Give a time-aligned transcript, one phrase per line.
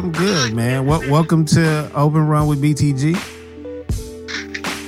[0.00, 0.86] I'm good, man.
[0.86, 1.06] What?
[1.08, 3.12] Welcome to Open Run with BTG.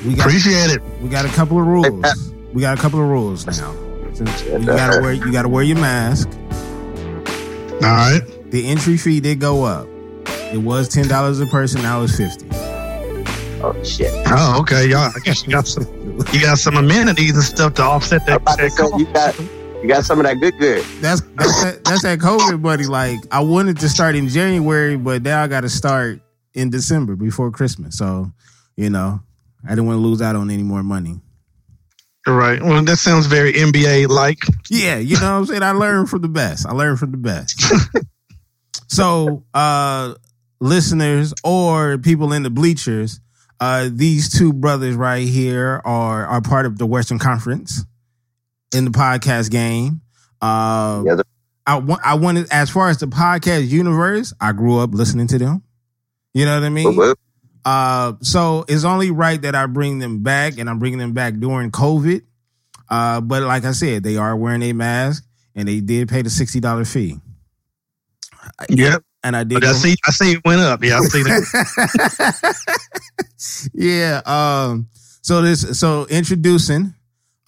[0.07, 0.81] We got, Appreciate it.
[1.03, 2.33] We got a couple of rules.
[2.55, 3.77] We got a couple of rules now.
[4.15, 6.31] Since you gotta wear you gotta wear your mask.
[6.31, 8.23] All right.
[8.51, 9.87] The entry fee did go up.
[10.51, 11.83] It was ten dollars a person.
[11.83, 12.47] Now it's fifty.
[13.61, 14.15] Oh shit.
[14.29, 14.89] Oh, okay.
[14.89, 15.85] Y'all, I guess you got some.
[16.33, 18.43] You got some amenities and stuff to offset that.
[18.47, 19.39] that you got
[19.83, 20.85] you got some of that good good.
[21.01, 22.87] That's that's that, that's that COVID buddy.
[22.87, 26.21] Like I wanted to start in January, but now I got to start
[26.55, 27.99] in December before Christmas.
[27.99, 28.31] So
[28.77, 29.21] you know,
[29.65, 31.21] I didn't want to lose out on any more money.
[32.25, 32.63] Right.
[32.63, 34.39] Well, that sounds very NBA like.
[34.71, 35.63] Yeah, you know what I'm saying?
[35.65, 36.65] I learned from the best.
[36.65, 37.61] I learned from the best.
[38.89, 40.15] so, uh
[40.61, 43.19] listeners or people in the bleachers,
[43.59, 47.85] uh, these two brothers right here are are part of the Western Conference
[48.75, 50.01] in the podcast game.
[50.41, 51.17] Uh, yeah,
[51.67, 55.39] I want I wanted as far as the podcast universe, I grew up listening to
[55.39, 55.63] them.
[56.35, 57.15] You know what I mean?
[57.65, 61.35] Uh, so it's only right that I bring them back, and I'm bringing them back
[61.35, 62.23] during COVID.
[62.89, 65.25] Uh, but like I said, they are wearing a mask,
[65.55, 67.21] and they did pay the sixty dollar fee.
[68.69, 69.61] Yep and I did.
[69.61, 70.83] But I see, I see it went up.
[70.83, 72.57] Yeah, I see that.
[73.75, 74.21] yeah.
[74.27, 74.89] Um.
[75.23, 76.95] So this, so introducing,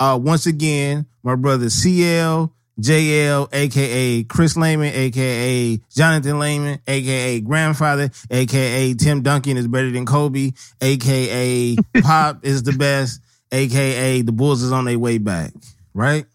[0.00, 2.52] uh, once again, my brother CL.
[2.80, 10.04] JL, aka Chris Lehman, aka Jonathan Lehman, aka grandfather, aka Tim Duncan is better than
[10.04, 10.50] Kobe,
[10.80, 13.20] aka Pop is the best,
[13.52, 15.52] aka the Bulls is on their way back,
[15.92, 16.26] right?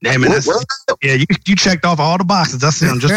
[0.00, 0.48] Hey man, that's,
[1.02, 2.60] yeah, you you checked off all the boxes.
[2.60, 2.88] That's it.
[2.88, 3.12] I'm just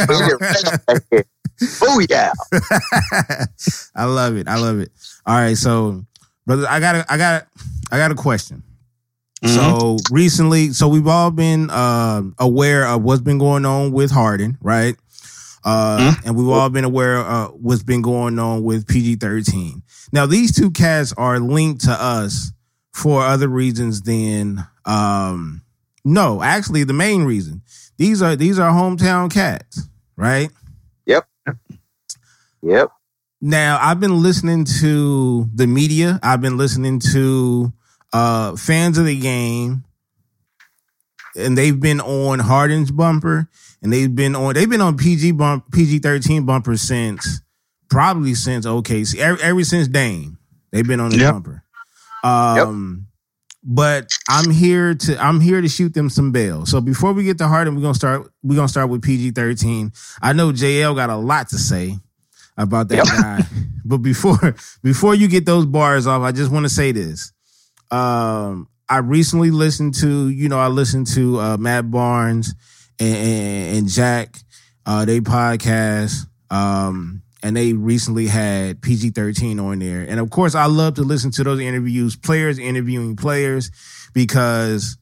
[1.81, 2.33] oh yeah.
[3.95, 4.47] I love it.
[4.49, 4.91] I love it.
[5.25, 6.03] All right, so
[6.45, 7.47] brother, I got a, I got
[7.91, 8.63] I got a question.
[9.43, 9.55] Mm-hmm.
[9.55, 14.57] So recently, so we've all been uh, aware of what's been going on with Harden,
[14.61, 14.95] right?
[15.63, 16.27] Uh, mm-hmm.
[16.27, 19.83] and we've all been aware of what's been going on with PG thirteen.
[20.11, 22.51] Now, these two cats are linked to us
[22.93, 25.61] for other reasons than um,
[26.03, 27.61] no, actually, the main reason
[27.97, 30.49] these are these are hometown cats, right?
[31.05, 31.27] Yep.
[32.63, 32.91] Yep.
[33.41, 36.19] Now I've been listening to the media.
[36.23, 37.71] I've been listening to
[38.13, 39.83] uh fans of the game,
[41.35, 43.49] and they've been on Harden's bumper,
[43.81, 47.41] and they've been on they've been on PG bump PG thirteen bumper since
[47.89, 50.37] probably since OKC ever, ever since Dame.
[50.71, 51.33] They've been on the yep.
[51.33, 51.63] bumper.
[52.23, 53.07] Um,
[53.63, 56.65] but I'm here to I'm here to shoot them some bail.
[56.65, 59.91] So before we get to Harden, we're gonna start we're gonna start with PG thirteen.
[60.21, 61.97] I know JL got a lot to say
[62.57, 63.05] about that yep.
[63.05, 63.41] guy.
[63.85, 67.33] but before before you get those bars off, I just want to say this.
[67.91, 72.53] Um, I recently listened to, you know, I listened to uh, Matt Barnes
[72.99, 74.37] and, and, and Jack,
[74.85, 76.25] uh, they podcast.
[76.49, 80.01] Um, and they recently had PG 13 on there.
[80.01, 83.71] And of course, I love to listen to those interviews, players interviewing players,
[84.13, 84.97] because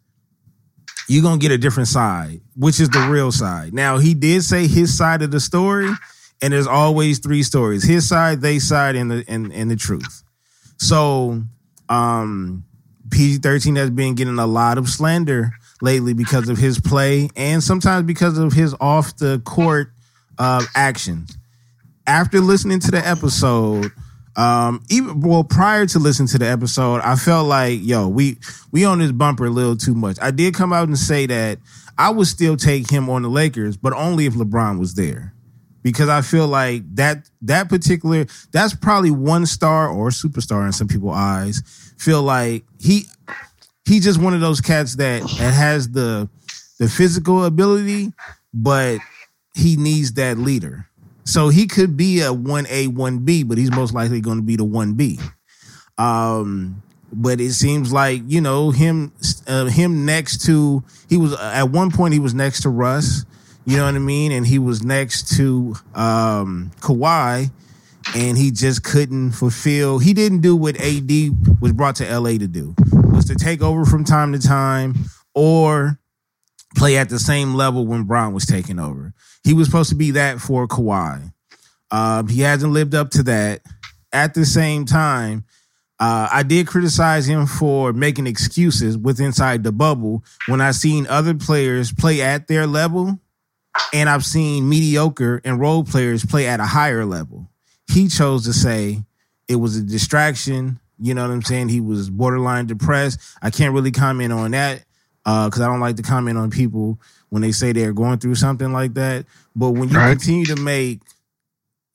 [1.07, 3.73] you're going to get a different side, which is the real side.
[3.73, 5.89] Now, he did say his side of the story,
[6.41, 10.23] and there's always three stories his side, they side, and the, and, and the truth.
[10.77, 11.43] So,
[11.89, 12.63] um,
[13.11, 17.63] PG 13 has been getting a lot of slander lately because of his play and
[17.63, 19.91] sometimes because of his off the court
[20.37, 21.37] uh, actions
[22.09, 23.91] after listening to the episode,
[24.35, 28.37] um, even well, prior to listening to the episode, I felt like, yo, we
[28.71, 30.17] we on this bumper a little too much.
[30.19, 31.59] I did come out and say that
[31.97, 35.33] I would still take him on the Lakers, but only if LeBron was there.
[35.81, 40.87] Because I feel like that that particular that's probably one star or superstar in some
[40.87, 41.88] people's eyes.
[41.99, 43.05] Feel like he
[43.85, 46.29] he just one of those cats that, that has the
[46.79, 48.13] the physical ability,
[48.53, 48.99] but
[49.53, 50.87] he needs that leader.
[51.25, 54.65] So he could be a 1A, 1B, but he's most likely going to be the
[54.65, 55.21] 1B.
[55.97, 56.81] Um,
[57.11, 59.11] but it seems like, you know, him
[59.47, 63.25] uh, him next to he was at one point he was next to Russ,
[63.65, 64.31] you know what I mean?
[64.31, 67.51] And he was next to um Kawhi
[68.15, 69.99] and he just couldn't fulfill.
[69.99, 71.11] He didn't do what AD
[71.61, 72.75] was brought to LA to do.
[72.91, 74.95] Was to take over from time to time
[75.33, 75.99] or
[76.75, 79.13] play at the same level when Bron was taking over.
[79.43, 81.33] He was supposed to be that for Kawhi.
[81.91, 83.61] Um, he hasn't lived up to that.
[84.11, 85.45] At the same time,
[85.99, 91.05] uh, I did criticize him for making excuses with inside the bubble when I've seen
[91.07, 93.19] other players play at their level,
[93.93, 97.48] and I've seen mediocre and role players play at a higher level.
[97.89, 99.03] He chose to say
[99.47, 100.79] it was a distraction.
[100.99, 101.69] You know what I'm saying?
[101.69, 103.19] He was borderline depressed.
[103.41, 104.83] I can't really comment on that
[105.25, 106.99] because I don't like to comment on people
[107.29, 109.25] when they say they're going through something like that.
[109.55, 110.09] But when you Right.
[110.17, 110.99] continue to make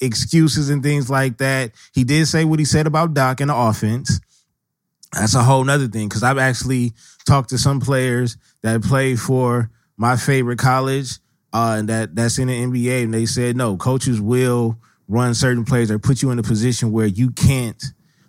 [0.01, 3.57] excuses and things like that, he did say what he said about Doc and the
[3.57, 4.21] offense.
[5.13, 6.93] That's a whole nother thing because I've actually
[7.27, 11.19] talked to some players that play for my favorite college
[11.53, 14.77] uh, and that that's in the NBA, and they said no, coaches will
[15.15, 17.83] run certain plays or put you in a position where you can't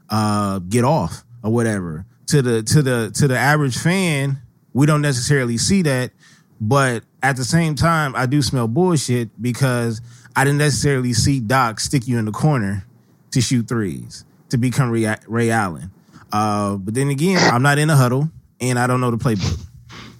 [0.10, 2.06] uh, get off or whatever.
[2.28, 4.40] To the to the to the average fan,
[4.74, 6.12] we don't necessarily see that,
[6.60, 10.02] but at the same time, I do smell bullshit because
[10.36, 12.86] I didn't necessarily see Doc stick you in the corner
[13.32, 15.92] to shoot threes to become Ray, Allen.
[16.32, 18.30] Uh, but then again, I'm not in a huddle
[18.60, 19.66] and I don't know the playbook.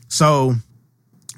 [0.08, 0.56] So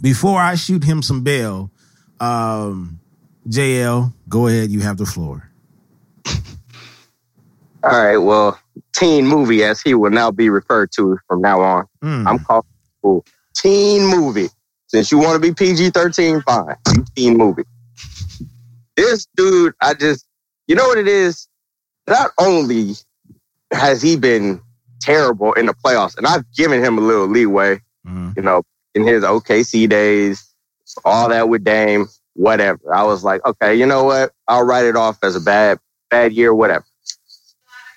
[0.02, 1.72] before I shoot him some bail,
[2.20, 3.00] um,
[3.48, 4.70] JL, go ahead.
[4.72, 5.50] You have the floor.
[7.84, 8.18] All right.
[8.18, 8.60] Well,
[8.94, 11.86] teen movie, as he will now be referred to from now on.
[12.04, 12.28] Mm.
[12.28, 12.64] I'm calling
[13.04, 13.24] it
[13.56, 14.50] teen movie.
[14.88, 16.76] Since you want to be PG 13, fine.
[17.16, 17.64] Teen movie.
[18.96, 20.26] This dude, I just,
[20.68, 21.48] you know what it is?
[22.08, 22.94] Not only
[23.74, 24.62] has he been
[25.02, 28.36] terrible in the playoffs, and I've given him a little leeway, Mhm.
[28.38, 28.64] you know,
[28.96, 30.54] in his OKC days,
[31.04, 32.94] all that with Dame, whatever.
[32.94, 34.32] I was like, okay, you know what?
[34.48, 35.80] I'll write it off as a bad,
[36.10, 36.86] bad year, whatever.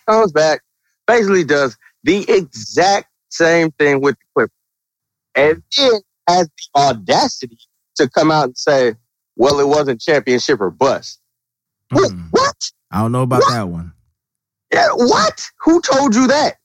[0.09, 0.63] Comes back,
[1.07, 4.55] basically does the exact same thing with the Clippers.
[5.37, 7.59] And then has the audacity
[7.97, 8.95] to come out and say,
[9.37, 11.21] well, it wasn't championship or bust.
[11.93, 12.29] Mm.
[12.31, 12.57] What?
[12.91, 13.53] I don't know about What?
[13.53, 13.93] that one.
[14.73, 15.47] Yeah, what?
[15.61, 16.57] Who told you that?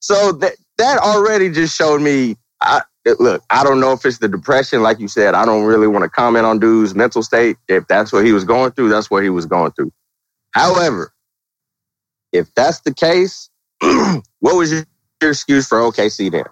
[0.00, 2.36] So that that already just showed me.
[2.62, 2.82] I,
[3.18, 5.34] look, I don't know if it's the depression, like you said.
[5.34, 7.56] I don't really want to comment on dude's mental state.
[7.68, 9.92] If that's what he was going through, that's what he was going through.
[10.52, 11.12] However,
[12.32, 13.50] if that's the case,
[13.80, 14.84] what was your,
[15.22, 16.44] your excuse for OKC then?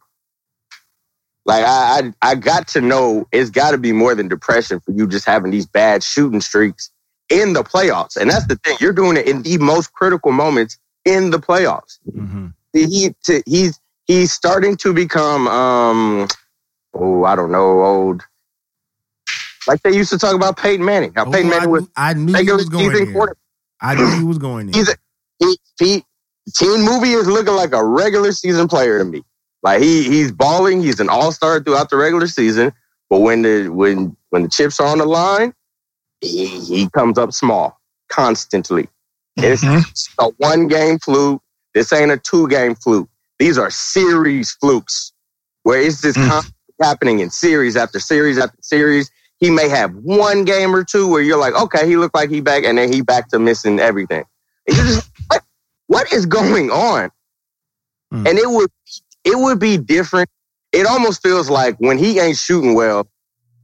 [1.45, 4.93] Like I, I, I got to know it's got to be more than depression for
[4.93, 6.91] you just having these bad shooting streaks
[7.31, 8.77] in the playoffs, and that's the thing.
[8.81, 11.99] You're doing it in the most critical moments in the playoffs.
[12.11, 16.29] hmm He to, he's he's starting to become um
[16.99, 18.23] oh I don't know old
[19.67, 21.13] like they used to talk about Peyton Manning.
[21.15, 23.13] How Peyton Oh, I, Manning was knew, I knew he was going there.
[23.13, 23.37] quarterback.
[23.81, 24.81] I knew he was going there.
[24.81, 24.97] He's a
[25.39, 26.05] he, he
[26.55, 29.23] teen movie is looking like a regular season player to me.
[29.63, 30.83] Like he he's balling.
[30.83, 32.73] He's an all star throughout the regular season,
[33.11, 35.53] but when the when when the chips are on the line,
[36.21, 37.79] he, he comes up small
[38.09, 38.89] constantly.
[39.37, 40.11] It's Mhm.
[40.19, 41.43] a one game fluke.
[41.75, 43.09] This ain't a two game fluke.
[43.39, 45.13] These are series flukes
[45.63, 46.29] where it's just Mm.
[46.81, 49.11] Happening in series after series after series.
[49.39, 52.41] He may have one game or two where you're like, okay, he looked like he
[52.41, 54.25] back, and then he back to missing everything.
[54.69, 55.43] Just what?
[55.87, 57.11] What is going on?
[58.13, 58.29] Mm.
[58.29, 58.71] And it would
[59.25, 60.29] it would be different.
[60.73, 63.09] It almost feels like when he ain't shooting well,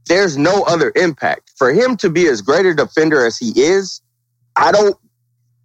[0.07, 1.51] there's no other impact.
[1.55, 4.01] For him to be as great a defender as he is,
[4.55, 4.95] I don't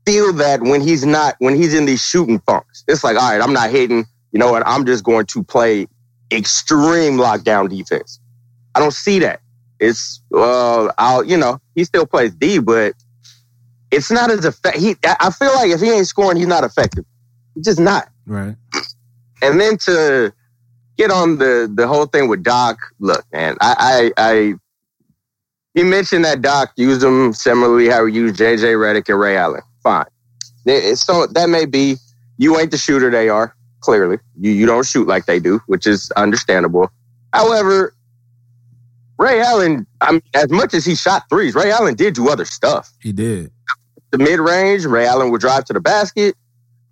[0.07, 2.85] feel that when he's not when he's in these shooting funks.
[2.89, 4.07] It's like, all right, I'm not hitting.
[4.33, 4.67] You know what?
[4.67, 5.87] I'm just going to play
[6.33, 8.21] extreme lockdown defense.
[8.75, 9.41] I don't see that.
[9.79, 12.95] It's well, I'll you know he still plays D, but
[13.91, 14.83] it's not as effective.
[14.83, 17.05] He, I feel like if he ain't scoring, he's not effective.
[17.55, 18.09] He's just not.
[18.27, 18.57] right.
[19.43, 20.33] And then to
[20.99, 24.55] get on the the whole thing with Doc, look, man, I I, I
[25.75, 29.63] you mentioned that Doc used them similarly how he used JJ Redick and Ray Allen.
[29.83, 30.07] Fine.
[30.95, 31.97] So that may be
[32.37, 34.19] you ain't the shooter they are, clearly.
[34.39, 36.91] You you don't shoot like they do, which is understandable.
[37.33, 37.95] However,
[39.19, 42.45] Ray Allen, I mean, as much as he shot threes, Ray Allen did do other
[42.47, 43.51] stuff He did.
[44.11, 44.85] the mid range.
[44.87, 46.35] Ray Allen would drive to the basket.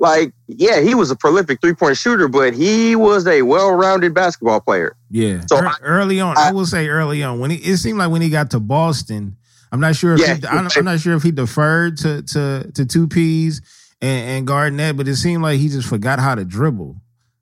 [0.00, 4.14] Like, yeah, he was a prolific three point shooter, but he was a well rounded
[4.14, 4.94] basketball player.
[5.10, 5.42] Yeah.
[5.48, 8.10] So Ear- early on, I, I- will say early on when he, it seemed like
[8.10, 9.36] when he got to Boston,
[9.72, 12.70] I'm not sure if Yeah, he, I'm, I'm not sure if he deferred to to
[12.74, 13.60] to two P's
[14.00, 16.96] and, and Garnett, but it seemed like he just forgot how to dribble.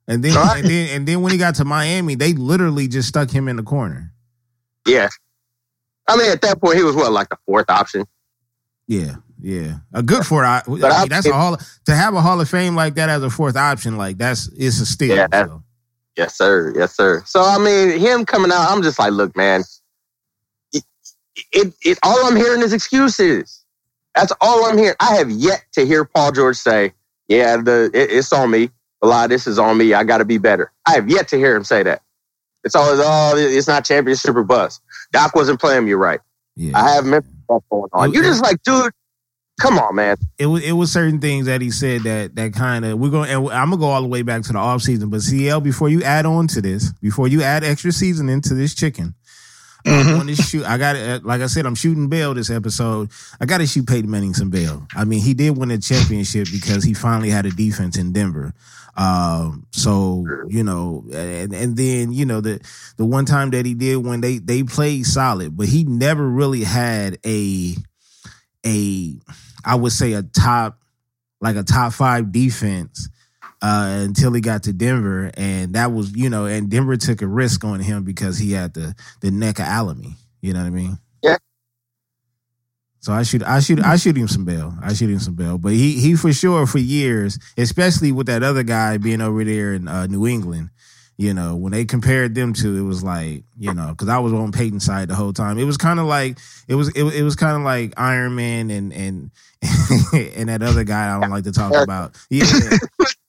[0.07, 0.59] And then Right.
[0.59, 3.57] and then and then when he got to Miami, they literally just stuck him in
[3.57, 4.13] the corner.
[4.85, 5.09] Yeah.
[6.07, 8.05] I mean, at that point, he was what, like the fourth option?
[8.87, 10.45] Yeah, yeah, a good fourth.
[10.45, 13.21] I, mean, I- that's a hall to have a Hall of Fame like that as
[13.21, 13.97] a fourth option.
[13.97, 15.15] Like that's it's a steal.
[15.17, 15.63] Yeah, so.
[16.15, 16.73] Yes, sir.
[16.75, 17.21] Yes, sir.
[17.27, 19.63] So, I mean, him coming out, I'm just like, look, man,
[20.73, 20.83] it,
[21.51, 23.56] it, it all I'm hearing is excuses.
[24.17, 24.95] That's all I'm hearing.
[24.99, 26.93] I have yet to hear Paul George say,
[27.27, 28.71] yeah, the it, it's on me.
[29.03, 29.93] A lot of this is on me.
[29.93, 30.71] I got to be better.
[30.87, 32.01] I have yet to hear him say that.
[32.63, 34.81] It's always, oh, it's not championship or bust.
[35.11, 36.19] Doc wasn't playing me right.
[36.55, 38.11] Yeah, I have mental stuff going on.
[38.11, 38.91] You're just like, dude,
[39.61, 40.17] come on, man.
[40.39, 43.29] It was it was certain things that he said that that kind of we're going.
[43.29, 45.11] And I'm gonna go all the way back to the off season.
[45.11, 48.73] But CL, before you add on to this, before you add extra season into this
[48.73, 49.13] chicken,
[49.87, 50.09] mm-hmm.
[50.09, 50.65] I want to shoot.
[50.65, 51.25] I got it.
[51.25, 53.11] Like I said, I'm shooting bail this episode.
[53.39, 54.85] I got to shoot Peyton Manning some bail.
[54.95, 58.53] I mean, he did win a championship because he finally had a defense in Denver.
[58.97, 62.59] Um, so you know, and and then you know the
[62.97, 66.63] the one time that he did when they they played solid, but he never really
[66.63, 67.75] had a
[68.65, 69.13] a
[69.63, 70.79] I would say a top
[71.41, 73.09] like a top five defense
[73.61, 77.27] uh, until he got to Denver, and that was you know, and Denver took a
[77.27, 80.15] risk on him because he had the the neck of Alamy.
[80.41, 80.97] You know what I mean?
[81.23, 81.37] Yeah.
[82.99, 84.73] So I shoot, I shoot, I shoot him some bail.
[84.81, 85.57] I shoot him some bail.
[85.57, 89.73] But he, he for sure for years, especially with that other guy being over there
[89.73, 90.69] in uh, New England.
[91.19, 94.33] You know, when they compared them to, it was like, you know, because I was
[94.33, 95.57] on Peyton's side the whole time.
[95.57, 96.37] It was kind of like
[96.67, 99.31] it was, it, it was kind of like Iron Man and and
[100.13, 102.15] and that other guy I don't like to talk about.
[102.29, 102.45] Yeah,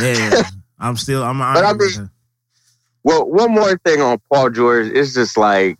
[0.00, 0.42] yeah.
[0.78, 1.38] I'm still, I'm.
[1.38, 2.10] But I mean,
[3.04, 5.78] well, one more thing on Paul George is just like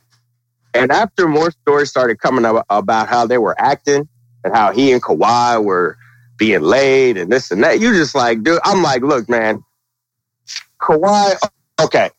[0.75, 4.09] and after more stories started coming up about how they were acting
[4.45, 5.97] and how he and Kawhi were
[6.39, 9.63] being laid and this and that, you just like, dude, I'm like, look, man,
[10.81, 11.37] Kawhi,
[11.81, 12.11] okay,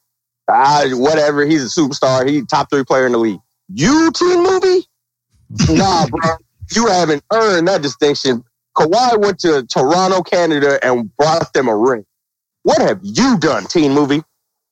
[0.48, 3.40] I, whatever, he's a superstar, he's top three player in the league.
[3.70, 4.88] You teen movie?
[5.70, 6.36] nah, bro,
[6.76, 8.44] you haven't earned that distinction.
[8.76, 12.06] Kawhi went to Toronto, Canada, and brought them a ring.
[12.64, 14.24] What have you done, teen movie,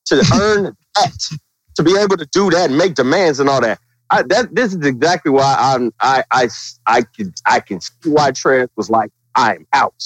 [0.06, 1.38] to earn that?
[1.76, 3.80] to be able to do that and make demands and all that.
[4.10, 6.50] I, that this is exactly why I'm I I
[6.86, 10.04] I can I can see why Trez was like I'm out.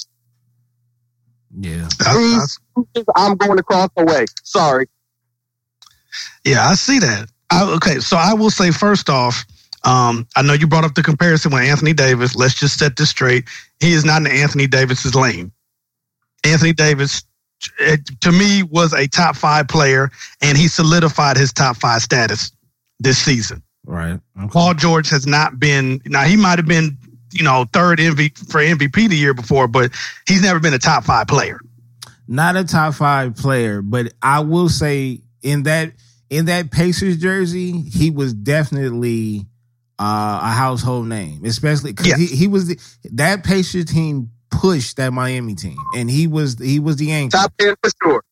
[1.58, 2.60] Yeah, Please,
[3.16, 4.26] I'm going across the way.
[4.44, 4.88] Sorry.
[6.44, 7.30] Yeah, I see that.
[7.50, 9.46] I, okay, so I will say first off,
[9.86, 12.36] um, I know you brought up the comparison with Anthony Davis.
[12.36, 13.46] Let's just set this straight.
[13.80, 15.52] He is not in Anthony Davis's lane.
[16.44, 17.24] Anthony Davis
[18.22, 20.12] to me was a top five player,
[20.42, 22.52] and he solidified his top five status
[23.00, 23.64] this season.
[23.86, 24.20] Right.
[24.38, 24.48] Okay.
[24.50, 26.02] Paul George has not been.
[26.06, 26.98] Now he might have been,
[27.32, 29.92] you know, third MVP for MVP the year before, but
[30.28, 31.60] he's never been a top five player.
[32.28, 35.94] Not a top five player, but I will say in that
[36.30, 39.46] in that Pacers jersey, he was definitely
[40.00, 42.80] uh, a household name, especially because he, he was the,
[43.14, 47.38] that Pacers team pushed that Miami team, and he was he was the anchor.
[47.38, 48.24] Top ten for sure.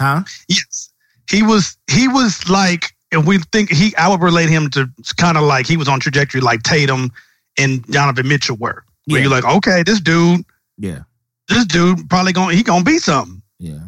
[0.00, 0.22] Huh?
[0.48, 0.92] Yes,
[1.30, 1.76] he was.
[1.90, 3.94] He was like, and we think he.
[3.96, 7.10] I would relate him to kind of like he was on trajectory like Tatum
[7.58, 8.84] and Donovan Mitchell were.
[9.06, 9.28] Where yeah.
[9.28, 10.44] you're like, okay, this dude,
[10.76, 11.00] yeah,
[11.48, 13.42] this dude probably gonna he gonna be something.
[13.58, 13.80] Yeah.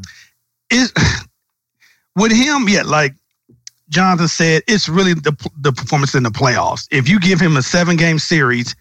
[0.70, 0.92] Is
[2.16, 3.14] with him, yeah, like
[3.88, 6.86] Jonathan said, it's really the the performance in the playoffs.
[6.90, 8.76] If you give him a seven game series,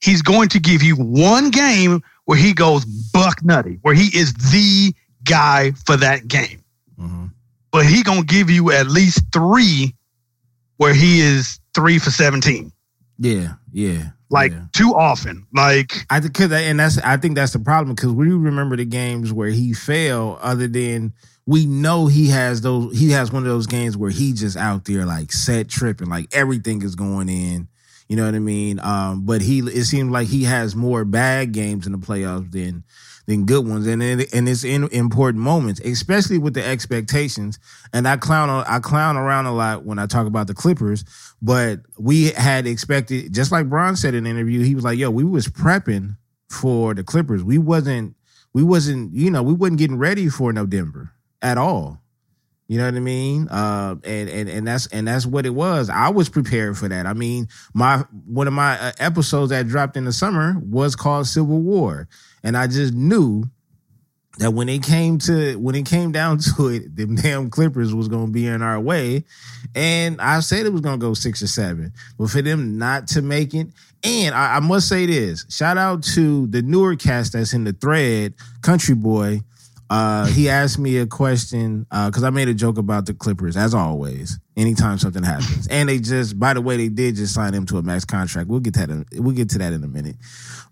[0.00, 4.34] he's going to give you one game where he goes buck nutty, where he is
[4.34, 4.94] the
[5.24, 6.62] guy for that game.
[6.98, 7.26] Mm-hmm.
[7.70, 9.94] But he gonna give you at least three
[10.76, 12.72] where he is three for seventeen.
[13.18, 14.10] Yeah, yeah.
[14.30, 14.64] Like yeah.
[14.72, 15.46] too often.
[15.54, 18.84] Like I think, cause, and that's I think that's the problem because we remember the
[18.84, 20.38] games where he failed.
[20.42, 21.12] Other than
[21.46, 24.84] we know he has those, he has one of those games where he just out
[24.84, 27.68] there like set tripping, like everything is going in.
[28.08, 28.78] You know what I mean?
[28.80, 32.84] Um, but he it seems like he has more bad games in the playoffs than
[33.26, 37.58] than good ones, and it, and it's in important moments, especially with the expectations.
[37.92, 41.04] And I clown I clown around a lot when I talk about the Clippers,
[41.40, 45.10] but we had expected, just like Bron said in an interview, he was like, "Yo,
[45.10, 46.16] we was prepping
[46.50, 47.42] for the Clippers.
[47.42, 48.14] We wasn't,
[48.52, 52.02] we wasn't, you know, we wasn't getting ready for no Denver at all."
[52.72, 53.48] You know what I mean?
[53.48, 55.90] Uh, and and and that's and that's what it was.
[55.90, 57.04] I was prepared for that.
[57.04, 61.26] I mean, my one of my uh, episodes that dropped in the summer was called
[61.26, 62.08] Civil War,
[62.42, 63.44] and I just knew
[64.38, 68.08] that when it came to when it came down to it, the damn Clippers was
[68.08, 69.24] going to be in our way,
[69.74, 71.92] and I said it was going to go six or seven.
[72.18, 73.66] But for them not to make it,
[74.02, 77.74] and I, I must say this: shout out to the newer cast that's in the
[77.74, 78.32] thread,
[78.62, 79.42] Country Boy
[79.92, 83.58] uh, he asked me a question because uh, I made a joke about the Clippers,
[83.58, 84.38] as always.
[84.56, 87.76] Anytime something happens, and they just, by the way, they did just sign him to
[87.76, 88.48] a max contract.
[88.48, 88.88] We'll get that.
[88.88, 90.16] In, we'll get to that in a minute.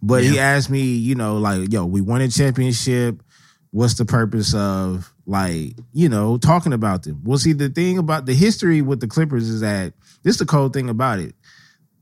[0.01, 0.31] But yeah.
[0.31, 3.23] he asked me, you know, like, yo, we won a championship.
[3.73, 7.21] What's the purpose of like, you know, talking about them?
[7.23, 10.47] Well, see, the thing about the history with the Clippers is that this is the
[10.47, 11.35] cold thing about it.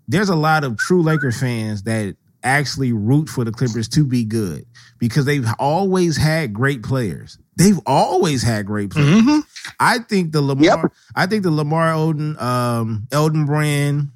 [0.07, 4.25] There's a lot of true Laker fans that actually root for the Clippers to be
[4.25, 4.67] good
[4.99, 7.39] because they've always had great players.
[7.57, 9.09] They've always had great players.
[9.23, 9.39] Mm-hmm.
[9.81, 10.93] I think the Lamar, yep.
[11.15, 14.11] I think the Lamar Odom, um, Elton Brand,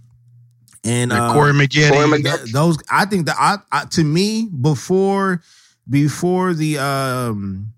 [0.85, 1.91] and uh, Corey Maggette.
[1.91, 2.43] Corey Maggette.
[2.43, 5.43] th- those I think that I, I to me before
[5.89, 7.73] before the um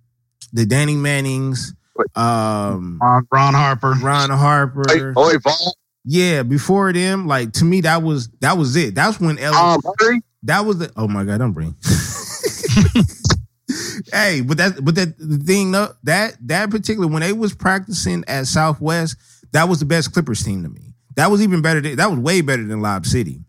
[0.53, 1.75] the Danny Mannings,
[2.15, 3.95] um Ron, Ron Harper.
[4.01, 5.73] Ron Harper, Hey, Oi, Vaughn,
[6.05, 8.95] yeah, before them, like to me that was that was it.
[8.95, 10.23] That's when LA, Tom Murray.
[10.45, 11.75] That was the oh my god, don't bring.
[14.13, 18.25] hey, but that but that the thing though that that particular when they was practicing
[18.29, 19.17] at Southwest,
[19.53, 20.95] that was the best Clippers team to me.
[21.17, 21.81] That was even better.
[21.81, 23.45] Than, that was way better than Lob City.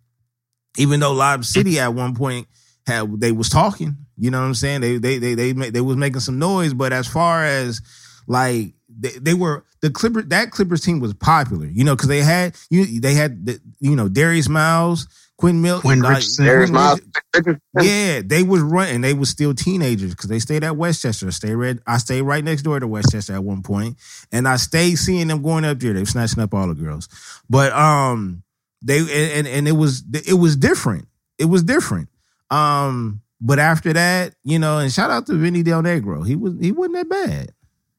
[0.78, 2.48] Even though Lob City at one point
[2.86, 4.82] had they was talking, you know what I'm saying?
[4.82, 7.82] They they they they they was making some noise, but as far as
[8.28, 12.22] like they, they were the Clippers that Clippers team was popular, you know, because they
[12.22, 16.46] had you they had the, you know Darius Miles, Quinn Milton, Quinn like, Richardson.
[16.46, 17.02] There's Quinn Miles.
[17.36, 17.62] Richardson.
[17.82, 19.02] Yeah, they was running.
[19.02, 21.30] They was still teenagers because they stayed at Westchester.
[21.32, 21.78] Stay right.
[21.86, 23.98] I stayed right next door to Westchester at one point,
[24.32, 25.94] and I stayed seeing them going up there.
[25.94, 27.10] They were snatching up all the girls,
[27.50, 28.44] but um,
[28.82, 31.08] they and and it was it was different.
[31.38, 32.08] It was different.
[32.50, 36.26] Um, but after that, you know, and shout out to Vinny Del Negro.
[36.26, 37.52] He was he wasn't that bad.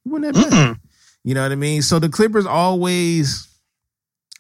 [0.05, 0.53] He wasn't that bad.
[0.53, 0.81] Mm-mm.
[1.23, 1.83] You know what I mean?
[1.83, 3.46] So the Clippers always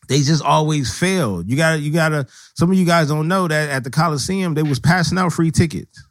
[0.08, 1.48] they just always failed.
[1.50, 4.62] You gotta you gotta some of you guys don't know that at the Coliseum they
[4.62, 6.02] was passing out free tickets.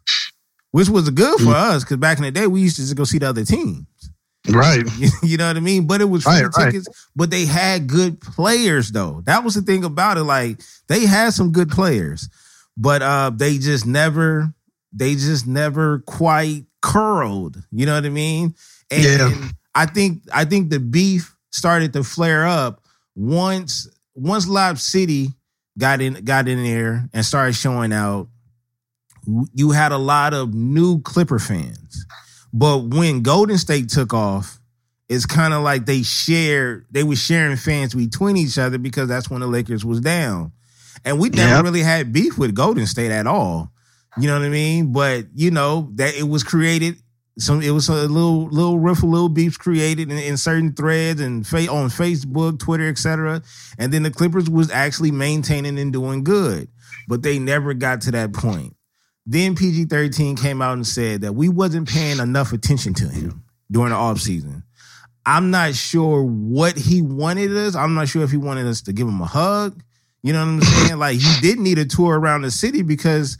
[0.71, 3.05] Which was good for us because back in the day we used to just go
[3.05, 3.85] see the other teams.
[4.49, 4.83] Right.
[5.23, 5.87] you know what I mean?
[5.87, 6.65] But it was free Right, right.
[6.65, 6.87] tickets.
[7.15, 9.21] But they had good players though.
[9.25, 10.23] That was the thing about it.
[10.23, 10.59] Like
[10.89, 12.27] they had some good players,
[12.75, 14.53] but uh they just never
[14.91, 17.57] they just never quite curled.
[17.71, 18.53] You know what I mean?
[18.91, 19.47] And Yeah.
[19.73, 22.81] I think I think the beef started to flare up
[23.15, 25.29] once once Lob City
[25.77, 28.27] got in got in there and started showing out.
[29.53, 32.05] You had a lot of new Clipper fans.
[32.53, 34.59] But when Golden State took off,
[35.09, 39.29] it's kind of like they shared, they were sharing fans between each other because that's
[39.29, 40.51] when the Lakers was down.
[41.03, 41.63] And we never Yep.
[41.63, 43.71] really had beef with Golden State at all.
[44.17, 44.93] You know what I mean?
[44.93, 46.97] But you know, that it was created
[47.37, 51.45] some it was a little little riffle, little beefs created in, in certain threads and
[51.45, 53.41] fa- on Facebook, Twitter, etc.
[53.77, 56.69] And then the Clippers was actually maintaining and doing good,
[57.07, 58.75] but they never got to that point.
[59.25, 63.43] Then PG thirteen came out and said that we wasn't paying enough attention to him
[63.69, 64.63] during the offseason.
[65.25, 67.75] I'm not sure what he wanted us.
[67.75, 69.81] I'm not sure if he wanted us to give him a hug.
[70.21, 70.99] You know what I'm saying?
[70.99, 73.37] like he did need a tour around the city because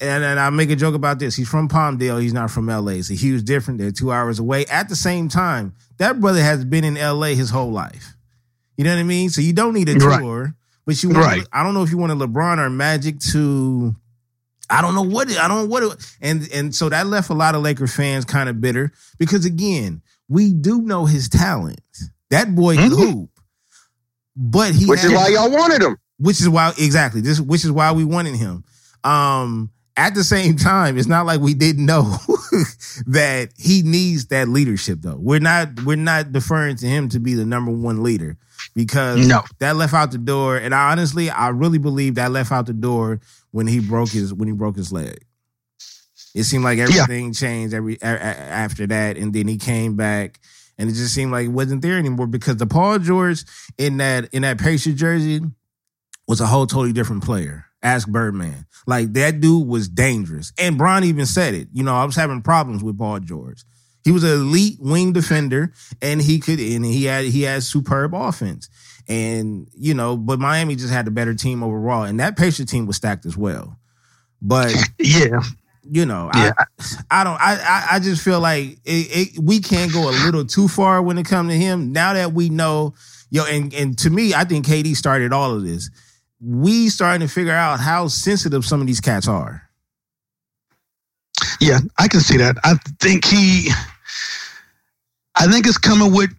[0.00, 1.34] and, and I make a joke about this.
[1.36, 2.20] He's from Palmdale.
[2.20, 2.92] He's not from LA.
[2.92, 3.80] It's a huge difference.
[3.80, 4.66] They're two hours away.
[4.66, 8.14] At the same time, that brother has been in LA his whole life.
[8.76, 9.30] You know what I mean?
[9.30, 10.20] So you don't need a Right.
[10.20, 10.54] tour,
[10.84, 11.46] but you want, Right.
[11.52, 13.94] I don't know if you want a LeBron or Magic to.
[14.68, 17.34] I don't know what I don't know what it, and and so that left a
[17.34, 21.80] lot of Laker fans kind of bitter because again, we do know his talent.
[22.30, 22.96] That boy can Mhm.
[23.12, 23.30] hoop,
[24.36, 25.96] but he Which is why y'all wanted him.
[26.18, 28.64] which is why exactly this which is why we wanted him
[29.04, 32.02] um at the same time it's not like we didn't know
[33.06, 35.16] that he needs that leadership though.
[35.18, 38.36] We're not we're not deferring to him to be the number one leader
[38.74, 39.42] because No.
[39.58, 40.56] that left out the door.
[40.56, 44.32] And I honestly i really believe that left out the door when he broke his
[44.34, 45.24] when he broke his leg.
[46.34, 50.40] It seemed like everything changed every a, a- after that and then he came back.
[50.78, 53.44] And it just seemed like it wasn't there anymore because the paul george
[53.78, 55.40] in that in that Pacers jersey
[56.28, 57.65] was a whole totally different player.
[57.86, 58.66] Ask Birdman.
[58.86, 60.52] Like that dude was dangerous.
[60.58, 61.68] And Bron even said it.
[61.72, 63.62] You know, I was having problems with Paul George.
[64.04, 65.72] He was an elite wing defender
[66.02, 68.68] and he could and he had he had superb offense.
[69.08, 72.02] And, you know, but Miami just had the better team overall.
[72.02, 73.78] And that Pacer team was stacked as well.
[74.42, 75.40] But Yeah.
[75.82, 76.52] you know, Yeah.
[76.58, 76.64] I,
[77.20, 80.44] I don't, I, I, I just feel like it, it, we can't go a little
[80.44, 81.92] too far when it comes to him.
[81.92, 82.94] Now that we know,
[83.30, 85.88] yo, and and to me, I think KD started all of this.
[86.40, 89.62] We starting to figure out how sensitive some of these cats are.
[91.60, 92.56] Yeah, I can see that.
[92.64, 93.70] I think he,
[95.34, 96.30] I think it's coming with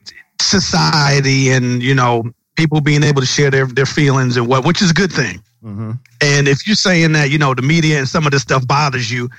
[0.42, 4.82] society and you know people being able to share their their feelings and what, which
[4.82, 5.42] is a good thing.
[5.64, 5.92] Mm-hmm.
[6.22, 9.12] And if you're saying that you know the media and some of this stuff bothers
[9.12, 9.30] you,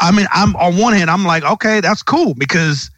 [0.00, 2.90] I mean, I'm on one hand, I'm like, okay, that's cool because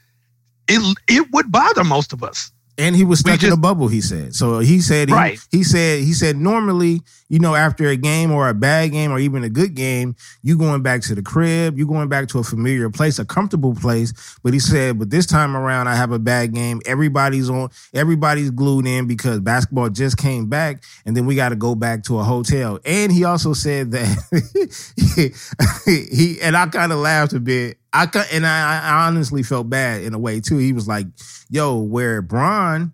[0.69, 2.53] it it would bother most of us.
[2.79, 3.89] And he was stuck in just- a bubble.
[3.89, 4.35] He said.
[4.35, 5.09] So he said.
[5.11, 5.39] He, Right.
[5.51, 6.01] He said.
[6.01, 6.37] He said.
[6.37, 10.17] Normally, you know, after a game or a bad game or even a good game,
[10.43, 11.77] you going back to the crib.
[11.79, 14.13] You going back to a familiar place, a comfortable place.
[14.43, 16.81] But he said, but this time around, I have a bad game.
[16.87, 17.69] Everybody's on.
[17.93, 22.05] Everybody's glued in because basketball just came back, and then we got to go back
[22.05, 22.79] to a hotel.
[22.87, 24.09] And he also said that
[25.87, 27.79] he and I kind of laughed a bit.
[27.93, 30.59] I and I, I honestly felt bad in a way too.
[30.59, 31.07] He was like,
[31.51, 32.93] "Yo, where Bron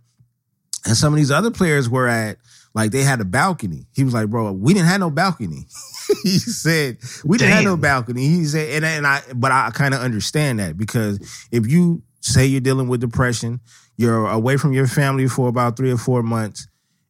[0.84, 2.38] and some of these other players were at,
[2.74, 3.87] like they had a balcony.
[3.94, 5.66] He was like, bro, we didn't have no balcony.
[6.22, 8.26] he said we didn't have no balcony.
[8.28, 11.18] He said, and, and I, but I kind of understand that because
[11.50, 13.61] if you say you're dealing with depression,
[13.96, 16.68] you're away from your family for about three or four months,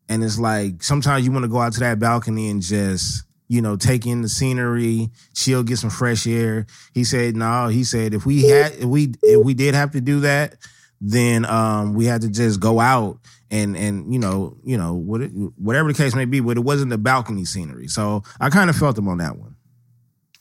[0.09, 3.61] and it's like sometimes you want to go out to that balcony and just you
[3.61, 6.67] know take in the scenery, chill, get some fresh air.
[6.95, 7.69] He said, no.
[7.69, 10.57] He said if we had, if we, if we did have to do that,
[11.01, 13.19] then um we had to just go out
[13.51, 16.65] and and you know you know what it, whatever the case may be, but it
[16.65, 17.89] wasn't the balcony scenery.
[17.89, 19.57] So I kind of felt him on that one.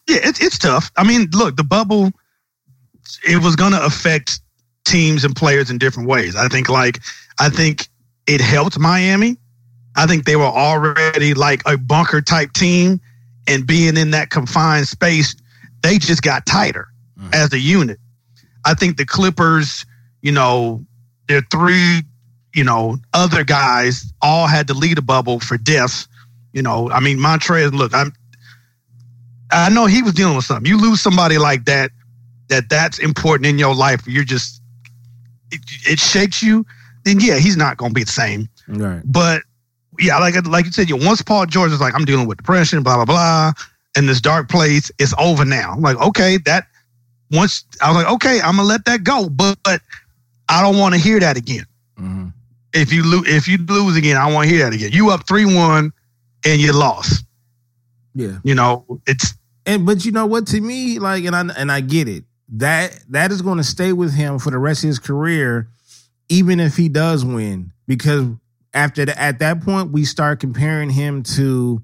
[0.07, 0.91] Yeah, it's it's tough.
[0.97, 2.11] I mean, look, the bubble
[3.27, 4.39] it was going to affect
[4.85, 6.35] teams and players in different ways.
[6.35, 6.99] I think like
[7.39, 7.87] I think
[8.25, 9.37] it helped Miami.
[9.97, 13.01] I think they were already like a bunker type team
[13.47, 15.35] and being in that confined space,
[15.81, 16.87] they just got tighter
[17.19, 17.33] Mhm.
[17.33, 17.99] as a unit.
[18.65, 19.85] I think the Clippers,
[20.21, 20.85] you know,
[21.27, 22.03] their three,
[22.53, 26.07] you know, other guys all had to lead a bubble for death.
[26.53, 28.13] You know, I mean, Montrez, look, I'm
[29.51, 30.65] I know he was dealing with something.
[30.69, 31.91] You lose somebody like that,
[32.49, 34.05] that that's important in your life.
[34.05, 34.61] You're just
[35.51, 36.65] it, it shakes you.
[37.05, 38.49] Then yeah, he's not going to be the same.
[38.67, 39.01] Right.
[39.05, 39.43] But
[39.99, 42.83] yeah, like like you said, you once Paul George is like, I'm dealing with depression,
[42.83, 43.53] blah blah blah,
[43.95, 44.91] in this dark place.
[44.99, 45.71] It's over now.
[45.71, 46.67] I'm like okay, that
[47.31, 49.81] once I was like, okay, I'm gonna let that go, but, but
[50.49, 51.65] I don't want to hear that again.
[51.97, 52.27] hmm
[52.73, 54.91] If you lose, if you lose again, I want to hear that again.
[54.91, 55.91] You up three one,
[56.45, 57.25] and you lost.
[58.15, 58.39] Yeah.
[58.43, 59.33] You know, it's
[59.65, 60.47] And but you know what?
[60.47, 62.23] To me, like, and I and I get it.
[62.49, 65.67] That that is going to stay with him for the rest of his career,
[66.29, 68.27] even if he does win, because
[68.73, 71.81] after the, at that point we start comparing him to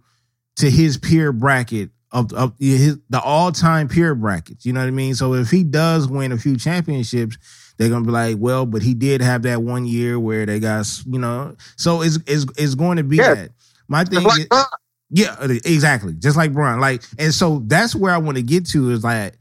[0.58, 4.66] to his peer bracket of, of his, the all time peer brackets.
[4.66, 5.16] You know what I mean?
[5.16, 7.38] So if he does win a few championships,
[7.78, 10.88] they're gonna be like, well, but he did have that one year where they got
[11.08, 11.56] you know.
[11.76, 13.34] So it's it's, it's going to be Yeah.
[13.34, 13.50] that.
[13.88, 14.64] My thing Like, is, uh,
[15.10, 16.14] yeah, exactly.
[16.14, 16.80] Just like Bron.
[16.80, 19.34] Like, and so that's where I want to get to is like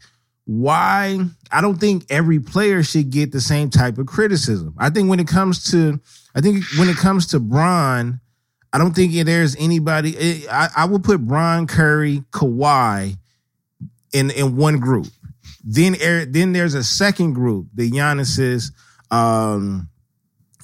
[0.44, 1.18] why
[1.50, 4.74] I don't think every player should get the same type of criticism.
[4.78, 6.00] I think when it comes to
[6.34, 8.20] I think when it comes to Bron,
[8.72, 13.16] I don't think there's anybody eh, I, I would put Bron, Curry, Kawhi
[14.12, 15.06] in in one group.
[15.64, 15.96] Then
[16.30, 18.72] then there's a second group, the Giannis's,
[19.10, 19.88] um,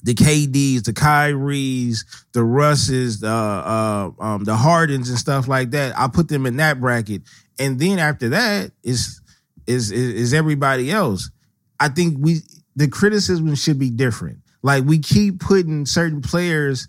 [0.03, 1.99] the KDs, the Kyries,
[2.33, 5.99] the Russes, the uh, um, the Hardens and stuff like that.
[5.99, 7.23] I put them in that bracket,
[7.59, 9.21] and then after that is
[9.67, 11.31] is is, is everybody else.
[11.79, 12.41] I think we
[12.75, 14.39] the criticism should be different.
[14.63, 16.89] Like we keep putting certain players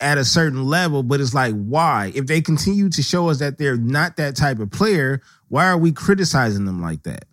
[0.00, 2.12] at a certain level, but it's like why?
[2.14, 5.78] If they continue to show us that they're not that type of player, why are
[5.78, 7.24] we criticizing them like that?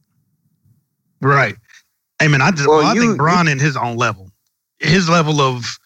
[1.21, 1.55] right.
[2.19, 4.29] Hey man, I just Well, well, I you- think Bron in his own level,
[4.79, 5.77] his level of,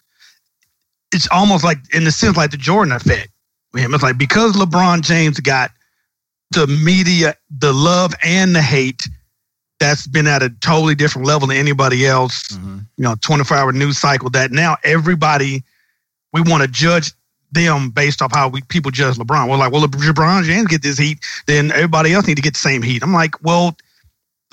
[1.13, 3.29] it's almost like in the sense like the Jordan effect
[3.71, 3.93] with him.
[3.93, 5.71] It's like because LeBron James got
[6.51, 9.07] the media, the love and the hate,
[9.83, 12.43] that's been at a totally different level than anybody else.
[12.47, 12.77] Mm-hmm.
[12.95, 15.63] you know, 24 hour news cycle that now everybody,
[16.31, 17.11] we want to judge
[17.51, 19.49] them based off how we people judge LeBron.
[19.49, 22.53] We're like, well, if LeBron James get this heat, then everybody else need to get
[22.53, 23.03] the same heat.
[23.03, 23.75] I'm like, well,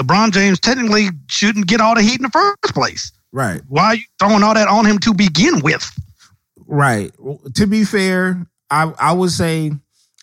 [0.01, 3.13] LeBron James technically shouldn't get all the heat in the first place.
[3.31, 3.61] Right.
[3.69, 5.89] Why are you throwing all that on him to begin with?
[6.67, 7.13] Right.
[7.55, 9.71] To be fair, I I would say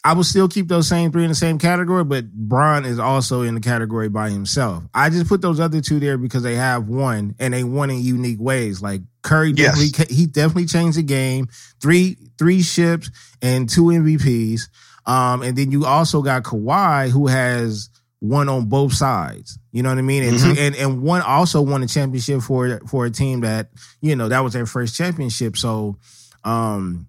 [0.03, 3.41] I would still keep those same three in the same category, but Bron is also
[3.41, 4.83] in the category by himself.
[4.93, 8.01] I just put those other two there because they have won and they won in
[8.01, 8.81] unique ways.
[8.81, 9.75] Like Curry Yes.
[9.77, 11.49] definitely he definitely changed the game.
[11.81, 13.09] Three three ships
[13.41, 14.69] and two MVPs.
[15.05, 19.59] Um, and then you also got Kawhi who has one on both sides.
[19.71, 20.23] You know what I mean?
[20.23, 23.69] And, two, and and one also won a championship for for a team that
[24.01, 25.57] you know that was their first championship.
[25.57, 25.97] So
[26.43, 27.07] um,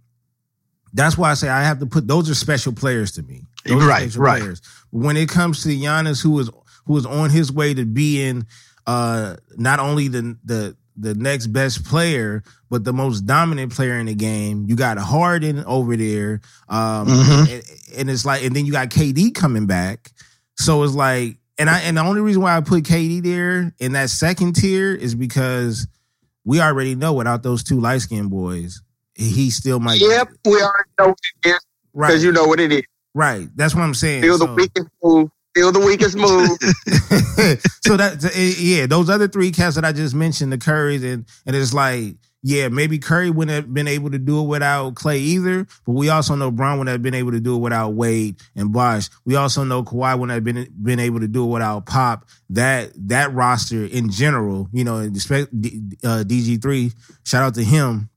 [0.93, 3.43] that's why I say I have to put those are special players to me.
[3.65, 4.41] Those Right, right.
[4.41, 4.63] Players.
[4.91, 6.51] When it comes to Giannis, who is
[6.87, 8.47] who is on his way to being
[8.87, 14.07] uh, not only the the the next best player, but the most dominant player in
[14.07, 14.65] the game.
[14.67, 17.53] You got Harden over there, um, Mhm.
[17.53, 17.63] and,
[17.99, 20.11] and it's like, and then you got KD coming back.
[20.57, 23.93] So it's like, and I and the only reason why I put KD there in
[23.93, 25.87] that second tier is because
[26.45, 28.81] we already know without those two light skinned boys,
[29.19, 30.01] he still might.
[30.01, 31.61] Yep, we already know what it is
[31.93, 32.83] right, because you know what it is.
[33.15, 33.49] right.
[33.57, 34.23] That's what I'm saying.
[34.23, 35.31] Still the So- weakest move.
[35.57, 36.51] Still the weakest move.
[37.85, 41.57] so that yeah, those other three cats that I just mentioned, the Currys, and and
[41.57, 45.67] it's like, yeah, maybe Curry wouldn't have been able to do it without Clay either,
[45.85, 48.73] but we also know Bron wouldn't have been able to do it without Wade and
[48.73, 49.09] Bosh.
[49.25, 52.29] We also know Kawhi wouldn't have been been able to do it without Pop.
[52.51, 56.93] That that roster in general, you know, and uh, DG three,
[57.25, 58.11] shout out to him.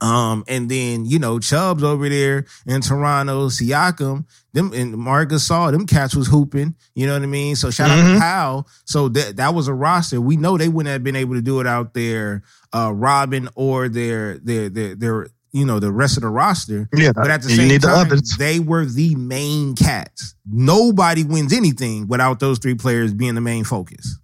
[0.00, 5.70] Um, and then you know Chubbs over there in Toronto, Siakam, them and Marc saw
[5.70, 6.74] them cats was hooping.
[6.94, 7.56] You know what I mean?
[7.56, 8.14] So shout out Mhm.
[8.14, 8.68] to Powell.
[8.84, 10.20] So that that was a roster.
[10.20, 13.88] We know they wouldn't have been able to do it out there, uh, Robin or
[13.88, 16.88] their their their their you know the rest of the roster.
[16.94, 20.34] Yeah, But at the same need the time, they were the main cats.
[20.50, 24.18] Nobody wins anything without those three players being the main focus,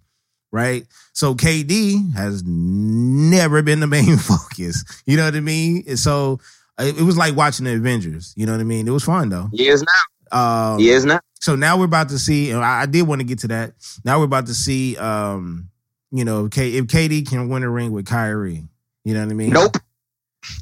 [0.51, 0.85] right?
[1.13, 4.83] So KD has never been the main focus.
[5.05, 5.97] You know what I mean?
[5.97, 6.39] So
[6.79, 8.33] it, it was like watching the Avengers.
[8.35, 8.87] You know what I mean?
[8.87, 9.49] It was fun though.
[9.53, 10.73] He is now.
[10.73, 11.19] Um, He is now.
[11.39, 12.51] So now we're about to see.
[12.51, 13.73] And I, I did want to get to that.
[14.05, 14.97] Now we're about to see.
[14.97, 15.69] Um,
[16.11, 18.67] you know, K, if KD can win a ring with Kyrie,
[19.05, 19.49] you know what I mean?
[19.51, 19.77] Nope.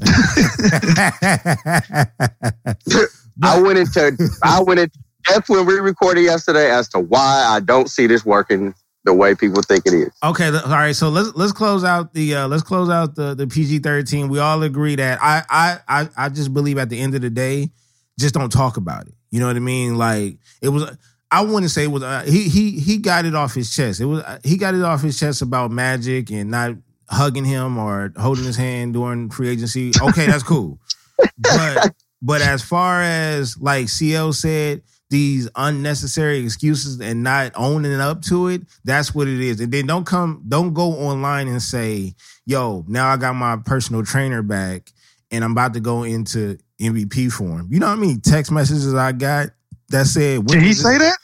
[3.41, 7.59] I went into I went into depth when we recorded yesterday as to why I
[7.61, 8.75] don't see this working
[9.09, 10.09] the way people think it is.
[10.23, 10.95] Okay, all right.
[10.95, 14.29] So let's let's close out the uh, let's close out the the PG thirteen.
[14.29, 17.29] We all agree that I, I I I just believe at the end of the
[17.29, 17.71] day,
[18.19, 19.13] just don't talk about it.
[19.31, 19.95] You know what I mean?
[19.95, 20.95] Like it was.
[21.31, 22.03] I wouldn't say it was.
[22.03, 23.99] Uh, he he he got it off his chest.
[23.99, 26.75] It was uh, he got it off his chest about Magic and not
[27.07, 29.91] hugging him or holding his hand during free agency.
[30.01, 30.79] Okay, that's cool.
[31.37, 38.21] But but as far as like CL said, these unnecessary excuses and not owning up
[38.23, 39.59] to it, that's what it is.
[39.59, 42.13] And then don't come, don't go online and say,
[42.45, 44.91] yo, now I got my personal trainer back
[45.31, 47.67] and I'm about to go into MVP form.
[47.71, 48.21] You know what I mean?
[48.21, 49.49] text messages I got
[49.89, 51.17] that said, Did he say that?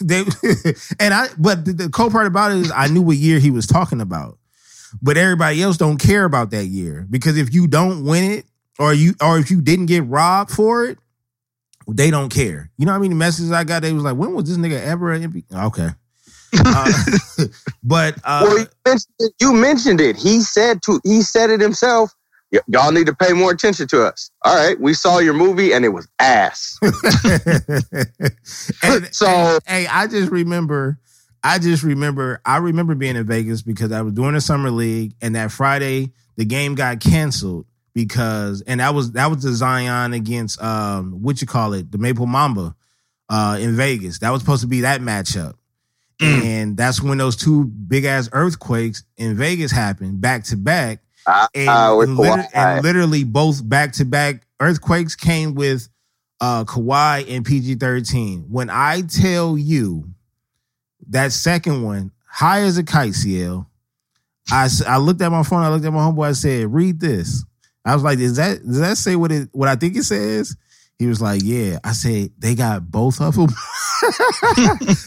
[0.00, 0.20] they,
[1.00, 3.50] and I, but the, the cool part about it is I knew what year he
[3.50, 4.38] was talking about,
[5.02, 8.46] but everybody else don't care about that year because if you don't win it
[8.78, 10.98] or you or if you didn't get robbed for it,
[11.96, 12.70] they don't care.
[12.78, 13.82] You know how many messages I got?
[13.82, 15.44] They was like, when was this nigga ever an MVP?
[15.66, 15.88] Okay,
[16.64, 17.44] uh,
[17.82, 20.16] but uh, well, you mentioned, it, you mentioned it.
[20.16, 22.12] He said to he said it himself.
[22.52, 24.30] "Y- Y'all need to pay more attention to us.
[24.44, 26.78] All right, we saw your movie and it was ass.
[28.82, 30.98] and, So- and, hey, I just remember,
[31.42, 35.14] I just remember, I remember being in Vegas because I was doing the summer league,
[35.20, 37.66] and that Friday the game got canceled
[37.98, 41.98] because, and that was that was the Zion against um what you call it, the
[41.98, 42.76] Maple Mamba,
[43.28, 44.20] uh in Vegas.
[44.20, 45.54] That was supposed to be that matchup.
[46.20, 46.42] Mm.
[46.44, 51.00] And that's when those two big ass earthquakes in Vegas happened back to back.
[51.26, 55.88] Ah, And, ah, and liter- and literally both back to back earthquakes came with
[56.40, 58.46] uh Kawhi and PG 13.
[58.48, 60.04] When I tell you
[61.08, 63.68] that second one, high as a kite, CL,
[64.50, 67.44] I, I looked at my phone, I looked at my homeboy, I said, read this.
[67.88, 70.56] I was like, is that does that say what it what I think it says?
[70.98, 71.78] He was like, yeah.
[71.84, 73.46] I said, they got both of them.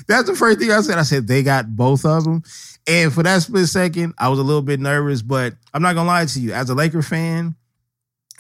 [0.08, 0.98] That's the first thing I said.
[0.98, 2.44] I said, they got both of them.
[2.88, 6.08] And for that split second, I was a little bit nervous, but I'm not gonna
[6.08, 6.54] lie to you.
[6.54, 7.56] As a Laker fan,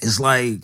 [0.02, 0.64] it's like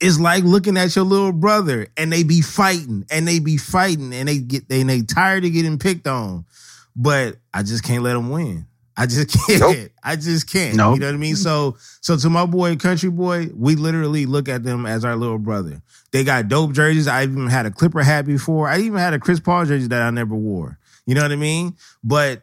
[0.00, 4.12] it's like looking at your little brother and they be fighting and they be fighting
[4.14, 6.44] and they get they, they tired of getting picked on.
[6.96, 8.66] But I just can't let them win.
[8.96, 9.60] I just can't.
[9.60, 9.76] Nope.
[10.02, 10.76] I just can't.
[10.76, 10.94] Nope.
[10.96, 11.36] You know what I mean?
[11.36, 15.38] So so to my boy, country boy, we literally look at them as our little
[15.38, 15.80] brother.
[16.10, 17.08] They got dope jerseys.
[17.08, 18.68] I even had a Clipper hat before.
[18.68, 20.78] I even had a Chris Paul jersey that I never wore.
[21.06, 21.76] You know what I mean?
[22.04, 22.42] But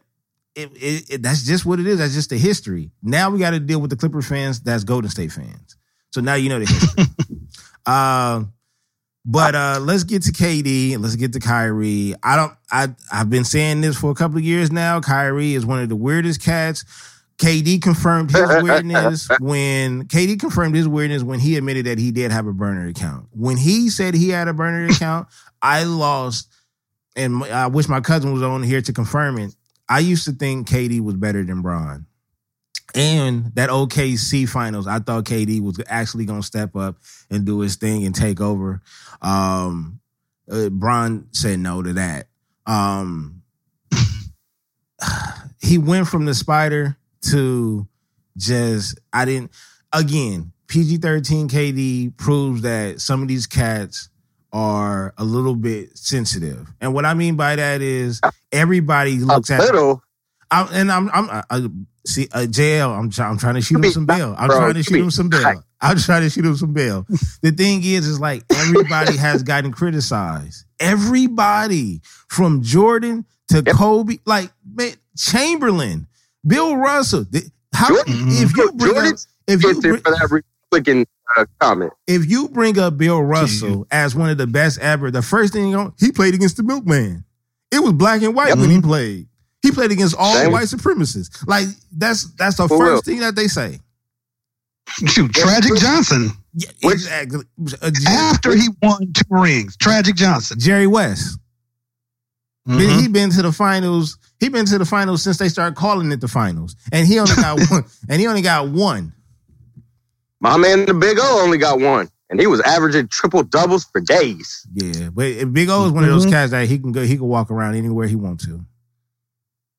[0.55, 1.99] it, it, it- that's just what it is.
[1.99, 2.91] That's just the history.
[3.03, 4.59] Now we got to deal with the Clipper fans.
[4.61, 5.75] That's Golden State fans.
[6.11, 7.05] So now you know the history.
[7.85, 8.43] uh,
[9.25, 12.13] but uh, let's get to KD and let's get to Kyrie.
[12.23, 12.53] I don't.
[12.71, 15.01] I I've been saying this for a couple of years now.
[15.01, 16.83] Kyrie is one of the weirdest cats.
[17.37, 22.31] KD confirmed his weirdness when KD confirmed his weirdness when he admitted that he did
[22.31, 23.27] have a burner account.
[23.31, 25.27] When he said he had a burner account,
[25.61, 26.49] I lost,
[27.15, 29.55] and I wish my cousin was on here to confirm it.
[29.87, 32.05] I used to think KD was better than Bron.
[32.95, 36.95] And that OKC finals, I thought KD was actually going to step up
[37.29, 38.81] and do his thing and take over.
[39.21, 39.99] Um,
[40.51, 42.27] uh, Bron said no to that.
[42.65, 43.43] Um,
[45.61, 46.97] he went from the spider
[47.29, 47.87] to
[48.37, 49.51] just I didn't.
[49.93, 54.09] Again, PG thirteen KD proves that some of these cats
[54.51, 59.51] are a little bit sensitive, and what I mean by that is everybody A looks
[59.51, 60.01] at little.
[60.51, 61.69] I, and I'm I'm I, I-
[62.05, 62.97] see uh, JL.
[62.97, 64.35] I'm try, I'm trying to shoot him some bail.
[64.37, 65.63] I'm trying to shoot him some bail.
[65.81, 67.05] I'm trying to shoot him some bail.
[67.41, 70.65] the thing is, is like everybody has gotten criticized.
[70.79, 73.75] Everybody from Jordan to Yep.
[73.75, 76.07] Kobe, like man, Chamberlain,
[76.45, 77.25] Bill Russell.
[77.25, 79.15] th- How Jordan- if you bring up,
[79.47, 81.05] if you Gets bring, for that Republican
[81.37, 81.93] uh, comment.
[82.07, 85.69] if you bring up Bill Russell as one of the best ever, the first thing
[85.69, 87.23] you know, he played against the Milkman.
[87.71, 88.57] It was black and white Yep.
[88.57, 89.27] when he played.
[89.61, 90.51] He played against all Same.
[90.51, 91.45] white supremacists.
[91.47, 93.01] Like that's that's the For first real.
[93.01, 93.79] thing that they say.
[95.05, 96.31] Shoot, Tragic Johnson.
[96.53, 97.41] Yeah, exactly.
[97.81, 100.59] Uh, After he won two rings, Tragic Johnson.
[100.59, 101.37] Jerry West.
[102.65, 102.99] Been- Mhm.
[103.01, 104.17] He been to the finals.
[104.39, 107.35] He been to the finals since they started calling it the finals, and he only
[107.35, 107.83] got one.
[108.07, 109.13] And he only got one.
[110.41, 114.01] My man, the Big O, only got one, and he was averaging triple doubles for
[114.01, 114.65] days.
[114.73, 116.31] Yeah, but Big O is one of those Mhm.
[116.31, 117.03] cats that he can go.
[117.05, 118.65] He can walk around anywhere he wants to.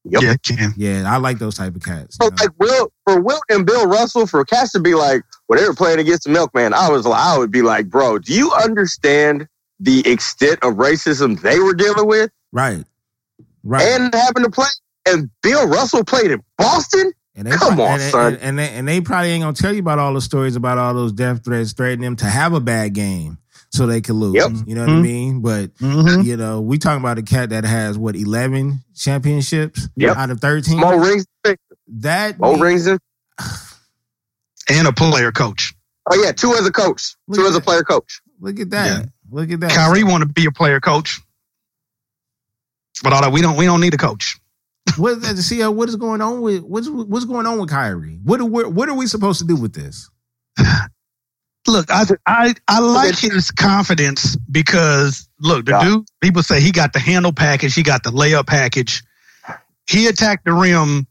[0.04, 0.22] Yep.
[0.22, 0.74] Yeah, Ken.
[0.76, 2.16] Yeah, I like those type of cats.
[2.20, 5.66] So like Will for Wilt and Bill Russell for Cash to be like, when they
[5.66, 8.50] were playing against the Milkman, I was like, I would be like, bro, do you
[8.52, 9.46] understand
[9.78, 12.84] the extent of racism they were dealing with Right,
[13.62, 13.82] right.
[13.82, 14.66] and having to play?
[15.06, 17.12] And Bill Russell played in Boston.
[17.36, 18.32] And they Come prob- on, and, son.
[18.34, 20.78] And, and they and they probably ain't gonna tell you about all the stories about
[20.78, 23.38] all those death threats threatening them to have a bad game
[23.72, 24.34] so they could lose.
[24.34, 24.50] Yep.
[24.66, 25.02] You know what I Mhm.
[25.02, 25.40] mean?
[25.40, 26.24] But Mhm.
[26.24, 30.16] you know, we talking about a cat that has what eleven championships Yep.
[30.16, 30.78] out of thirteen.
[30.78, 31.24] More rings,
[31.88, 32.86] That more mean- rings.
[32.86, 32.98] In,
[34.68, 35.74] And a player coach.
[36.10, 38.20] oh yeah, two as a coach, Look two at as a player coach.
[38.40, 38.86] Look at that.
[38.86, 39.06] Yeah.
[39.30, 39.70] Look at that.
[39.72, 41.20] Kyrie want to be a player coach.
[43.02, 44.38] But all that we don't we don't need a coach.
[44.96, 45.36] What is that?
[45.38, 48.18] See uh, what is going on with what's what's going on with Kyrie?
[48.24, 50.10] What are we, what are we supposed to do with this?
[51.70, 55.84] Look, I I I like his confidence because look, the Yeah.
[55.84, 59.02] dude people say he got the handle package, he got the layup package.
[59.88, 61.06] He attacked the rim.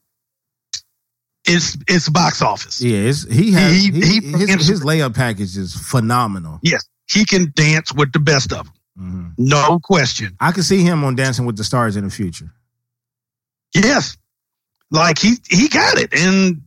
[1.45, 2.81] It's it's box office.
[2.81, 6.59] Yeah, it's, he has He- he, he- his, his layup package is phenomenal.
[6.63, 9.33] Yes, he can dance with the best of them, Mhm.
[9.37, 10.35] no question.
[10.39, 12.51] I can see him on Dancing with the Stars in the future.
[13.73, 14.17] Yes,
[14.91, 16.61] like he he got it, and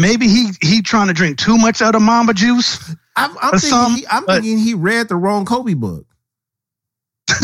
[0.00, 2.94] maybe he he trying to drink too much of the Mamba juice.
[3.16, 6.06] I'm, I'm, thinking, some, he, I'm but- thinking he read the wrong Kobe book.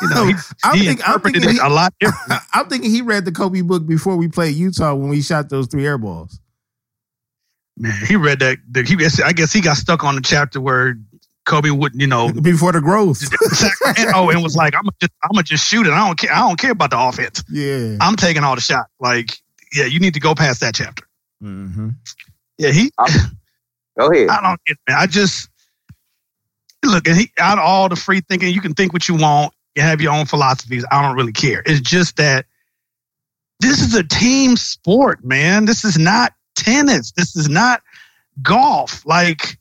[0.00, 2.42] You know, he, I'm, he think, I'm, thinking he, a lot different.
[2.54, 5.66] I'm thinking he read the Kobe book before we played Utah when we shot those
[5.66, 6.40] three air balls.
[7.76, 8.58] Man, he read that.
[8.72, 10.96] that he, I guess he got stuck on the chapter where
[11.46, 13.22] Kobe wouldn't, you know, Before the growth.
[14.14, 15.92] oh, and was like, "I'm just, I'm gonna just shoot it.
[15.92, 16.32] I don't care.
[16.32, 17.44] I don't care about the offense.
[17.48, 17.96] yeah.
[18.00, 19.36] I'm taking all the shots." Like,
[19.72, 21.04] yeah, you need to go past that chapter.
[21.40, 21.90] Hmm
[22.58, 22.90] Yeah, he.
[23.98, 24.28] Go ahead.
[24.28, 24.78] I don't get.
[24.88, 25.48] Man, I just
[26.84, 27.06] look.
[27.08, 29.52] And he out of all the free thinking, you can think what you want.
[29.74, 30.84] You have your own philosophies.
[30.90, 31.62] I don't really care.
[31.66, 32.46] It's just that
[33.60, 35.64] this is a team sport, man.
[35.64, 37.12] This is not tennis.
[37.12, 37.82] This is not
[38.42, 39.04] golf.
[39.06, 39.58] Like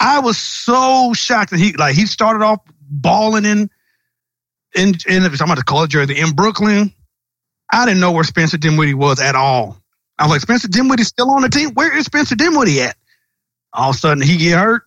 [0.00, 3.70] I was so shocked that he like he started off balling in
[4.74, 6.92] in in I'm about to call it Jersey in Brooklyn.
[7.72, 9.76] I didn't know where Spencer Dinwiddie was at all.
[10.18, 11.70] I was like, Spencer Dinwiddie's still on the team.
[11.74, 12.96] Where is Spencer Dinwiddie at?
[13.72, 14.82] All of a sudden he get hurt.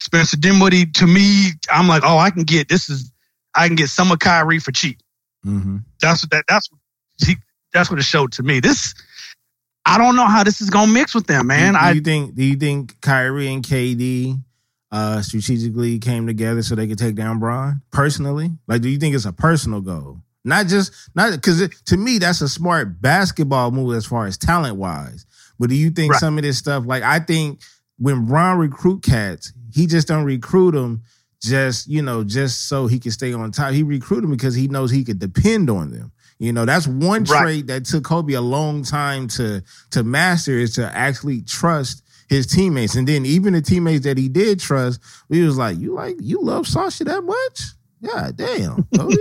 [0.00, 3.12] Spencer Dinwiddie to me, I'm like, oh, I can get this is
[3.54, 4.98] I can get some of Kyrie for cheap.
[5.42, 6.80] hmm That's what that that's what
[7.24, 7.36] he
[7.72, 8.60] that's what it showed to me.
[8.60, 8.94] This
[9.84, 11.74] I don't know how this is gonna mix with them, man.
[11.74, 14.42] do, do I you think do you think Kyrie and KD
[14.90, 18.50] uh, strategically came together so they could take down Bron personally?
[18.66, 20.20] Like, do you think it's a personal goal?
[20.46, 24.76] Not just not because to me that's a smart basketball move as far as talent
[24.76, 25.26] wise.
[25.58, 26.20] But do you think Right.
[26.20, 27.60] some of this stuff, like I think
[27.98, 31.02] when Ron recruit cats, he just don't recruit them
[31.42, 33.72] just you know just so he can stay on top.
[33.72, 36.12] He recruit them because he knows he could depend on them.
[36.38, 37.42] You know, that's one Right.
[37.42, 42.46] trait that took Kobe a long time to to master is to actually trust his
[42.46, 42.94] teammates.
[42.96, 46.40] And then even the teammates that he did trust, he was like, You like you
[46.42, 47.62] love Sasha that much?
[48.00, 48.84] Yeah, damn.
[48.96, 49.16] Kobe.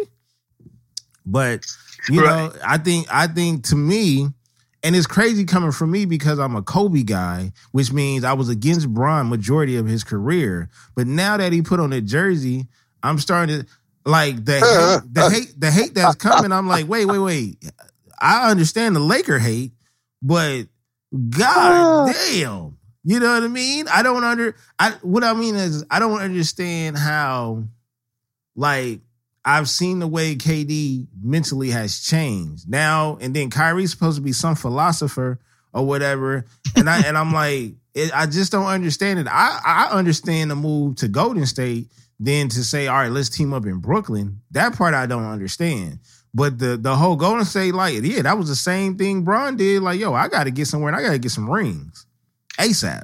[1.25, 1.65] But
[2.09, 4.27] you know, I think I think to me,
[4.83, 8.49] and it's crazy coming from me because I'm a Kobe guy, which means I was
[8.49, 10.69] against Bron majority of his career.
[10.95, 12.67] But now that he put on a jersey,
[13.01, 13.67] I'm starting to
[14.05, 14.99] like the uh-huh.
[15.01, 16.51] hate, the hate the hate that's coming.
[16.51, 17.71] I'm like, wait, wait, wait.
[18.19, 19.71] I understand the Laker hate,
[20.21, 20.63] but
[21.29, 22.13] God uh.
[22.13, 22.77] damn.
[23.07, 23.87] You know what I mean?
[23.87, 27.63] I don't under I what I mean is I don't understand how
[28.55, 29.01] like
[29.45, 34.33] I've seen the way KD mentally has changed now, and then Kyrie's supposed to be
[34.33, 35.39] some philosopher
[35.71, 39.27] or whatever, and I and I'm like, it, I just don't understand it.
[39.29, 41.89] I I understand the move to Golden State,
[42.19, 44.41] then to say, all right, let's team up in Brooklyn.
[44.51, 45.99] That part I don't understand.
[46.33, 49.83] But the the whole Golden State, like, yeah, that was the same thing Bron did.
[49.83, 52.07] Like, yo, I got to get somewhere and I got to get some rings
[52.57, 53.03] ASAP.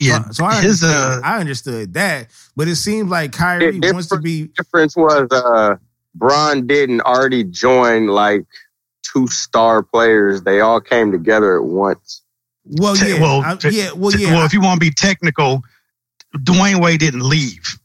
[0.00, 3.78] Yeah, So, so I his understood, uh I understood that, but it seems like Kyrie
[3.82, 5.76] It- wants to be difference was uh
[6.14, 8.44] Bron didn't already join like
[9.02, 10.42] two star players.
[10.42, 12.22] They all came together at once.
[12.64, 14.32] well, Te- yeah, well, I- yeah, well, yeah.
[14.34, 15.62] well, if you want to be technical,
[16.36, 17.78] Dwyane Wade didn't leave.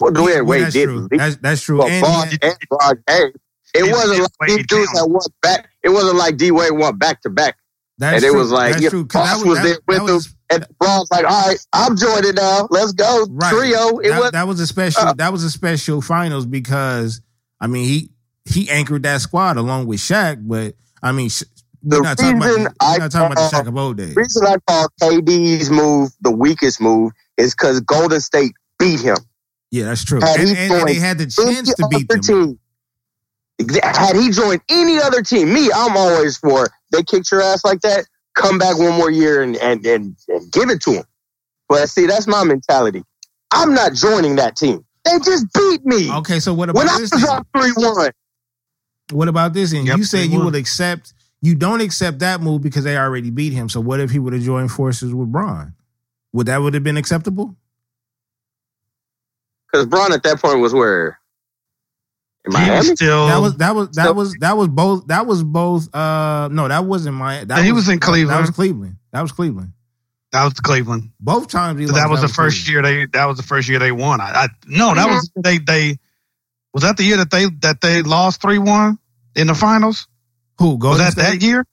[0.00, 1.08] Well, Dwyane well, Wade that's did true.
[1.10, 1.78] leave, That's that's true.
[1.78, 3.32] but And Bron he- and Bron came.
[3.74, 5.68] It Yeah, wasn't like Wade these dudes that won back.
[5.82, 7.56] It wasn't like D Wade won back to back.
[7.98, 8.38] That's and it true.
[8.40, 9.06] was like, That's yeah, true.
[9.06, 10.20] 'Cause Bosh that was that- there with that him.
[10.54, 12.68] And Bron's like, all right, I'm joining now.
[12.70, 13.26] Let's go.
[13.30, 13.52] Right.
[13.52, 13.98] Trio.
[13.98, 15.02] It that, was that was a special.
[15.02, 17.20] Uh, that was a special finals because
[17.60, 18.10] I mean he
[18.44, 20.46] he anchored that squad along with Shaq.
[20.46, 21.28] But I mean,
[21.82, 24.16] the we're not talking about reason I not talking about the Shaq of old days.
[24.16, 29.16] reason I call KD's move the weakest move is because Golden State beat him.
[29.70, 30.20] Yeah, that's true.
[30.20, 32.20] Had And, he and, and they had the chance to beat them.
[32.20, 32.58] team,
[33.82, 37.80] had he joined any other team, me, I'm always for they kicked your ass like
[37.80, 38.06] that.
[38.34, 41.04] Come back one more year and and and, and give it to him.
[41.68, 43.02] But see, that's my mentality.
[43.52, 44.84] I'm not joining that team.
[45.04, 46.10] They just beat me.
[46.12, 47.12] Okay, so what when about I this?
[47.12, 47.30] was then?
[47.30, 48.10] on three one,
[49.12, 49.72] What about this?
[49.72, 50.46] And Yep, you said you would.
[50.46, 51.14] would accept.
[51.42, 53.68] You don't accept that move because they already beat him.
[53.68, 55.74] So what if he would have joined forces with Bron?
[56.32, 57.56] Would that would have been acceptable?
[59.70, 61.18] because Bron at that point was where
[62.46, 63.26] in He was still.
[63.28, 65.94] That was that was that So- was that was both that was both.
[65.94, 67.44] Uh, no, that wasn't my.
[67.44, 68.96] That he was in Cleveland That was Cleveland.
[69.12, 69.72] That was Cleveland.
[70.32, 71.10] that was Cleveland.
[71.20, 72.86] Both times he But lost, that was the first Cleveland.
[72.88, 73.18] year they.
[73.18, 74.20] That was the first year they won.
[74.20, 75.58] I, I no, that was they.
[75.58, 75.98] They
[76.72, 78.98] was that the year that they that they lost three one
[79.36, 80.06] in the finals.
[80.58, 81.22] Who Was that State?
[81.22, 81.64] that year?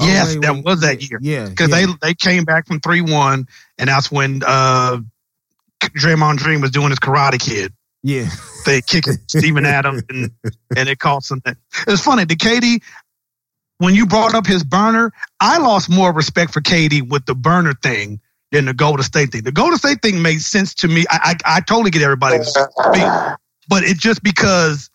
[0.00, 1.18] Oh, yes, wait, that wait, was that year.
[1.22, 1.86] Yeah, because yeah.
[1.86, 3.46] they they came back from three one,
[3.78, 4.98] and that's when uh,
[5.80, 7.72] Draymond Dream was doing his Karate Kid.
[8.04, 8.28] Yeah.
[8.66, 10.30] They kicked Steven Adams, and
[10.76, 11.40] and it cost them.
[11.44, 11.56] That.
[11.88, 12.24] It's funny.
[12.24, 12.80] The KD,
[13.78, 17.74] when you brought up his burner, I lost more respect for KD with the burner
[17.82, 18.20] thing
[18.52, 19.42] than the Golden State thing.
[19.42, 21.04] The Golden State thing made sense to me.
[21.10, 22.54] I I, I totally get everybody's,
[23.68, 24.88] but it just because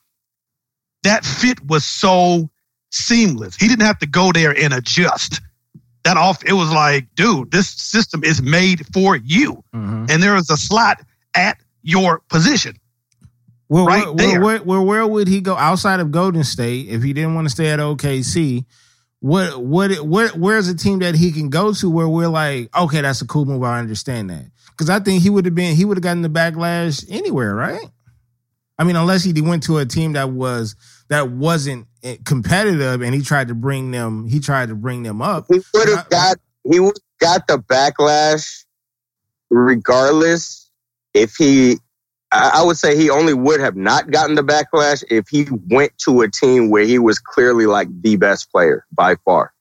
[1.04, 2.50] that fit was so
[2.92, 3.56] seamless.
[3.56, 5.42] He didn't have to go there and adjust.
[6.06, 10.10] That off, it was like, dude, this system is made for you, Mhm.
[10.10, 11.02] and there is a slot
[11.36, 12.76] at your position.
[13.70, 14.42] Well, Right where, there.
[14.42, 17.52] Where, where, where would he go outside of Golden State if he didn't want to
[17.52, 18.66] stay at OKC?
[19.22, 23.02] What what where where's a team that he can go to where we're like, okay,
[23.02, 23.64] that's a cool move.
[23.64, 26.30] I understand that because I think he would have been he would have gotten the
[26.30, 27.86] backlash anywhere, right?
[28.78, 30.78] I mean, unless he went to a team that was
[31.10, 35.22] that wasn't eh, competitive and he tried to bring them he tried to bring them
[35.22, 35.48] up.
[35.50, 38.64] he would have got he would got the backlash
[39.50, 40.72] regardless
[41.14, 41.78] if he
[42.32, 46.22] I would say he only would have not gotten the backlash if he went to
[46.22, 49.52] a team where he was clearly like the best player by far.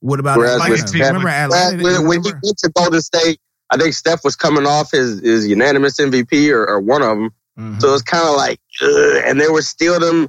[0.00, 1.82] What about Whereas with- remember Atlanta?
[1.82, 3.40] when, when he went to Golden State,
[3.70, 7.30] I think Steph was coming off his, his unanimous MVP or, or one of them.
[7.58, 7.80] Mhm.
[7.80, 10.28] So it's kind of like, ugh, and there were still them,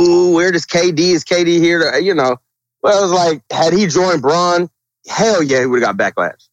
[0.00, 0.98] ooh, where does KD?
[0.98, 1.92] Is KD here?
[1.92, 2.38] To, you know,
[2.82, 4.70] well, it was like, had he joined Bron,
[5.06, 6.48] hell yeah, he would have got backlash.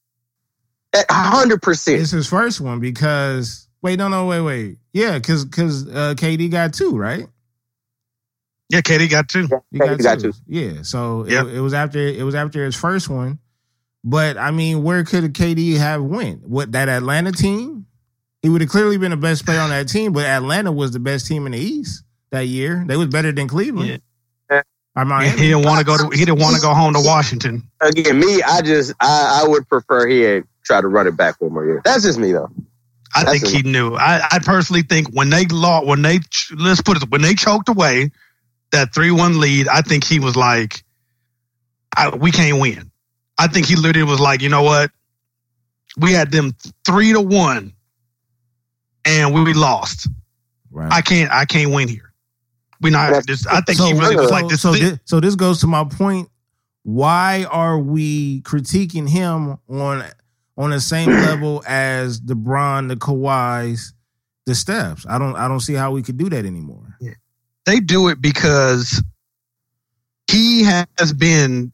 [0.93, 1.97] At 100%.
[2.01, 6.51] It's his first one because wait, no, no, wait, wait, yeah, because because uh, KD
[6.51, 7.27] got two, right?
[8.69, 9.47] Yeah, KD got two.
[9.71, 10.33] He KD got two.
[10.47, 11.47] Yeah, so Yep.
[11.47, 13.39] it, it was after it was after his first one,
[14.03, 16.47] but I mean, where could KD have went?
[16.47, 17.87] What that Atlanta team?
[18.41, 20.99] He would have clearly been the best player on that team, but Atlanta was the
[20.99, 22.83] best team in the East that year.
[22.87, 24.01] They was better than Cleveland.
[24.49, 24.61] Yeah.
[24.95, 26.09] Or He didn't want to go to.
[26.17, 27.69] He didn't want to go home to Washington.
[27.81, 31.41] Again, me, I just, I, I would prefer he had tried to run it back
[31.41, 31.81] one more year.
[31.85, 32.51] That's just me, though.
[33.15, 33.95] I That's think a- he knew.
[33.95, 36.19] I, I personally think when they lost, when they
[36.57, 38.11] let's put it, when they choked away
[38.71, 40.83] that three one lead, I think he was like,
[41.95, 42.91] I, "We can't win."
[43.37, 44.91] I think he literally was like, "You know what?
[45.97, 46.55] We had them
[46.85, 47.73] three to one,
[49.05, 50.07] and we lost.
[50.71, 50.91] Right.
[50.91, 51.31] I can't.
[51.31, 52.13] I can't win here.
[52.79, 53.27] We not.
[53.27, 54.61] This, I think he really was like this.
[54.61, 56.29] So, is this, so this goes to my point.
[56.83, 60.03] Why are we critiquing him on
[60.61, 63.93] on the same level as the Bron, the Kawhis,
[64.45, 65.05] the Stephs?
[65.09, 66.97] I don't I don't see how we could do that anymore.
[67.01, 67.13] Yeah.
[67.65, 69.03] they do it because
[70.29, 71.73] he has been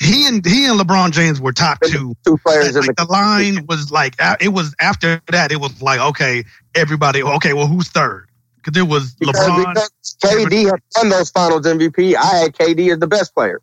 [0.00, 2.14] he and he and LeBron James were top two.
[2.24, 6.00] Two players in the the line was like it was after that it was like
[6.00, 11.08] okay everybody okay well who's third because it was because, LeBron because KD had won
[11.10, 12.14] those finals MVP.
[12.14, 13.60] I had KD as the best player.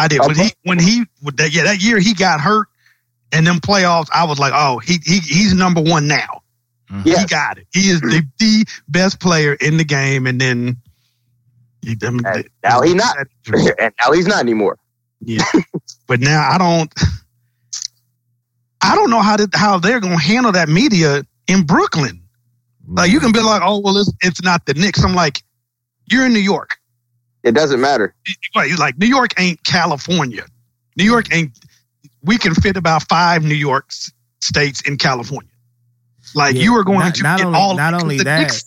[0.00, 0.50] I did when he uh-huh.
[0.64, 2.68] when he that yeah that year he got hurt
[3.32, 6.42] and them playoffs I was like oh he, he he's number one now
[6.90, 7.02] mm-hmm.
[7.02, 7.30] he Yes.
[7.30, 10.76] got it he is the, the best player in the game and then
[11.82, 13.16] he, I mean, And now he not.
[13.78, 14.78] and now he's not anymore.
[15.20, 15.44] Yeah,
[16.06, 16.92] but now I don't.
[18.82, 22.22] I don't know how to, how they're gonna handle that media in Brooklyn.
[22.86, 23.26] Like you mm-hmm.
[23.26, 25.02] can be like, oh well, it's it's not the Knicks.
[25.04, 25.42] I'm like,
[26.06, 26.78] you're in New York.
[27.42, 28.14] It doesn't matter.
[28.54, 30.44] Like, like New York ain't California.
[30.96, 31.52] New York ain't.
[32.22, 33.90] We can fit about five New York
[34.40, 35.50] states in California.
[36.34, 37.76] Like Yeah, you are going not- to not get only- all.
[37.76, 38.62] not only that,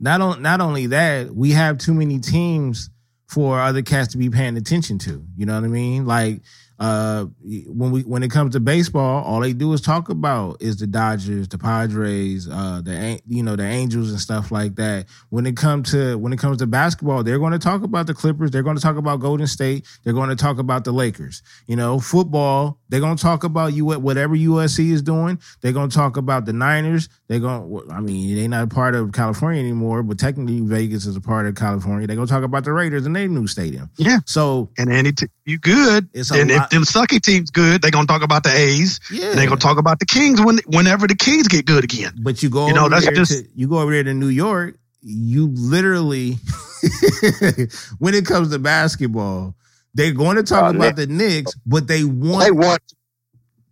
[0.00, 2.90] Not on, not only that, we have too many teams
[3.28, 5.24] for other cats to be paying attention to.
[5.36, 6.06] You know what I mean?
[6.06, 6.42] Like
[6.82, 7.26] uh,
[7.68, 10.86] when we when it comes to baseball, all they do is talk about is the
[10.88, 15.06] Dodgers, the Padres, uh, the you know the Angels and stuff like that.
[15.28, 18.14] When it comes to when it comes to basketball, they're going to talk about the
[18.14, 18.50] Clippers.
[18.50, 19.86] They're going to talk about Golden State.
[20.02, 21.44] They're going to talk about the Lakers.
[21.68, 22.80] You know, football.
[22.88, 25.38] They're going to talk about you whatever USC is doing.
[25.60, 27.08] They're going to talk about the Niners.
[27.28, 27.90] They're going.
[27.92, 31.46] I mean, they're not a part of California anymore, but technically Vegas is a part
[31.46, 32.08] of California.
[32.08, 33.88] They're going to talk about the Raiders and their new stadium.
[33.98, 34.18] Yeah.
[34.26, 36.08] So and any t- you good.
[36.12, 39.00] It's and if them sucky teams good, they're gonna talk about the A's.
[39.10, 39.34] Yeah.
[39.34, 42.12] They're gonna talk about the Kings when whenever the Kings get good again.
[42.20, 44.76] But you go, you know, that's just to, you go over there to New York.
[45.00, 46.36] You literally,
[47.98, 49.56] when it comes to basketball,
[49.94, 52.82] they're going to talk uh, about the Knicks, but they want, they want,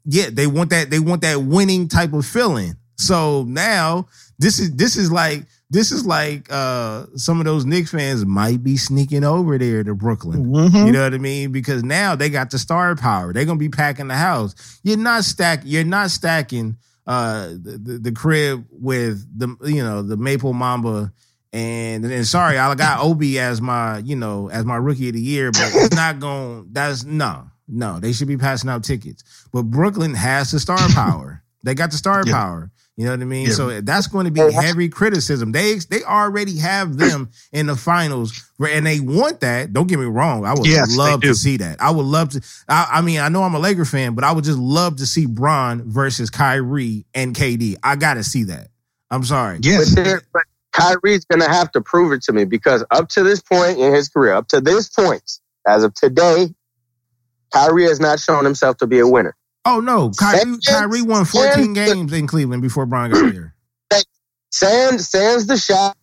[0.04, 2.74] yeah, they want that, they want that winning type of feeling.
[2.96, 4.08] So now
[4.38, 8.62] this is this is like this is like uh, some of those Knicks fans might
[8.62, 10.46] be sneaking over there to Brooklyn.
[10.46, 10.86] Mm-hmm.
[10.86, 11.52] You know what I mean?
[11.52, 13.32] Because now they got the star power.
[13.32, 14.80] They're gonna be packing the house.
[14.82, 15.62] You're not stack.
[15.64, 21.12] You're not stacking uh, the, the, the crib with the you know the Maple Mamba.
[21.52, 25.20] And, and sorry, I got Obi as my you know as my rookie of the
[25.20, 26.66] year, but it's not going.
[26.72, 28.00] That's no, no.
[28.00, 29.46] They should be passing out tickets.
[29.52, 31.42] But Brooklyn has the star power.
[31.62, 32.32] They got the star yeah.
[32.32, 32.70] power.
[33.00, 33.46] You know what I mean?
[33.46, 33.54] Yeah.
[33.54, 35.52] So that's going to be heavy criticism.
[35.52, 39.72] They they already have them in the finals, and they want that.
[39.72, 40.44] Don't get me wrong.
[40.44, 41.80] I would yes, love to see that.
[41.80, 42.42] I would love to.
[42.68, 45.06] I, I, mean, I know I'm a Laker fan, but I would just love to
[45.06, 47.76] see Bron versus Kyrie and KD.
[47.82, 48.68] I got to see that.
[49.10, 49.60] I'm sorry.
[49.62, 49.94] Yes.
[49.94, 50.42] But, but
[50.72, 53.94] Kyrie's going to have to prove it to me because up to this point in
[53.94, 56.48] his career, up to this point, as of today,
[57.50, 59.34] Kyrie has not shown himself to be a winner.
[59.64, 63.54] Oh no, Kyrie, Kyrie won 14 games in Cleveland before Bron got here.
[64.52, 65.96] Sans, Sands the shot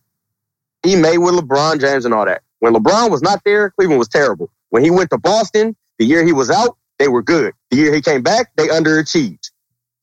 [0.84, 2.44] he made with LeBron James and all that.
[2.60, 4.50] When LeBron was not there, Cleveland was terrible.
[4.70, 7.54] When he went to Boston, the year he was out, they were good.
[7.72, 9.52] The year he came back, they underachieved.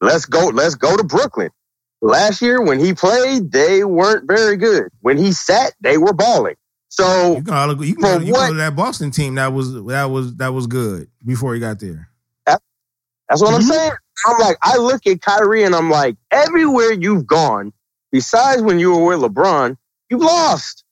[0.01, 0.49] Let's go.
[0.49, 1.51] Let's go to Brooklyn.
[2.03, 4.91] Last year, when he played, they weren't very good.
[5.01, 6.57] When he sat, they were balling.
[6.89, 10.05] So you can, you can, you can go to that Boston team that was that
[10.05, 12.11] was that was good before he got there.
[13.29, 13.57] That's what mm-hmm.
[13.57, 13.93] I'm saying.
[14.27, 17.73] I'm like, I look at Kyrie and I'm like, everywhere you've gone,
[18.13, 19.77] besides when you were with LeBron,
[20.11, 20.85] you've lost.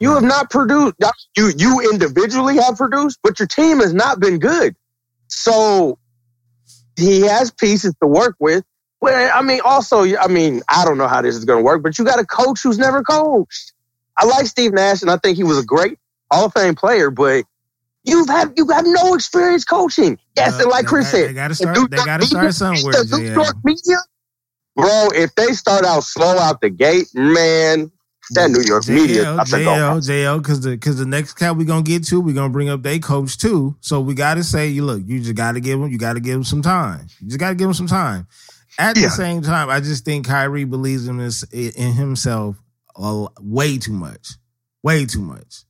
[0.00, 0.96] You have not produced.
[1.36, 4.74] You you individually have produced, but your team has not been good.
[5.28, 5.98] So
[6.96, 8.64] he has pieces to work with.
[9.00, 11.82] Well, I mean, also, I mean, I don't know how this is going to work,
[11.82, 13.72] but you got a coach who's never coached.
[14.16, 15.98] I like Steve Nash, and I think he was a great
[16.30, 17.44] Hall of Fame player, but
[18.04, 20.18] you have you have no experience coaching.
[20.36, 21.90] Yes, uh, and like Chris said, they got to start.
[21.90, 22.92] They got to start somewhere.
[22.92, 23.96] The New York media,
[24.76, 25.08] bro.
[25.14, 27.90] If they start out slow out the gate, man,
[28.30, 29.24] that New York JL, media.
[29.24, 32.68] JL, JL, because the because the next cat we gonna get to, we're gonna bring
[32.68, 33.76] up their coach too.
[33.80, 36.14] So we got to say, you look, you just got to give him, you got
[36.14, 37.06] to give him some time.
[37.20, 38.26] You just got to give him some time.
[38.78, 39.04] At yeah.
[39.04, 42.56] the same time, I just think Kyrie believes in this in himself
[42.98, 44.30] way too much,
[44.82, 45.64] way too much.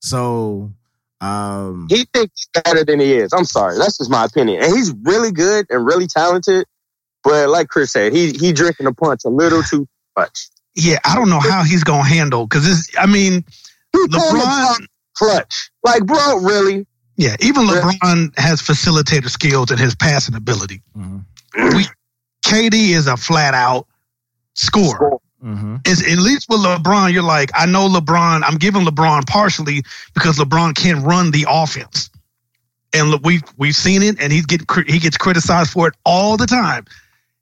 [0.00, 0.72] So
[1.20, 3.32] um, he thinks better than he is.
[3.32, 4.62] I'm sorry, that's just my opinion.
[4.62, 6.66] And he's really good and really talented,
[7.24, 10.48] but like Chris said, he he drinking the punch a little too much.
[10.74, 13.44] Yeah, I don't know how he's gonna handle because I mean,
[13.94, 15.70] LeBron clutch.
[15.82, 16.86] Like, bro, really?
[17.16, 17.80] Yeah, even really?
[17.80, 20.82] LeBron has facilitator skills and his passing ability.
[20.96, 21.76] Mm-hmm.
[21.76, 21.86] We,
[22.44, 23.86] KD is a flat out
[24.54, 25.16] scorer.
[25.46, 25.76] Mm-hmm.
[25.86, 28.42] Is at least with LeBron, you're like, I know LeBron.
[28.44, 32.10] I'm giving LeBron partially because LeBron can run the offense,
[32.92, 36.46] and we we've seen it, and he's getting he gets criticized for it all the
[36.46, 36.86] time.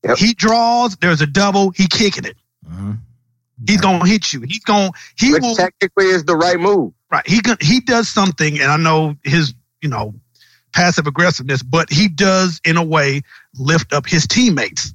[0.05, 0.19] Yep.
[0.19, 0.97] He draws.
[0.97, 1.71] There's a double.
[1.71, 2.37] He kicking it.
[2.69, 2.93] Mm-hmm.
[3.67, 4.43] He's gonna hit you.
[4.43, 6.93] He's gonna he Which will technically is the right move.
[7.11, 7.27] Right.
[7.27, 10.15] He he does something, and I know his you know
[10.75, 13.23] passive aggressiveness, but he does in a way
[13.57, 14.93] lift up his teammates.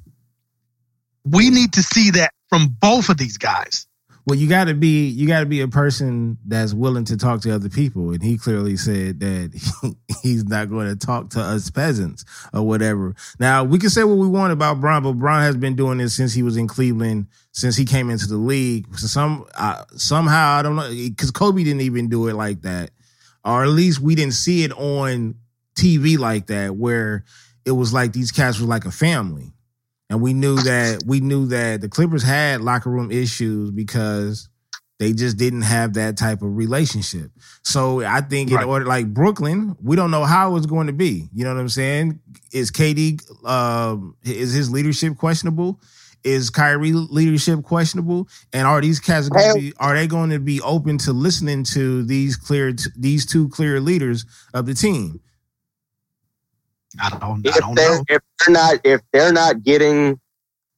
[1.25, 3.87] We need to see that from both of these guys.
[4.25, 7.41] Well, you got to be you got to be a person that's willing to talk
[7.41, 11.39] to other people, and he clearly said that he, he's not going to talk to
[11.39, 13.15] us peasants or whatever.
[13.39, 16.15] Now we can say what we want about Bron, but Bron has been doing this
[16.15, 18.85] since he was in Cleveland, since he came into the league.
[18.99, 22.91] So some uh, somehow I don't know because Kobe didn't even do it like that,
[23.43, 25.35] or at least we didn't see it on
[25.75, 27.23] TV like that, where
[27.65, 29.53] it was like these cats were like a family
[30.09, 34.49] and we knew that we knew that the Clippers had locker room issues because
[34.99, 37.31] they just didn't have that type of relationship.
[37.63, 38.63] So I think right.
[38.63, 41.29] in order, like Brooklyn, we don't know how it's going to be.
[41.33, 42.19] You know what I'm saying?
[42.51, 45.79] Is KD um, is his leadership questionable?
[46.23, 48.27] is Kyrie leadership questionable?
[48.53, 51.63] And are these cats going to be, are they going to be open to listening
[51.65, 55.21] to these clear these two clear leaders of the team?
[56.99, 58.03] I don't, I don't know.
[58.07, 60.19] If they're not if they're not getting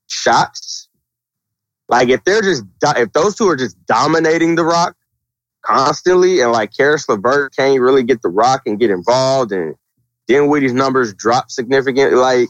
[0.07, 0.89] shots,
[1.87, 4.95] like if they're just if those two are just dominating the rock
[5.61, 9.75] constantly, and like Caris LeVert can't really get the rock and get involved, and
[10.27, 12.49] Dinwiddie's numbers drop significantly, like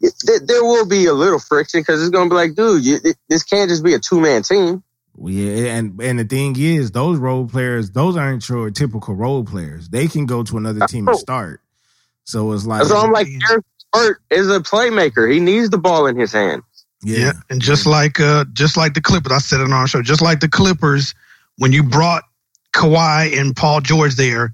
[0.00, 0.14] it,
[0.46, 3.42] there will be a little friction because it's going to be like, dude, you, this
[3.42, 4.82] can't just be a two man team.
[5.20, 9.88] Yeah, and and the thing is, those role players, those aren't your typical role players.
[9.88, 11.60] They can go to another team and start.
[12.28, 13.26] So it's like so I'm like
[13.90, 15.32] Bert is a playmaker.
[15.32, 16.62] He needs the ball in his hand.
[17.02, 17.18] Yeah.
[17.18, 17.32] yeah.
[17.48, 20.20] And just like uh just like the Clippers, I said it on our show, just
[20.20, 21.14] like the Clippers,
[21.56, 22.24] when you brought
[22.74, 24.52] Kawhi and Paul George there,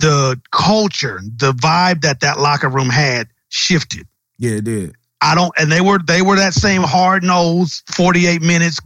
[0.00, 4.06] the culture, the vibe that that locker room had shifted.
[4.36, 4.94] Yeah, it did.
[5.22, 8.80] I don't, and they were they were that same hard nosed, forty eight minutes,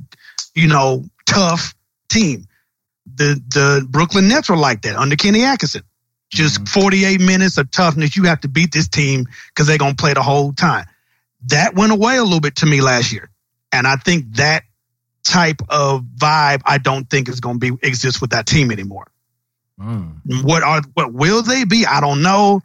[0.55, 1.75] you know, tough
[2.09, 2.47] team.
[3.17, 5.83] The the Brooklyn Nets were like that under Kenny Atkinson.
[6.31, 6.81] Just mm-hmm.
[6.81, 8.17] 48 minutes of toughness.
[8.17, 10.87] You have to beat this team because they're going to play the whole time.
[11.49, 13.31] That went away a little bit to me last year.
[13.73, 14.65] And I think that
[15.25, 19.09] type of vibe, I don't think is going to be exist with that team anymore.
[19.79, 20.45] Mm.
[20.45, 21.85] What are what will they be?
[21.85, 22.63] I don't know.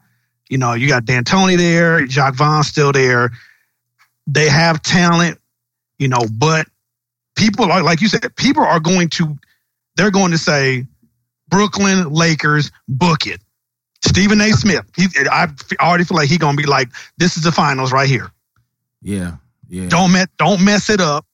[0.49, 3.31] You know, you got D'Antoni there, Jacque Vaughn still there.
[4.27, 5.39] They have talent,
[5.97, 6.67] you know, but
[7.35, 9.37] people are like you said, people are going to
[9.95, 10.85] they're going to say
[11.49, 13.41] Brooklyn Lakers book it.
[14.03, 14.51] Stephen A.
[14.51, 14.85] Smith.
[14.95, 15.47] He, I
[15.79, 18.31] already feel like he's gonna be like, this is the finals right here.
[19.01, 19.37] Yeah,
[19.69, 19.89] yeah.
[19.89, 21.25] Don't mess, don't mess it up.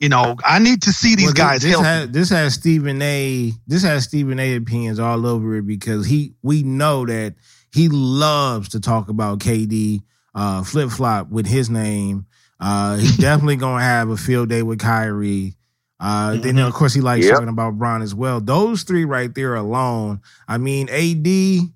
[0.00, 1.62] You know, I need to see these well, guys.
[1.62, 3.52] This, has, this has Stephen A.
[3.66, 4.56] This has Stephen A.
[4.56, 7.34] opinions all over it because he we know that
[7.72, 10.02] he loves to talk about KD
[10.34, 12.26] uh, flip flop with his name.
[12.60, 15.54] Uh, he's definitely gonna have a field day with Kyrie.
[16.00, 16.42] Uh, mm-hmm.
[16.42, 17.34] Then of course he likes yep.
[17.34, 18.40] talking about Bron as well.
[18.40, 20.20] Those three right there alone.
[20.46, 21.70] I mean, AD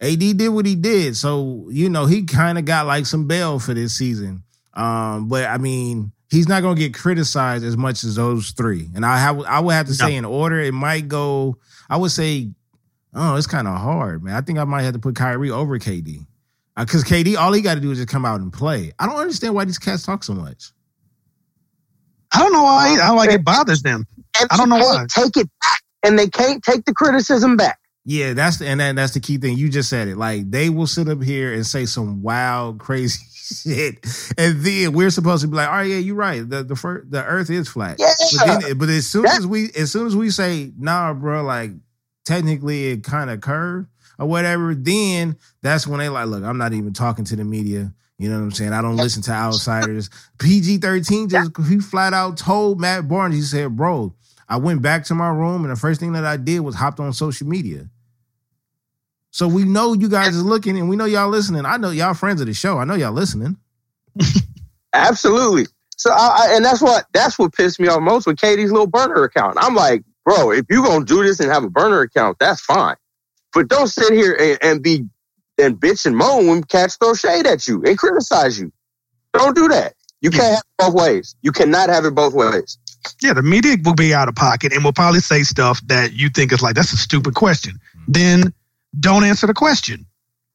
[0.00, 1.16] AD did what he did.
[1.16, 4.42] So, you know, he kind of got like some bail for this season.
[4.74, 8.90] Um, but I mean, he's not going to get criticized as much as those three.
[8.94, 10.18] And I have, I would have to say no.
[10.18, 12.50] in order, it might go, I would say,
[13.14, 14.34] oh, it's kind of hard, man.
[14.34, 16.26] I think I might have to put Kyrie over KD.
[16.76, 18.92] Because uh, KD, all he got to do is just come out and play.
[18.98, 20.72] I don't understand why these cats talk so much.
[22.34, 22.98] I don't know why.
[23.00, 24.06] I like it bothers them.
[24.40, 25.06] And I don't know why.
[25.08, 27.78] Take it back, and they can't take the criticism back.
[28.06, 29.56] Yeah, that's the, and that, that's the key thing.
[29.56, 30.16] You just said it.
[30.16, 34.04] Like they will sit up here and say some wild, crazy shit,
[34.36, 36.48] and then we're supposed to be like, "Oh yeah, you're right.
[36.48, 38.12] The the first, the Earth is flat." Yeah.
[38.38, 41.70] But, then, but as soon as we as soon as we say, "Nah, bro," like
[42.26, 43.88] technically it kind of curved
[44.18, 47.92] or whatever, then that's when they like, "Look, I'm not even talking to the media."
[48.18, 48.72] You know what I'm saying?
[48.72, 50.08] I don't listen to outsiders.
[50.38, 54.14] PG 13 just he flat out told Matt Barnes, he said, Bro,
[54.48, 57.00] I went back to my room and the first thing that I did was hopped
[57.00, 57.90] on social media.
[59.34, 61.66] So we know you guys are looking and we know y'all listening.
[61.66, 62.78] I know y'all friends of the show.
[62.78, 63.56] I know y'all listening.
[64.94, 65.66] Absolutely.
[65.96, 68.86] So I, I, and that's what that's what pissed me off most with KD's little
[68.86, 69.56] burner account.
[69.58, 72.94] I'm like, bro, if you're gonna do this and have a burner account, that's fine.
[73.52, 75.04] But don't sit here and, and be
[75.58, 78.72] and bitch and moan when cats throw shade at you and criticize you.
[79.32, 79.94] Don't do that.
[80.20, 81.34] You can't have it both ways.
[81.42, 82.78] You cannot have it both ways.
[83.20, 86.28] Yeah, the media will be out of pocket and will probably say stuff that you
[86.28, 87.80] think is like, that's a stupid question.
[88.06, 88.54] Then
[89.00, 90.06] don't answer the question.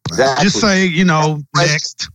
[0.09, 0.43] Exactly.
[0.43, 2.09] Just say, you know, next.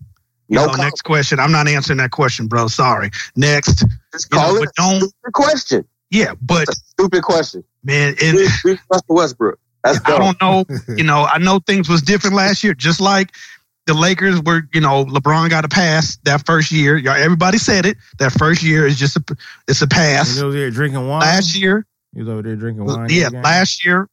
[0.49, 1.41] You no know, next question.
[1.41, 2.69] I'm not answering that question, bro.
[2.69, 3.11] Sorry.
[3.35, 3.85] Next.
[4.13, 5.85] Just call know, it don't, stupid question.
[6.11, 7.65] Yeah, but stupid question.
[7.83, 9.59] Man, it, Russell Westbrook.
[9.83, 10.65] That's I don't know.
[10.97, 12.75] You know, I know things was different last year.
[12.75, 13.33] Just like
[13.87, 16.97] the Lakers were, you know, LeBron got a pass that first year.
[17.07, 17.97] Everybody said it.
[18.19, 19.37] That first year is just a,
[19.69, 20.29] it's a pass.
[20.29, 21.21] He was over there drinking wine.
[21.21, 23.09] Last year, he was over there drinking wine.
[23.11, 24.09] Yeah, last year,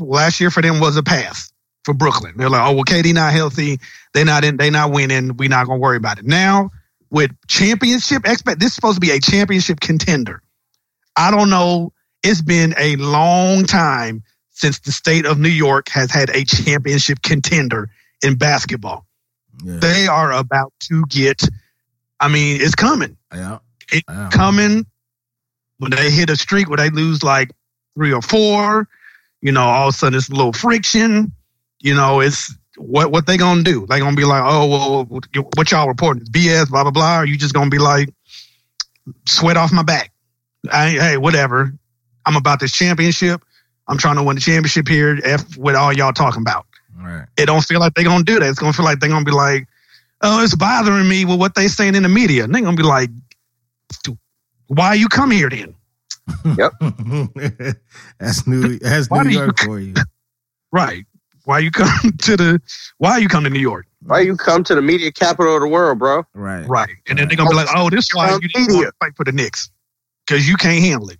[0.00, 1.52] last year for them was a pass
[1.84, 2.34] for Brooklyn.
[2.36, 3.78] They're like, oh well, KD not healthy.
[4.14, 4.56] They're not in.
[4.56, 5.36] They not winning.
[5.36, 6.26] We're not gonna worry about it.
[6.26, 6.70] Now
[7.10, 10.42] with championship expect, this is supposed to be a championship contender.
[11.16, 11.92] I don't know.
[12.22, 17.22] It's been a long time since the state of New York has had a championship
[17.22, 17.90] contender
[18.22, 19.06] in basketball.
[19.64, 19.78] Yeah.
[19.78, 21.42] They are about to get.
[22.20, 23.16] I mean, it's coming.
[23.34, 23.58] Yeah,
[23.90, 24.86] it's coming.
[25.78, 27.50] When they hit a streak where they lose like
[27.94, 28.86] three or four,
[29.40, 31.32] you know, all of a sudden it's a little friction.
[31.80, 33.86] You know, it's what what they gonna do?
[33.86, 35.04] They gonna be like, oh well,
[35.56, 36.22] what y'all reporting?
[36.22, 37.20] It's BS, blah blah blah.
[37.20, 38.12] Or you just gonna be like,
[39.26, 40.12] sweat off my back?
[40.70, 41.72] I, hey, whatever.
[42.26, 43.42] I'm about this championship.
[43.88, 45.18] I'm trying to win the championship here.
[45.24, 46.66] F what all y'all talking about.
[46.96, 47.26] Right.
[47.36, 48.48] It don't feel like they're gonna do that.
[48.48, 49.66] It's gonna feel like they're gonna be like,
[50.20, 52.44] oh, it's bothering me with what they saying in the media.
[52.44, 53.10] And they're gonna be like,
[54.66, 55.74] Why you come here then?
[56.56, 56.72] Yep.
[58.18, 58.78] that's New.
[58.78, 59.94] That's Why New do you- York for you.
[60.72, 61.04] Right.
[61.46, 62.60] Why you come to the?
[62.98, 63.86] Why you come to New York?
[64.04, 66.22] Why you come to the media capital of the world, bro?
[66.32, 66.64] Right.
[66.68, 66.90] Right.
[67.08, 69.16] And then they're gonna be like, "Oh, this is why you didn't want to fight
[69.16, 69.68] for the Knicks
[70.26, 71.18] because you can't handle it."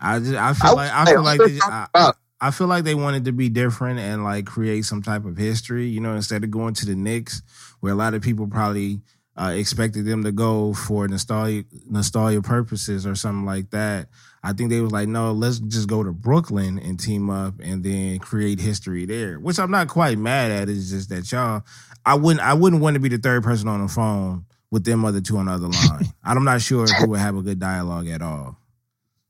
[0.00, 0.34] I just.
[0.34, 0.92] I feel I like.
[0.92, 1.40] I feel like.
[1.40, 5.00] I They, I, I feel like they wanted to be different and like create some
[5.02, 5.86] type of history.
[5.86, 7.40] You know, instead of going to the Knicks,
[7.80, 9.00] where a lot of people probably
[9.40, 14.08] uh, expected them to go for nostalgia nostalgia purposes or something like that.
[14.42, 17.84] I think they was like, no, let's just go to Brooklyn and team up and
[17.84, 19.38] then create history there.
[19.38, 20.68] Which I'm not quite mad at.
[20.68, 21.62] It's just that y'all,
[22.06, 25.04] I wouldn't, I wouldn't want to be the third person on the phone with them
[25.04, 26.06] other two on the other line.
[26.24, 28.56] I'm not sure if we would have a good dialogue at all.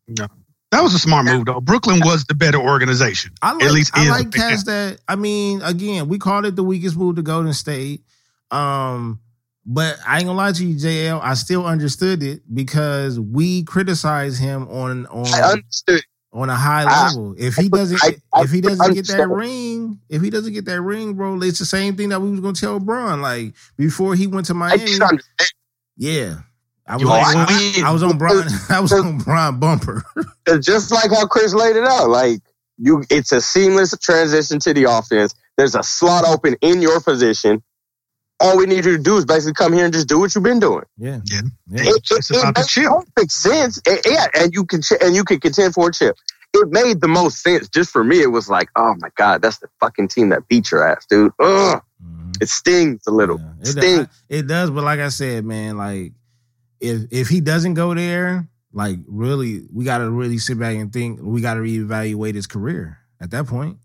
[0.07, 0.27] No.
[0.71, 1.61] That was a smart move, though.
[1.61, 3.33] Brooklyn was the better organization.
[3.43, 5.01] I like, At least I like cats that.
[5.09, 8.05] I mean, again, we called it the weakest move to Golden State.
[8.53, 9.19] Um,
[9.67, 11.21] but I ain't gonna lie to you, JL.
[11.23, 15.27] I still understood it because we criticize him on on
[16.33, 17.35] on a high I- level.
[17.39, 20.65] If he doesn't, I- I if he doesn't get that ring, if he doesn't get
[20.67, 23.21] that ring, bro, it's the same thing that we was gonna tell Bron.
[23.21, 24.99] Like before he went to Miami,
[25.97, 26.41] yeah.
[26.87, 28.45] I was, like, I I, mean, I was on Bron.
[28.69, 30.03] I was on Bron bumper.
[30.61, 32.09] Just like how Chris laid it out.
[32.09, 32.41] Like
[32.79, 35.35] you, it's a seamless transition to the offense.
[35.57, 37.63] There's a slot open in your position.
[38.41, 40.45] All we need you to do is basically come here and just do what you've
[40.45, 40.85] been doing.
[40.97, 41.41] Yeah, Yeah.
[41.71, 41.83] yeah.
[41.83, 43.53] It, It's it, about it the makes chip.
[43.53, 43.81] sense.
[43.87, 46.17] It- yeah, and you can ch- and you can contend for a chip.
[46.55, 47.69] It made the most sense.
[47.69, 50.71] Just for me, it was like, oh my god, that's the fucking team that beat
[50.71, 51.33] your ass, dude.
[51.39, 52.43] Ugh, Mhm.
[52.43, 53.39] it stings a little.
[53.39, 54.07] Yeah, It it, stings.
[54.09, 56.13] I- it does, but like I said, man, like
[56.81, 60.93] if if he doesn't go there, like really, we got to really sit back and
[60.93, 61.21] think.
[61.23, 63.77] We got to reevaluate his career at that point.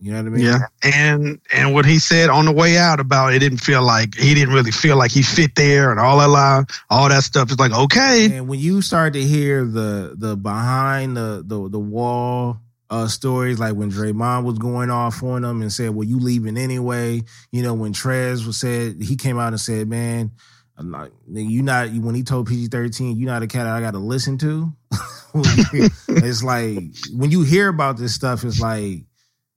[0.00, 0.44] You know what I mean?
[0.44, 0.58] Yeah.
[0.82, 4.34] And and what he said on the way out about it didn't feel like he
[4.34, 7.58] didn't really feel like he fit there and all that lie, all that stuff is
[7.58, 8.36] like okay.
[8.36, 12.58] And when you start to hear the the behind the the the wall
[12.90, 16.56] uh stories, like when Draymond was going off on them and said, "Well, you leaving
[16.56, 20.32] anyway." You know, when Trez was said, he came out and said, "Man."
[20.76, 23.92] I'm not, you not when he told PG thirteen, you not a cat I got
[23.92, 24.72] to listen to.
[25.34, 26.78] it's like
[27.12, 29.00] when you hear about this stuff, it's like,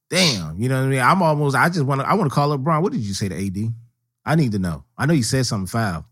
[0.10, 0.99] damn, you know what I mean.
[0.99, 2.82] I'm almost, I just want to, I want to call up Brian.
[2.84, 3.74] What did you say to AD?
[4.26, 4.84] I need to know.
[4.97, 6.05] I know you said something foul.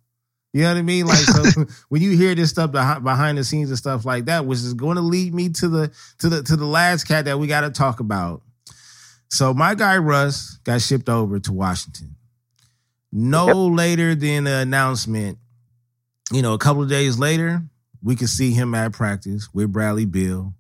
[0.54, 1.06] You know what I mean?
[1.06, 1.44] Like so,
[1.90, 4.74] when you hear this stuff behind, behind the scenes and stuff like that, which is
[4.74, 7.62] going to lead me to the to the to the last cat that we got
[7.62, 8.42] to talk about.
[9.30, 12.16] So my guy Russ got shipped over to Washington.
[13.12, 13.78] No Yep.
[13.78, 15.40] later than the announcement,
[16.32, 17.62] you know, a couple of days later,
[18.02, 20.54] we could see him at practice with Bradley Beal,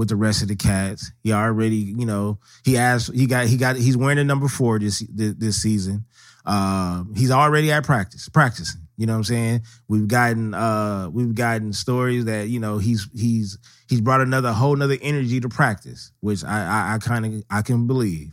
[0.00, 1.12] with the rest of the cats.
[1.22, 4.78] He already, you know, he asked, he got, he got, he's wearing the number four
[4.78, 6.06] this this, this season.
[6.46, 8.80] Uh, he's already at practice, practicing.
[8.96, 9.60] You know what I'm saying?
[9.88, 13.58] We've gotten, uh, we've gotten stories that you know he's he's
[13.90, 17.60] he's brought another whole nother energy to practice, which I I, I kind of I
[17.60, 18.32] can believe.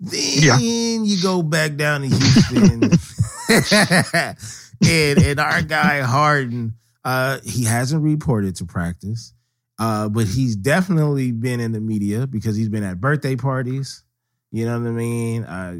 [0.00, 0.58] Then Yeah.
[0.58, 2.82] you go back down to Houston,
[4.86, 6.74] and and our guy Harden,
[7.06, 9.32] uh, he hasn't reported to practice,
[9.80, 14.04] uh, but he's definitely been in the media because he's been at birthday parties.
[14.52, 15.42] You know what I mean?
[15.44, 15.76] Uh,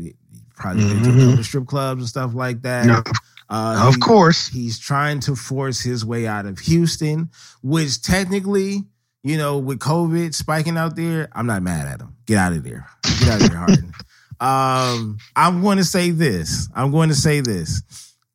[0.57, 2.87] probably been to strip clubs and stuff like that.
[2.87, 3.03] No,
[3.49, 4.47] Uh, of he- course.
[4.49, 7.31] He's trying to force his way out of Houston,
[7.63, 8.85] which technically,
[9.23, 12.15] you know, with COVID spiking out there, I'm not mad at him.
[12.27, 12.87] Get out of there.
[13.21, 13.93] Get out of there, Harden.
[14.41, 16.69] um, I'm going to say this.
[16.75, 17.83] I'm going to say this.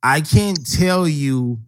[0.03, 1.59] I can't tell you,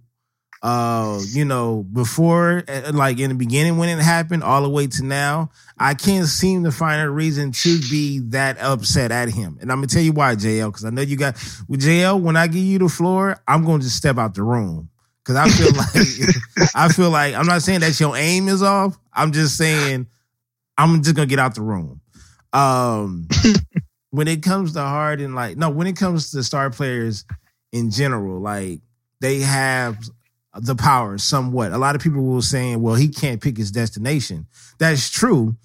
[0.64, 4.88] uh, you know, before, uh, like in the beginning when it happened, all the way
[4.88, 9.58] to now, I can't seem to find a reason to be that upset at him.
[9.62, 11.36] And I'm gonna tell you why, JL, because I know you got
[11.68, 12.20] with JL.
[12.20, 14.89] When I give you the floor, I'm going to just step out the room
[15.24, 18.97] because I feel like I feel like I'm not saying that your aim is off.
[19.14, 20.08] I'm just saying
[20.78, 22.01] I'm just gonna get out the room.
[22.53, 23.28] Um,
[24.10, 27.26] when it comes to Harden, like no, when it comes to star players
[27.72, 28.80] in general, like
[29.20, 29.97] they have
[30.60, 31.72] the power somewhat.
[31.72, 34.47] A lot of people will saying, well, he can't pick his destination.
[34.80, 35.55] That's true,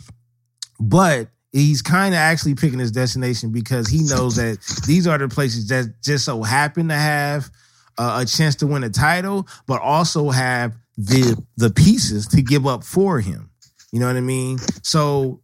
[0.81, 5.29] but he's kind of actually picking his destination because he knows that these are the
[5.29, 7.51] places that just so happen to have
[7.99, 12.67] uh, a chance to win a title, but also have the the pieces to give
[12.67, 13.51] up for him.
[13.93, 14.59] You know what I mean?
[14.83, 15.41] So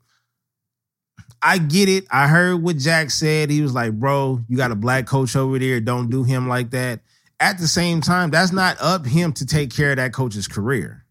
[1.42, 2.06] I get it.
[2.10, 3.50] I heard what Jack said.
[3.50, 5.80] He was like, "Bro, you got a black coach over there.
[5.80, 7.00] Don't do him like that."
[7.40, 11.04] At the same time, that's not up him to take care of that coach's career.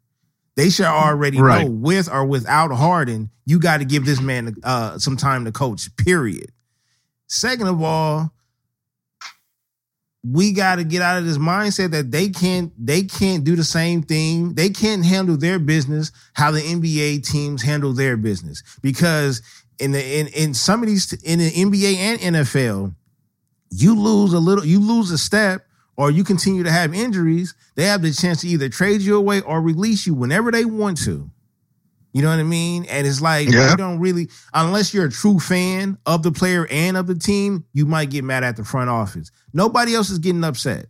[0.55, 1.65] They should already Right.
[1.65, 5.51] know, with or without Harden, you got to give this man uh, some time to
[5.51, 5.95] coach.
[5.95, 6.51] Period.
[7.28, 8.34] Second of all,
[10.30, 13.63] we got to get out of this mindset that they can't they can't do the
[13.63, 14.55] same thing.
[14.55, 19.41] They can't handle their business how the NBA teams handle their business because
[19.80, 22.95] in the in, in some of these in the NBA and NFL,
[23.69, 25.66] you lose a little, you lose a step,
[25.98, 27.56] or you continue to have injuries.
[27.76, 31.04] They have the chance to either trade you away or release you whenever they want
[31.04, 31.30] to.
[32.14, 32.86] You know what I mean?
[32.86, 33.72] And it's like Yeah.
[33.72, 37.66] you don't really, unless you're a true fan of the player and of the team,
[37.74, 39.30] you might get mad at the front office.
[39.54, 40.88] Nobody else is getting upset.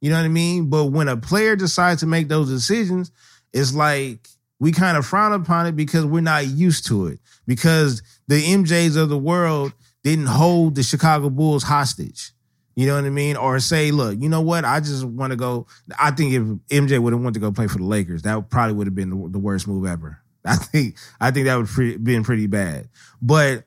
[0.00, 0.70] You know what I mean?
[0.70, 3.10] But when a player decides to make those decisions,
[3.52, 4.28] it's like
[4.60, 7.18] we kind of frown upon it because we're not used to it.
[7.46, 9.72] Because the MJs of the world
[10.04, 12.32] didn't hold the Chicago Bulls hostage.
[12.76, 13.36] You know what I mean?
[13.36, 14.66] Or say, look, you know what?
[14.66, 15.66] I just want to go.
[15.98, 16.42] I think if
[16.82, 19.10] MJ would have wanted to go play for the Lakers, that probably would have been
[19.10, 20.20] the, the worst move ever.
[20.44, 22.88] I think I think that would have been pretty bad.
[23.20, 23.64] But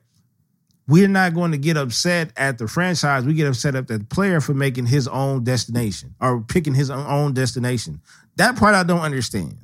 [0.86, 3.24] we're not going to get upset at the franchise.
[3.24, 7.34] We get upset at the player for making his own destination or picking his own
[7.34, 8.00] destination.
[8.36, 9.58] That part I don't understand.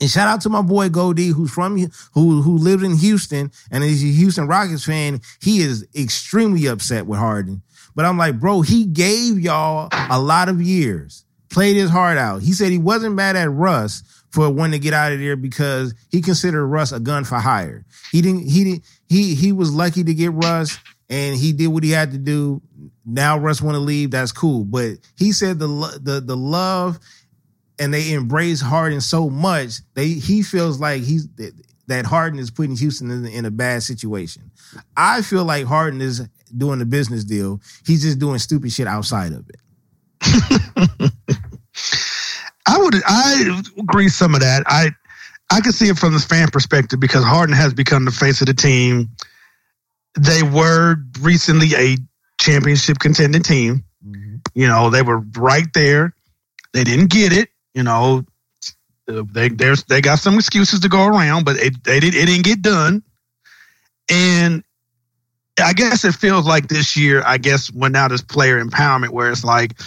[0.00, 1.78] And shout out to my boy Goldie, who's from
[2.12, 5.20] who who lived in Houston and is a Houston Rockets fan.
[5.40, 7.62] He is extremely upset with Harden.
[7.94, 12.42] But I'm like, bro, he gave y'all a lot of years, played his heart out.
[12.42, 15.94] He said he wasn't mad at Russ for wanting to get out of there because
[16.10, 17.84] he considered Russ a gun for hire.
[18.10, 18.48] He didn't.
[18.48, 18.84] He didn't.
[19.08, 20.78] He he was lucky to get Russ,
[21.10, 22.62] and he did what he had to do.
[23.04, 24.10] Now Russ want to leave.
[24.10, 24.64] That's cool.
[24.64, 26.98] But he said the the the love
[27.78, 31.28] and they embrace Harden so much, they he feels like he's
[31.88, 34.50] that Harden is putting Houston in, in a bad situation.
[34.96, 36.26] I feel like Harden is
[36.56, 37.60] doing a business deal.
[37.86, 39.56] He's just doing stupid shit outside of it.
[42.66, 44.62] I would I agree some of that.
[44.66, 44.90] I
[45.50, 48.46] I can see it from the fan perspective because Harden has become the face of
[48.46, 49.10] the team.
[50.18, 51.96] They were recently a
[52.40, 53.84] championship contending team.
[54.06, 54.36] Mm-hmm.
[54.54, 56.14] You know, they were right there.
[56.72, 57.48] They didn't get it.
[57.74, 58.24] You know,
[59.06, 62.44] they there's they got some excuses to go around, but it they did it didn't
[62.44, 63.02] get done.
[64.10, 64.62] And
[65.62, 67.22] I guess it feels like this year.
[67.24, 69.78] I guess when now this player empowerment, where it's like,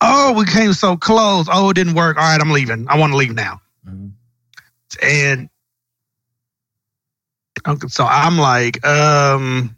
[0.00, 1.48] oh, we came so close.
[1.50, 2.16] Oh, it didn't work.
[2.16, 2.86] All right, I'm leaving.
[2.88, 3.60] I want to leave now.
[5.02, 5.48] And
[7.88, 9.76] so I'm like, um,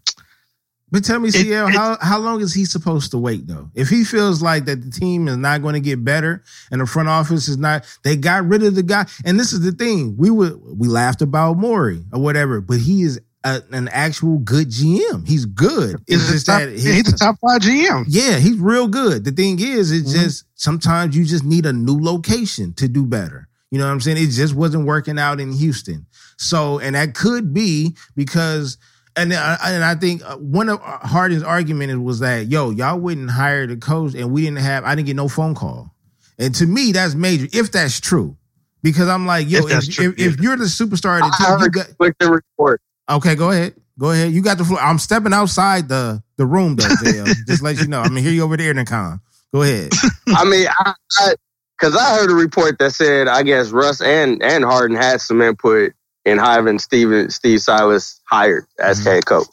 [0.96, 3.70] But tell me, CL, it- how how long is he supposed to wait though?
[3.74, 6.86] If he feels like that the team is not going to get better and the
[6.86, 9.04] front office is not, they got rid of the guy.
[9.26, 13.02] And this is the thing: we would we laughed about Morey or whatever, but he
[13.02, 15.28] is a, an actual good GM.
[15.28, 16.02] He's good.
[16.06, 18.06] It's just top, that his- he's a top five GM.
[18.08, 19.24] yeah, he's real good.
[19.24, 20.22] The thing is, it's Mhm.
[20.24, 23.48] just sometimes you just need a new location to do better.
[23.70, 24.16] You know what I'm saying?
[24.16, 26.06] It just wasn't working out in Houston.
[26.38, 28.78] So, and that could be because,
[29.16, 33.30] and I, and I think uh, one of Harden's argument was that, yo, y'all wouldn't
[33.30, 35.94] hire the coach and we didn't have, I didn't get no phone call.
[36.38, 38.36] And to me, that's major, if that's true.
[38.82, 41.60] Because I'm like, yo, If if, if, if, you're the superstar of the I team,
[41.60, 42.80] you got, conflicting report.
[43.10, 43.74] okay, go ahead.
[43.98, 44.32] Go ahead.
[44.32, 44.78] You got the floor.
[44.78, 47.34] I'm stepping outside the, the room though, JL.
[47.48, 48.00] just let you know.
[48.00, 49.20] I'm gonna hear you over there, Nikon.
[49.52, 49.90] Go ahead.
[50.28, 51.34] I mean, I, I
[51.78, 55.40] Because I heard a report that said, I guess Russ and and Harden had some
[55.40, 55.92] input
[56.26, 59.06] in having Steven Steve Silas hired as Mhm.
[59.06, 59.48] head coach.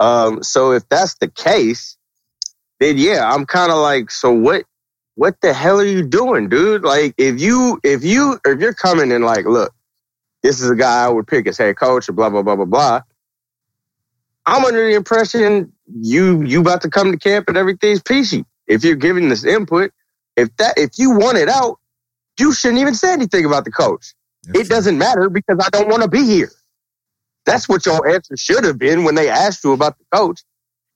[0.00, 1.96] Um, so if that's the case,
[2.80, 4.66] then yeah, I'm kind of like, so what?
[5.16, 6.84] What the hell are you doing, dude?
[6.84, 9.72] Like, if you if you if you're coming and like, look,
[10.42, 13.02] this is a guy I would pick as head coach, blah blah blah blah blah.
[14.46, 18.44] I'm under the impression you you about to come to camp and everything's peachy.
[18.66, 19.92] If you're giving this input,
[20.36, 21.78] if that if you want it out,
[22.40, 24.14] you shouldn't even say anything about the coach.
[24.54, 26.50] It doesn't matter because I don't want to be here.
[27.46, 30.40] That's what your answer should have been when they asked you about the coach.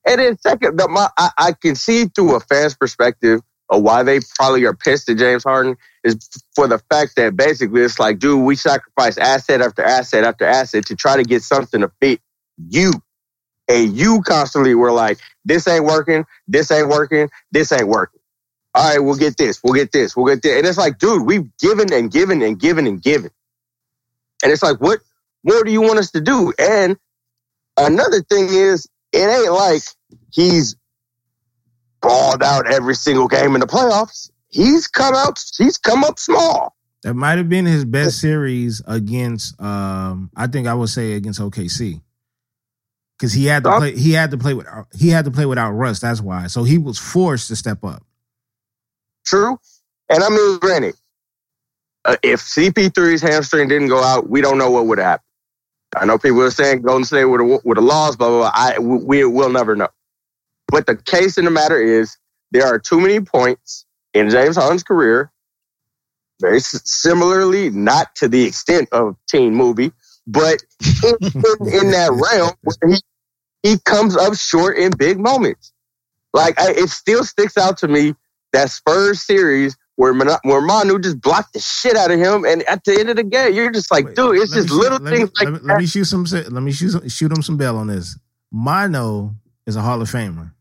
[0.07, 3.41] And then second, the, my, I, I can see through a fan's perspective
[3.71, 6.19] of why they probably are pissed at James Harden is
[6.55, 10.87] for the fact that basically it's like, dude, we sacrifice asset after asset after asset
[10.87, 12.21] to try to get something to fit
[12.69, 12.93] you.
[13.69, 18.21] And you constantly were like, this ain't working, this ain't working, this ain't working.
[18.75, 20.57] All right, we'll get this, we'll get this, we'll get this.
[20.57, 23.31] And it's like, dude, we've given and given and given and given.
[24.43, 25.01] And it's like, what
[25.45, 26.53] more do you want us to do?
[26.59, 26.97] And
[27.77, 29.83] another thing is, it ain't like
[30.31, 30.77] he's
[32.01, 34.31] balled out every single game in the playoffs.
[34.49, 36.75] He's come out, he's come up small.
[37.05, 39.61] That might have been his best series against.
[39.61, 42.03] Um, I think I would say against OKC,
[43.17, 43.97] because he had to play.
[43.97, 44.67] He had to play with.
[44.97, 46.01] He had to play without Russ.
[46.01, 46.49] That's why.
[46.49, 48.03] So he was forced to step up.
[49.25, 49.59] True.
[50.09, 50.97] And I mean, granted,
[52.05, 55.25] uh, if CP3's hamstring didn't go out, we don't know what would happen.
[55.97, 58.53] I know people are saying Golden State would have would have lost, blah blah blah.
[58.55, 59.89] I we we'll never know.
[60.69, 62.17] But the case in the matter is,
[62.51, 65.33] there are too many points in James Harden's career.
[66.41, 69.91] Very similarly, not to the extent of teen movie,
[70.27, 70.63] but
[71.03, 75.73] in, in, in that realm where he, he comes up short in big moments.
[76.33, 78.15] Like I, it still sticks out to me
[78.53, 82.63] that Spurs series where Manu, where Manu just blocked the shit out of him, and
[82.69, 84.99] at the end of the game, you're just like, Wait, dude, it's just shoot- little
[85.01, 85.65] let me- things like let me, that.
[85.67, 86.25] let me shoot some.
[86.25, 88.17] Let me shoot some, shoot him some bell on this.
[88.53, 89.31] Manu
[89.67, 90.53] is a Hall of Famer.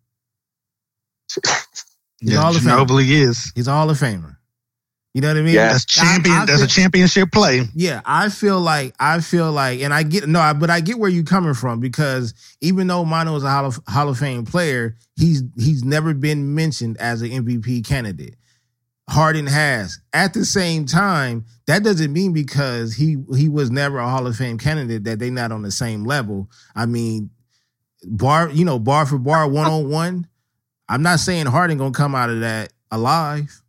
[2.20, 2.72] He's Yeah, Hall of Fame.
[2.72, 3.52] Ginobili is.
[3.56, 4.38] He's a Hall of Famer.
[5.14, 5.54] You know what I mean?
[5.56, 5.72] Yeah.
[5.72, 6.36] That's champion.
[6.36, 7.62] I- I that's a championship play.
[7.74, 11.00] Yeah, I feel like I feel like, and I get no, I- but I get
[11.00, 14.46] where you're coming from because even though Manu is a Hall of, Hall of Fame
[14.46, 18.36] player, he's he's never been mentioned as an MVP candidate.
[19.10, 19.99] Harden has.
[20.14, 24.36] At the same time, that doesn't mean because he he was never a Hall of
[24.36, 26.49] Fame candidate that they're not on the same level.
[26.76, 27.30] I mean,
[28.03, 30.28] bar you know bar for bar one on one.
[30.89, 33.62] I'm not saying Harden gonna come out of that alive.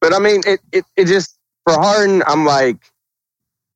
[0.00, 2.78] But I mean, it, it it just for Harden, I'm like,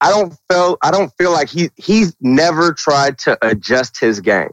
[0.01, 4.51] I don't feel I don't feel like he he's never tried to adjust his game.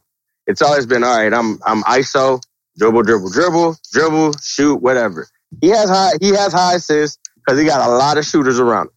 [0.48, 1.34] It's always been all right.
[1.34, 2.42] I'm I'm ISO,
[2.82, 5.28] dribble, dribble, dribble, dribble, shoot, whatever.
[5.62, 8.88] He has high he has high assists because he got a lot of shooters around.
[8.88, 8.94] him.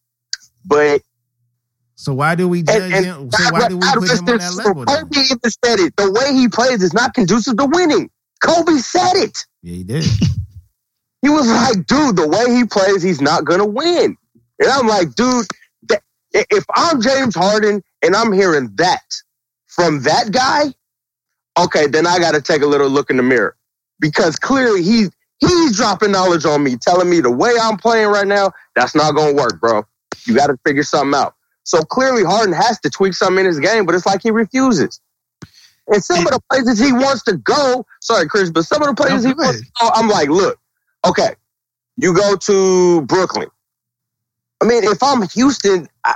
[0.65, 1.03] But
[1.95, 3.31] So why do we judge and, and him?
[3.31, 4.85] So why do we put him on that level?
[4.87, 5.95] Kobe even said it.
[5.97, 8.09] The way he plays is not conducive to winning.
[8.43, 9.45] Kobe said it.
[9.63, 10.05] Yeah, he did.
[11.23, 14.15] He was like, dude, the way he plays, he's not gonna win.
[14.59, 15.47] And I'm like, dude,
[15.89, 19.01] that, if I'm James Harden and I'm hearing that
[19.67, 20.65] from that guy,
[21.59, 23.57] okay, then I got to take a little look in the mirror
[24.01, 28.27] because clearly he's he's dropping knowledge on me, telling me the way I'm playing right
[28.27, 29.83] now, that's not gonna work, bro.
[30.27, 31.35] You got to figure something out.
[31.65, 35.01] So clearly, Harden has to tweak something in his game, but it's like he refuses.
[35.89, 38.95] And some of the places he wants to go, sorry, Chris, but some of the
[38.95, 40.59] places he wants to go, I'm like, look,
[41.07, 41.35] okay,
[41.97, 43.49] you go to Brooklyn.
[44.63, 46.15] I mean, if I'm Houston, I,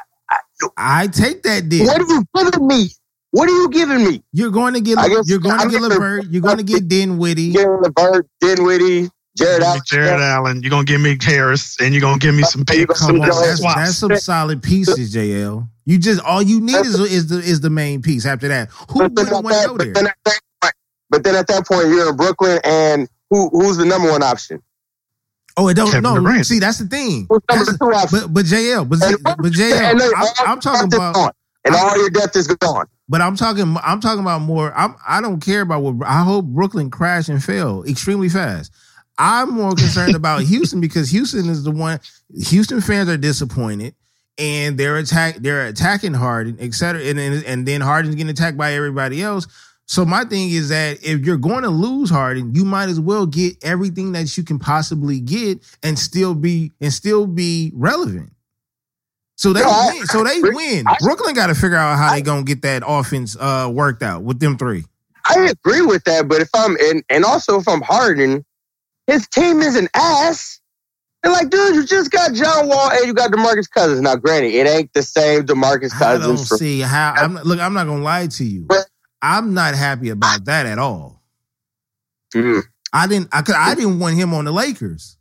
[0.77, 1.87] I take that deal.
[1.87, 2.91] what are you giving me?
[3.31, 4.23] What are you giving me?
[4.33, 6.27] You're going to get I guess- you're going I to get guess- Levert.
[6.31, 7.53] You're going to get Dinwiddie.
[7.53, 9.81] Giving LeVert, Dinwiddie, Jarrett Allen.
[9.87, 10.63] Jarrett Allen.
[10.63, 12.99] You're gonna give me Harris, and you're gonna give me some picks.
[13.07, 15.69] Come on, Some that's, that's some solid pieces, JL.
[15.87, 18.27] You just all you need is is the is the main piece.
[18.27, 19.93] After that, who but wouldn't want to that, go but, there?
[19.95, 20.75] then at that point,
[21.11, 24.61] but then at that point, you're in Brooklyn, and who who's the number one option?
[25.57, 26.19] Oh, it don't Kevin no.
[26.19, 26.45] Durant.
[26.45, 27.29] See, that's the thing.
[27.49, 31.37] That's- two but but JL, but, but JL, I'm, I'm talking about.
[31.65, 32.87] and all your depth is gone.
[33.09, 33.77] But I'm talking.
[33.83, 34.73] I'm talking about more.
[34.77, 34.95] I'm.
[35.07, 36.07] I don't care about what.
[36.07, 38.73] I hope Brooklyn crash and fail extremely fast.
[39.17, 42.01] I'm more concerned about Houston because Houston is the one.
[42.49, 43.95] Houston fans are disappointed,
[44.37, 45.37] and they're attack.
[45.37, 49.47] They're attacking Harden, et cetera, and then and then Harden's getting attacked by everybody else.
[49.87, 53.25] So my thing is that if you're going to lose Harden, you might as well
[53.25, 58.33] get everything that you can possibly get and still be and still be relevant.
[59.39, 60.07] So they I- win.
[60.07, 60.85] So they I- win.
[60.87, 64.23] I- Brooklyn got to figure out how they gonna get that offense uh, worked out
[64.25, 64.85] with them three.
[65.27, 68.45] I agree with that, but if I'm and and also if I'm Harden,
[69.07, 70.61] his team is an ass.
[71.25, 74.01] And like, dude, you just got John Wall and you got Demarcus Cousins.
[74.01, 76.01] Now, granted, it ain't the same Demarcus Cousins.
[76.01, 77.13] I don't from- see how.
[77.17, 77.59] I'm look.
[77.61, 78.63] I'm not gonna lie to you.
[78.69, 78.87] But-
[79.21, 81.21] I'm not happy about that at all.
[82.35, 82.63] Mm.
[82.93, 83.29] I didn't.
[83.33, 83.43] I.
[83.57, 85.18] I didn't want him on the Lakers.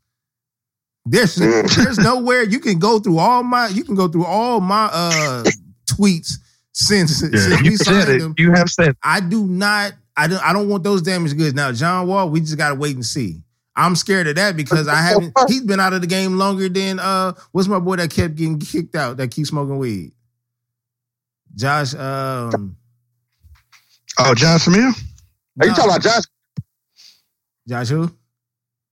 [1.10, 1.36] There's
[1.76, 3.68] there's nowhere you can go through all my.
[3.68, 5.44] You can go through all my uh
[5.86, 6.34] tweets
[6.74, 8.22] since Yeah, since you we said signed it.
[8.22, 8.34] him.
[8.38, 9.94] You have said I do not.
[10.16, 10.44] I don't.
[10.44, 11.54] I don't want those damaged goods.
[11.54, 13.42] Now, John Wall, we just gotta wait and see.
[13.76, 15.34] I'm scared of that because I haven't.
[15.48, 17.34] He's been out of the game longer than uh.
[17.52, 19.18] What's my boy that kept getting kicked out?
[19.18, 20.14] That keeps smoking weed.
[21.56, 21.94] Josh.
[21.94, 22.76] Um.
[24.20, 24.92] Oh, John Samir?
[25.62, 26.24] Are you talking about Josh?
[27.68, 28.12] Josh who?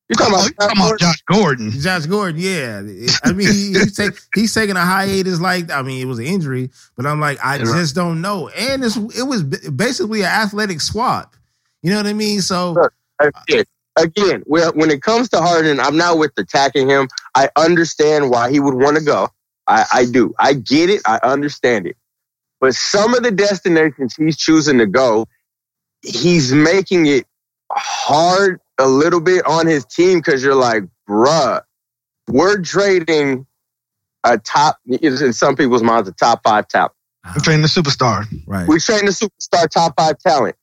[0.09, 1.71] You talking Oh, about, you talking about Josh Gordon?
[1.71, 2.81] Josh Gordon, yeah.
[3.23, 5.39] I mean, he, he's, take, he's taking a hiatus.
[5.41, 8.49] Like, I mean, it was an injury, but I'm like, I just don't know.
[8.49, 11.35] And it's, it was basically an athletic swap.
[11.81, 12.41] You know what I mean?
[12.41, 12.75] So,
[13.19, 17.07] Again, again, when it comes to Harden, I'm not with attacking him.
[17.35, 19.29] I understand why he would want to go.
[19.67, 20.33] I, I do.
[20.39, 21.01] I get it.
[21.07, 21.97] I understand it.
[22.59, 25.27] But some of the destinations he's choosing to go,
[26.01, 27.25] he's making it
[27.71, 31.61] hard a little bit on his team because you're like, bruh,
[32.27, 33.45] we're trading
[34.23, 36.93] a top, in some people's minds, a top five talent.
[37.23, 37.33] Uh-huh.
[37.35, 38.25] I'm training the superstar.
[38.47, 38.67] right.
[38.67, 40.55] We're trading a superstar top five talent.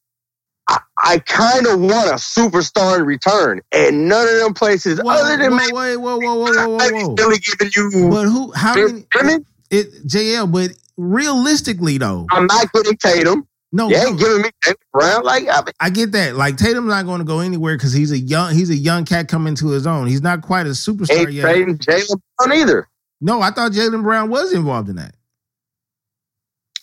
[0.69, 5.11] I, I kind of want a superstar in return, and none of them places, Whoa,
[5.11, 7.15] other than whoa, wait, whoa, whoa, whoa, whoa, whoa, whoa.
[7.15, 12.47] really giving you But who, how Ben many, Simmons, it, JL, but realistically though, I'm
[12.47, 13.49] not getting Tatum.
[13.75, 15.25] No, You no, ain't giving me Jaylen Brown.
[15.25, 16.37] Like, I mean, I get that.
[16.37, 19.29] Like Tatum's not going to go anywhere because he's a young he's a young cat
[19.29, 20.07] coming to his own.
[20.07, 21.43] He's not quite a superstar ain't yet.
[21.43, 22.89] trading Jaylen Brown either.
[23.23, 25.15] No, I thought Jaylen Brown was involved in that.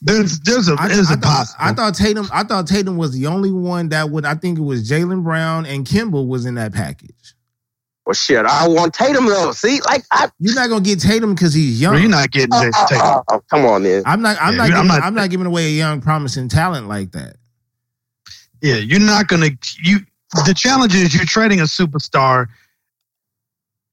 [0.02, 1.58] There's there's a I, there's I a thought, possible.
[1.60, 2.30] I thought Tatum.
[2.34, 4.26] I thought Tatum was the only one that would.
[4.26, 7.36] I think it was Jalen Brown and Kimball was in that package.
[8.06, 9.52] Well, shit, I want Tatum though.
[9.52, 10.30] See, like, I.
[10.40, 11.94] You're not gonna get Tatum because he's young.
[11.94, 13.06] Well, you're not getting oh, Jayson Tatum.
[13.06, 14.02] oh, oh, come on, then.
[14.06, 14.38] I'm not.
[14.42, 14.64] I'm Yeah, not.
[14.64, 17.36] I'm Giving, not- I'm not giving away a young, promising talent like that.
[18.62, 19.50] Yeah, you're not gonna
[19.84, 20.00] you.
[20.46, 22.48] The challenge is you're trading a superstar,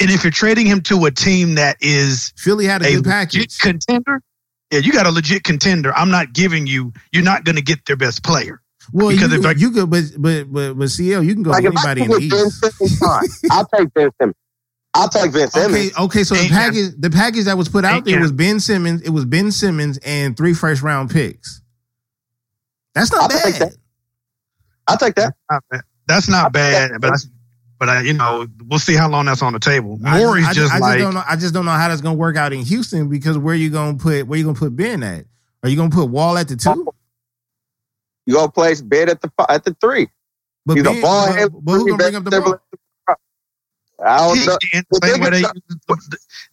[0.01, 3.07] and if you're trading him to a team that is Philly had a, a good
[3.07, 3.59] legit package.
[3.59, 4.23] contender,
[4.71, 5.95] yeah, you got a legit contender.
[5.95, 6.93] I'm not giving you.
[7.13, 8.61] You're not gonna get their best player.
[8.93, 11.51] Well, because you, if I- you could, but but but but CL, you can go
[11.51, 12.61] Like, to if anybody in the East.
[12.61, 13.03] Simmons,
[13.51, 14.37] I'll take Ben Simmons.
[14.95, 15.99] I'll take Ben Simmons.
[15.99, 16.24] okay.
[16.24, 18.22] So the Ain't package, the package that was put out Ain't there can.
[18.22, 19.03] was Ben Simmons.
[19.03, 21.61] It was Ben Simmons and three first round picks.
[22.95, 23.70] That's not I'll take bad.
[23.72, 23.76] that.
[24.89, 25.34] I'll take that.
[25.51, 25.80] Not bad.
[26.07, 27.28] That's not bad, but that's,
[27.78, 29.99] but I, you know we'll see how long that's on the table.
[30.07, 31.22] I Morey's I just, I like don't know.
[31.28, 33.99] I just don't know how that's gonna work out in Houston because where you gonna
[33.99, 35.24] put where you gonna put Ben at?
[35.62, 36.89] Are you gonna put Wall at the two?
[38.27, 40.09] You go place Ben at the at the three.
[40.66, 42.61] But, He's a ball but, but who gonna bring up the ball?
[44.05, 44.59] I don't He, know.
[44.74, 45.41] and the same way they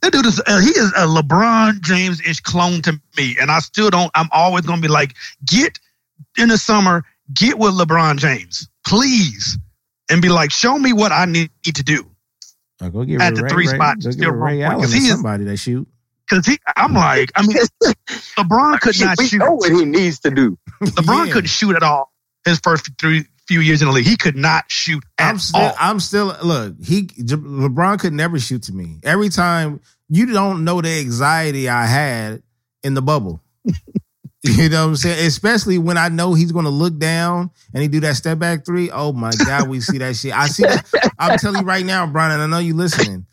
[0.01, 3.59] that dude is uh, he is a LeBron James ish clone to me, and I
[3.59, 4.09] still don't.
[4.15, 5.15] I'm always gonna be like,
[5.45, 5.77] get
[6.37, 7.03] in the summer,
[7.33, 9.57] get with LeBron James, please,
[10.09, 12.09] and be like, show me what I need to do.
[12.81, 14.41] Oh, go get At rid the three Ray, Ray, spot, Go still get rid of
[14.41, 15.87] Ray Allen he is- somebody that shoot.
[16.29, 17.57] Because he, I'm like, I mean,
[18.37, 19.37] LeBron could not we shoot.
[19.39, 20.57] know what he needs to do.
[20.81, 21.33] LeBron Yeah.
[21.33, 22.11] couldn't shoot at all.
[22.45, 25.61] His first three few years in the league, he could not shoot at I'm still,
[25.61, 25.73] all.
[25.79, 26.35] I'm still.
[26.43, 28.99] Look, he LeBron could never shoot to me.
[29.03, 32.41] Every time you don't know the anxiety I had
[32.83, 33.41] in the bubble.
[34.43, 35.25] you know what I'm saying?
[35.25, 38.65] Especially when I know he's going to look down and he do that step back
[38.65, 38.91] three.
[38.91, 40.33] Oh my god, we see that shit.
[40.37, 40.63] I see.
[40.63, 40.85] That.
[41.17, 42.31] I'm telling you right now, Bron.
[42.31, 43.25] And I know you listening.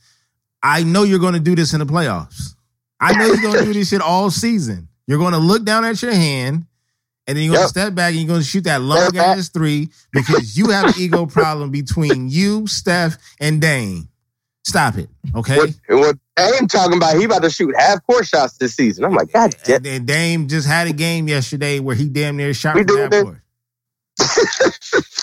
[0.62, 2.54] I know you're going to do this in the playoffs.
[3.00, 4.88] I know you're going to do this shit all season.
[5.06, 6.66] You're going to look down at your hand.
[7.26, 7.70] And then you're gonna Yep.
[7.70, 11.26] step back and you're gonna shoot that long ass three because you have an ego
[11.26, 14.08] problem between you, Steph, and Dame.
[14.64, 15.56] Stop it, okay?
[15.58, 17.16] What, what Dame talking about?
[17.18, 19.04] He about to shoot half court shots this season.
[19.04, 19.86] I'm like, God damn.
[19.86, 23.10] And, Dame just had a game yesterday where he damn near shot We from half
[23.10, 23.42] court.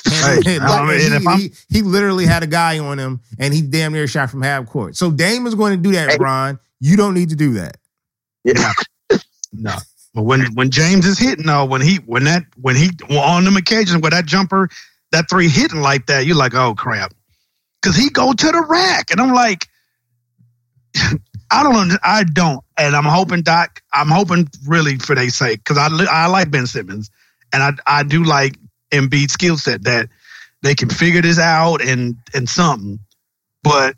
[0.10, 3.92] And, I mean, he, he- he literally had a guy on him and he damn
[3.92, 4.96] near shot from half court.
[4.96, 6.18] So Dame is going to do that, Hey.
[6.18, 6.60] Ron.
[6.80, 7.78] You don't need to do that.
[8.44, 8.72] Yeah.
[9.54, 9.76] No.
[10.14, 13.44] But when when James is hitting though, when he when that when he well, on
[13.44, 14.68] them occasions where that jumper,
[15.12, 17.14] that three hitting like that, you're like, oh crap,
[17.80, 19.68] because he go to the rack, and I'm like,
[21.52, 25.78] I don't I don't, and I'm hoping Doc, I'm hoping really for their sake because
[25.78, 27.12] I I like Ben Simmons,
[27.54, 28.58] and I I do like
[28.92, 30.10] Embiid's skill set that
[30.64, 32.98] they can figure this out and and something,
[33.62, 33.96] but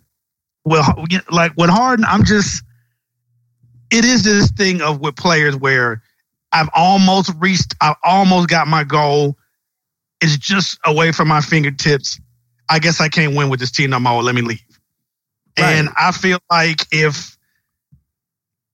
[0.65, 2.61] well, like with Harden, I'm just
[3.91, 6.01] it is this thing of with players where
[6.51, 9.37] I've almost reached, I've almost got my goal.
[10.21, 12.19] It's just away from my fingertips.
[12.69, 14.21] I guess I can't win with this team no more.
[14.21, 14.63] Let me leave.
[15.57, 17.37] And I feel like if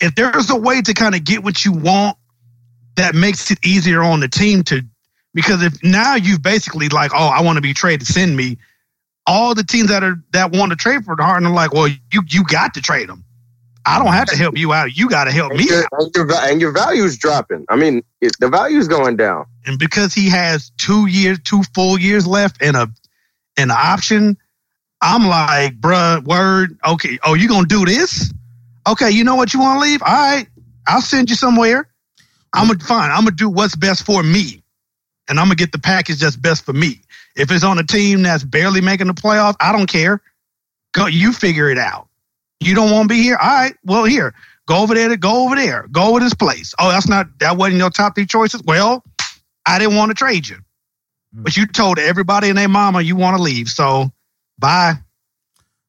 [0.02, 2.18] if there's a way to kind of get what you want,
[2.96, 4.82] that makes it easier on the team to
[5.34, 8.58] because if now you've basically like, oh, I want to be traded, send me.
[9.28, 11.88] All the teams that are that want to trade for the Harden are like, well,
[11.88, 13.24] you you got to trade them.
[13.86, 14.42] I don't have to mm-hmm.
[14.42, 14.98] help you out.
[14.98, 15.90] You got to help And me your, out.
[15.94, 17.66] and your, and your value's dropping.
[17.70, 19.46] I mean, it, the value's going down.
[19.66, 22.90] And because he has two years, two full years left and a
[23.58, 24.38] an option,
[25.02, 27.20] I'm like, bruh, word, okay.
[27.24, 28.34] Oh, you gonna do this?
[28.88, 30.02] Okay, you know what you want to leave?
[30.02, 30.48] All right,
[30.88, 31.88] I'll send you somewhere.
[32.54, 33.12] I'm gonna fine.
[33.12, 34.64] I'm gonna do what's best for me,
[35.30, 37.02] and I'm gonna get the package that's best for me.
[37.36, 40.22] If it's on a team that's barely making the playoffs, I don't care.
[40.94, 42.08] Go, you figure it out.
[42.60, 43.38] You don't want to be here?
[43.38, 44.34] All right, well here,
[44.68, 45.10] go over there.
[45.10, 45.88] To go over there.
[45.92, 46.74] Go over this place.
[46.80, 48.64] Oh, that's not that wasn't your top three choices.
[48.64, 49.04] Well,
[49.66, 50.58] I didn't want to trade you,
[51.34, 51.44] hmm.
[51.44, 53.68] but you told everybody and their mama you want to leave.
[53.68, 54.12] So
[54.58, 54.96] bye.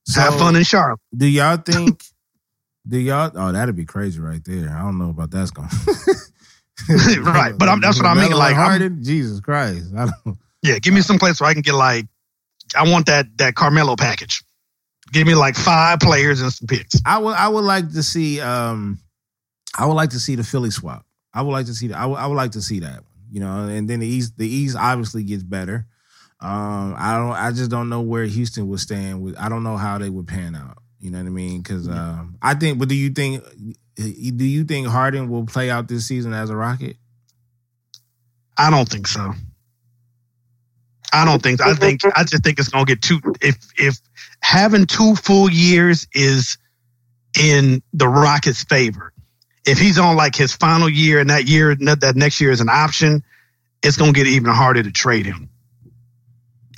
[0.08, 1.00] So, Have fun in Charlotte.
[1.16, 2.04] Do y'all think?
[2.88, 3.32] do y'all?
[3.34, 4.70] Oh, that'd be crazy right there.
[4.70, 5.68] I don't know about that's going.
[7.20, 10.38] Right, but I'm- that's what I mean, like, Harden, Jesus Christ, I don't.
[10.62, 12.06] Yeah, give me some place where I can get like,
[12.76, 14.42] I want that that Carmelo package.
[15.12, 17.00] Give me like five players and some picks.
[17.06, 18.98] I would I would like to see um
[19.78, 21.04] I would like to see the Philly swap.
[21.32, 21.98] I would like to see that.
[21.98, 23.04] I would, I would like to see that.
[23.30, 25.86] You know, and then the East the East obviously gets better.
[26.40, 29.76] Um I don't I just don't know where Houston would stand with I don't know
[29.76, 30.78] how they would pan out.
[30.98, 31.62] You know what I mean?
[31.62, 33.44] Cuz um I think but do you think
[33.96, 36.96] do you think Harden will play out this season as a Rocket?
[38.58, 39.34] I don't think so.
[41.12, 41.60] I don't think.
[41.60, 42.00] I think.
[42.14, 43.20] I just think it's gonna get too.
[43.40, 43.98] If if
[44.40, 46.58] having two full years is
[47.38, 49.12] in the Rockets' favor,
[49.66, 52.68] if he's on like his final year and that year that next year is an
[52.68, 53.22] option,
[53.82, 55.48] it's gonna get even harder to trade him.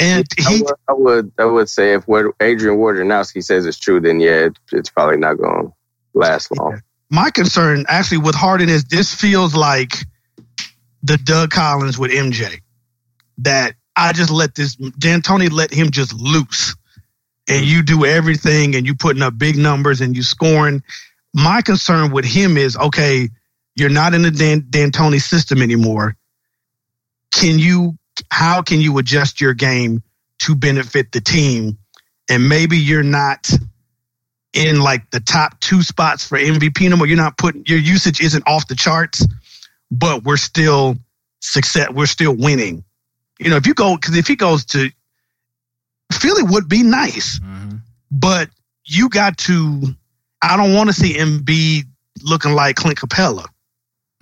[0.00, 3.78] And he, I would, I would, I would say if what Adrian Wojnarowski says is
[3.78, 5.72] true, then yeah, it, it's probably not going to
[6.14, 6.72] last long.
[6.72, 6.78] Yeah.
[7.10, 9.92] My concern actually with Harden is this feels like
[11.02, 12.60] the Doug Collins with MJ.
[13.38, 16.76] That I just let this D'Antoni let him just loose,
[17.48, 20.84] and you do everything, and you putting up big numbers, and you scoring.
[21.34, 23.28] My concern with him is okay,
[23.74, 26.16] you're not in the Dan, D'Antoni system anymore.
[27.34, 27.98] Can you
[28.30, 30.02] how can you adjust your game
[30.40, 31.78] to benefit the team?
[32.30, 33.50] And maybe you're not
[34.52, 37.06] in like the top two spots for MVP no more.
[37.06, 39.26] You're not putting your usage isn't off the charts,
[39.90, 40.96] but we're still
[41.40, 41.90] success.
[41.90, 42.84] We're still winning.
[43.38, 44.90] You know, if you go because if he goes to
[46.12, 47.76] Philly would be nice, mm-hmm.
[48.10, 48.50] but
[48.84, 49.82] you got to.
[50.40, 51.84] I don't want to see Embiid
[52.22, 53.46] looking like Clint Capela.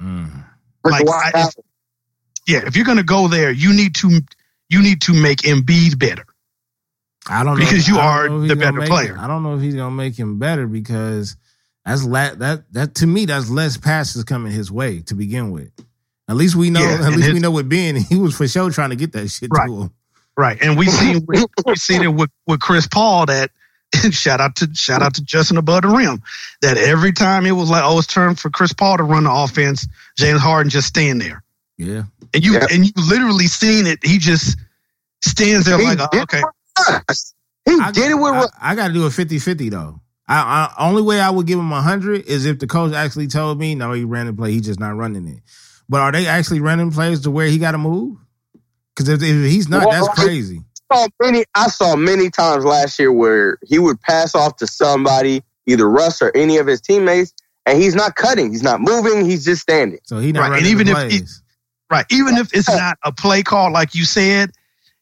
[0.00, 0.44] Mm.
[0.84, 1.48] Like I,
[2.46, 4.20] yeah, if you're going to go there, you need to
[4.68, 6.24] you need to make Embiid better.
[7.28, 9.14] I don't know because you are the better player.
[9.14, 11.36] Him, I don't know if he's going to make him better because
[11.84, 15.72] that's la- that that to me that's less passes coming his way to begin with.
[16.28, 16.80] At least we know.
[16.80, 19.12] Yeah, at least his, we know with Ben, he was for sure trying to get
[19.12, 19.90] that shit right, to him.
[20.36, 23.50] Right, and we see we seen it with with Chris Paul that.
[24.10, 26.20] shout out to shout out to Justin above the rim.
[26.60, 29.32] That every time it was like, oh, it's turn for Chris Paul to run the
[29.32, 29.86] offense,
[30.18, 31.44] James Harden just stand there.
[31.78, 32.02] Yeah.
[32.34, 32.66] And you yeah.
[32.70, 34.00] and you literally seen it.
[34.04, 34.58] He just
[35.22, 36.42] stands there he like, oh, okay.
[37.64, 38.34] He I, did it with.
[38.34, 40.00] I, I got to do a 50-50 though.
[40.28, 43.58] I, I, only way I would give him hundred is if the coach actually told
[43.58, 45.40] me, no, he ran the play, he's just not running it.
[45.88, 48.18] But are they actually running plays to where he got to move?
[48.94, 50.62] Because if, if, he's not, well, that's crazy.
[50.90, 51.44] I saw many.
[51.54, 56.22] I saw many times last year where he would pass off to somebody, either Russ
[56.22, 57.32] or any of his teammates,
[57.66, 59.98] and he's not cutting, he's not moving, he's just standing.
[60.04, 60.58] So he not right.
[60.58, 61.20] and even if he,
[61.90, 62.06] Right.
[62.10, 64.50] Even if it's not a play call, like you said,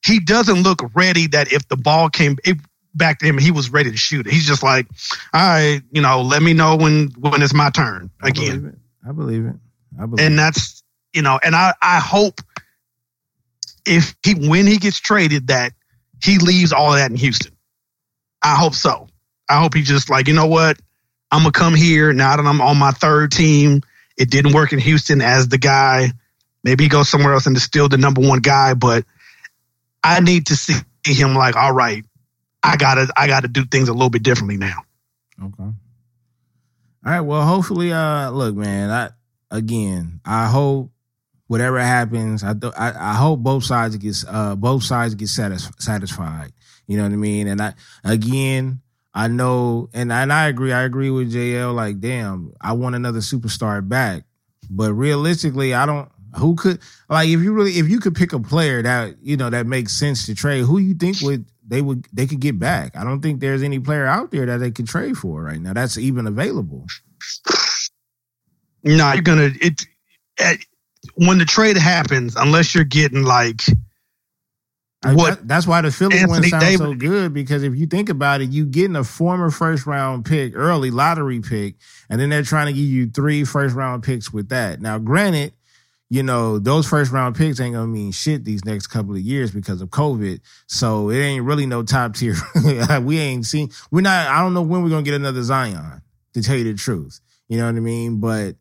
[0.04, 2.58] he doesn't look ready that if the ball came it,
[2.94, 4.32] back to him, he was ready to shoot it.
[4.32, 4.86] He's just like,
[5.32, 8.44] all right, you know, let me know when when it's my turn again.
[8.44, 8.74] I believe it.
[9.08, 9.46] I believe
[9.98, 12.40] and that's you know, and I I hope
[13.86, 15.72] if he when he gets traded that
[16.22, 17.52] he leaves all of that in Houston.
[18.42, 19.08] I hope so.
[19.48, 20.78] I hope he just like, you know what?
[21.30, 23.82] I'm gonna come here now that I'm on my third team.
[24.16, 26.12] It didn't work in Houston as the guy
[26.64, 29.04] Maybe he goes somewhere else and is still the number one guy, but
[30.02, 32.04] I need to see him like, all right,
[32.62, 34.82] I gotta I gotta do things a little bit differently now.
[35.40, 35.62] Okay.
[35.62, 35.74] All
[37.04, 37.20] right.
[37.20, 38.90] Well, hopefully, uh, look, man.
[38.90, 39.10] I
[39.54, 40.90] again, I hope
[41.46, 46.52] whatever happens, I I, I hope both sides gets uh both sides get satis- satisfied.
[46.86, 47.46] You know what I mean?
[47.46, 48.80] And I again,
[49.14, 50.72] I know, and and I agree.
[50.72, 51.74] I agree with JL.
[51.74, 54.24] Like, damn, I want another superstar back.
[54.68, 56.10] But realistically, I don't.
[56.36, 59.50] Who could like if you really if you could pick a player that you know
[59.50, 62.96] that makes sense to trade, who you think would they would they could get back?
[62.96, 65.74] I don't think there's any player out there that they could trade for right now
[65.74, 66.86] that's even available.
[68.84, 69.86] No, you're gonna it,
[70.38, 70.64] it
[71.14, 73.62] when the trade happens, unless you're getting like
[75.12, 76.78] what that, that's why the Philly one sounds Davis.
[76.78, 80.52] so good because if you think about it, you getting a former first round pick,
[80.54, 81.76] early lottery pick,
[82.08, 84.80] and then they're trying to give you three first round picks with that.
[84.80, 85.52] Now, granted,
[86.08, 89.50] you know, those first round picks ain't gonna mean shit these next couple of years
[89.50, 90.40] because of COVID.
[90.66, 92.36] So it ain't really no top tier.
[93.02, 93.70] we ain't seen.
[93.90, 94.28] We're not.
[94.28, 96.00] I don't know when we're gonna get another Zion.
[96.34, 98.18] To tell you the truth, you know what I mean.
[98.18, 98.56] But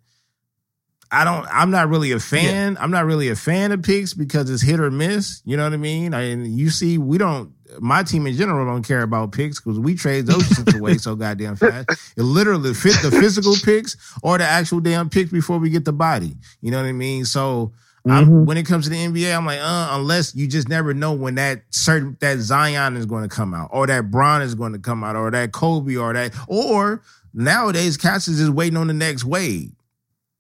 [1.14, 1.48] I don't.
[1.52, 2.73] I'm not really a fan.
[2.73, 2.84] Yeah.
[2.84, 5.41] I'm not really a fan of picks because it's hit or miss.
[5.45, 6.14] You know what I mean.
[6.14, 9.95] And you see, we don't my team in general don't care about picks because we
[9.95, 11.90] trade those shits away so goddamn fast.
[12.18, 15.94] It literally fit the physical picks or the actual damn picks before we get the
[15.94, 16.35] body.
[16.61, 17.26] You know what I mean?
[17.26, 17.72] So
[18.06, 18.45] mm-hmm.
[18.45, 21.35] when it comes to the NBA, I'm like, uh, unless you just never know when
[21.35, 24.80] that certain that Zion is going to come out, or that Bron is going to
[24.80, 27.02] come out, or that Kobe, or that, or
[27.34, 29.72] nowadays, cats is just waiting on the next wave.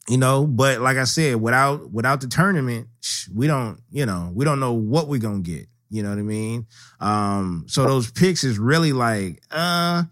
[0.09, 2.87] You know, but like I said, without without the tournament,
[3.33, 5.67] we don't, you know, we don't know what we're gonna get.
[5.89, 6.67] You know what I mean?
[6.99, 10.03] Um, so those picks is really like, uh,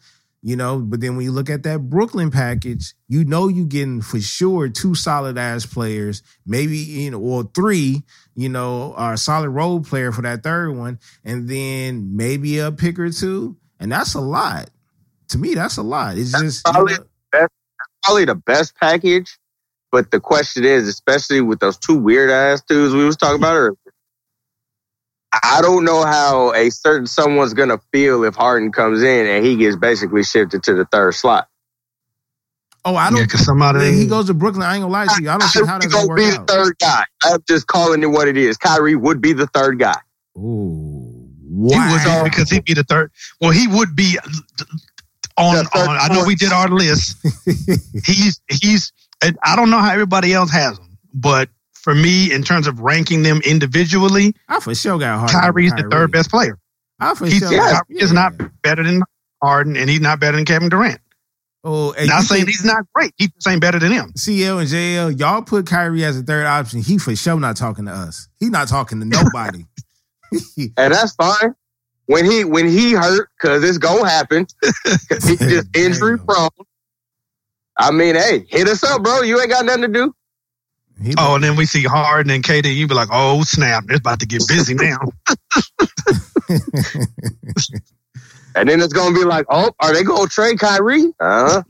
[0.44, 4.02] you know, but then when you look at that Brooklyn package, you know you getting
[4.02, 8.04] for sure two solid ass players, maybe, you know, or three,
[8.36, 12.72] you know, are a solid role player for that third one, and then maybe a
[12.72, 13.58] pick or two.
[13.80, 14.70] And that's a lot.
[15.30, 16.18] To me, that's a lot.
[16.18, 17.52] It's that's just probably, you know, best,
[18.04, 19.38] probably the best package
[19.92, 23.56] But the question is, especially with those two weird ass dudes we was talking about
[23.56, 23.76] earlier,
[25.44, 29.56] I don't know how a certain someone's gonna feel if Harden comes in and he
[29.58, 31.48] gets basically shifted to the third slot.
[32.84, 33.20] Oh, I don't.
[33.20, 35.30] Yeah, because somebody he goes to Brooklyn, I ain't gonna lie to you.
[35.30, 36.48] I don't see how that's Kyrie gonna be work the out.
[36.48, 37.04] third guy.
[37.24, 38.58] I'm just calling it what it is.
[38.58, 40.00] Kyrie would be the third guy.
[40.38, 41.92] Ooh, He wow.
[41.92, 43.12] would be because he'd be the third.
[43.40, 44.64] Well, he would be uh,
[45.38, 45.58] on.
[45.58, 47.18] On I know we did our list.
[48.06, 48.92] He's he's.
[49.22, 52.80] And I don't know how everybody else has them, but for me, in terms of
[52.80, 55.40] ranking them individually, I for sure got Harden.
[55.40, 56.58] Kyrie's the third best player.
[57.00, 57.52] I for He's, sure.
[57.52, 59.02] yeah, Kyrie is not better than
[59.42, 61.02] Harden, and he's not better than Kevin Durant.
[61.64, 63.14] Oh, and Not you saying he's not great.
[63.18, 64.14] He's just ain't better than him.
[64.16, 66.82] CL and JL, y'all put Kyrie as a third option.
[66.82, 68.28] He for sure not talking to us.
[68.40, 69.66] He not talking to nobody.
[70.78, 71.54] And that's fine.
[72.06, 74.48] When he when he hurt, cause it's gonna happen.
[75.10, 76.50] 'Cause He's just injury prone.
[77.82, 79.22] I mean, hey, hit us up, bro.
[79.22, 80.16] You ain't got nothing to do.
[81.02, 82.76] He- Oh, and then we see Harden and KD.
[82.76, 85.00] You be like, oh snap, it's about to get busy now.
[88.54, 91.06] And then it's gonna be like, oh, are they gonna trade Kyrie?
[91.22, 91.64] Uh huh.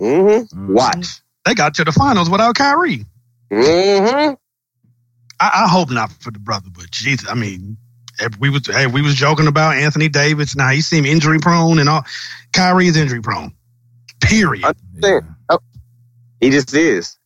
[0.00, 0.72] Mm-hmm.
[0.72, 1.06] Watch.
[1.44, 3.04] they got to the finals without Kyrie.
[3.50, 4.34] Mm-hmm.
[5.40, 7.76] I, I hope not for the brother, but Jesus, I mean,
[8.20, 10.54] if we was hey, we was joking about Anthony Davis.
[10.54, 12.04] Now he seemed injury prone and all.
[12.52, 13.52] Kyrie is injury prone.
[14.20, 14.76] Period.
[15.02, 15.20] Yeah.
[16.40, 17.18] He just is.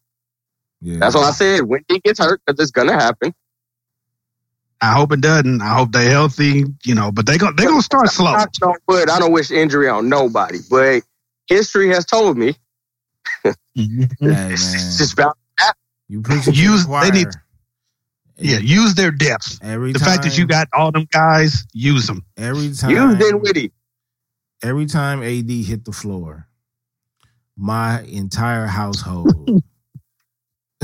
[0.81, 0.99] Yeah.
[0.99, 1.63] That's what I said.
[1.63, 3.33] When he gets hurt, because it's gonna happen.
[4.81, 5.63] I hope it doesn't.
[5.63, 6.65] I hope they're healthy.
[6.85, 8.33] You know, but they go they gonna start slow.
[8.33, 10.59] I don't, but I don't wish injury on nobody.
[10.69, 11.03] But
[11.49, 12.57] history has told me
[13.77, 14.11] Mhm.
[14.21, 14.53] Hey, man.
[14.53, 15.75] it's just about that.
[16.09, 17.41] You preach Use- the they need- choir.
[18.37, 19.61] Yeah, use their depth.
[19.63, 22.25] Every The time, fact that you got all them guys, use them.
[22.37, 23.71] every time you Dinwiddie.
[24.61, 26.49] every time AD hit the floor,
[27.57, 29.63] my entire household.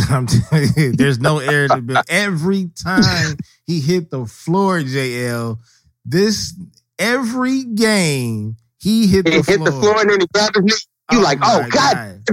[0.11, 2.05] I'm telling you, there's no air to build.
[2.09, 3.37] Every time
[3.67, 5.59] he hit the floor, JL,
[6.05, 6.55] this
[6.99, 9.71] every game he hit He the hit floor.
[9.71, 10.73] the floor and then he grabbed his knee.
[11.13, 12.25] You oh like, oh my God.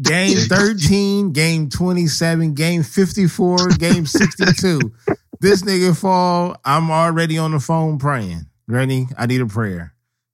[0.00, 4.80] Game 13, game 27, game 54, game 62.
[5.40, 8.46] this nigga fall, I'm already on the phone praying.
[8.68, 9.91] Granny, I need a prayer.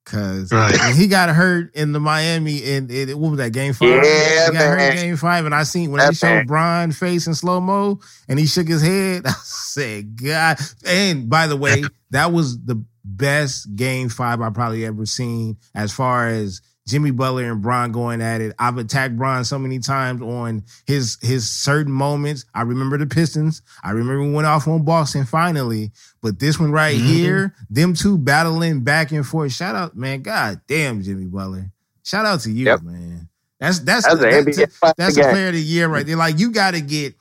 [0.09, 0.95] Cause Right.
[0.95, 3.89] he got hurt in the Miami and it, what was that game five?
[4.03, 4.91] Yeah, he got hurt man.
[4.97, 6.45] in game five, and I seen when That they showed man.
[6.47, 9.23] Bron face in slow mo and he shook his head.
[9.27, 10.57] I said, God.
[10.85, 15.91] And by the way, that was the best game five I probably ever seen as
[15.93, 18.53] far as Jimmy Butler and Bron going at it.
[18.57, 22.45] I've attacked Bron so many times on his his certain moments.
[22.55, 23.61] I remember the Pistons.
[23.83, 25.91] I remember we went off on Boston finally.
[26.21, 27.05] But this one right Mhm.
[27.05, 29.51] here, them two battling back and forth.
[29.53, 30.21] Shout out, man.
[30.23, 31.71] God damn, Jimmy Butler.
[32.03, 32.81] Shout out to you, Yep.
[32.83, 33.29] man.
[33.59, 36.15] That's that's That's an that's, NBA that's a player of the year right there.
[36.15, 37.13] Like you got to get,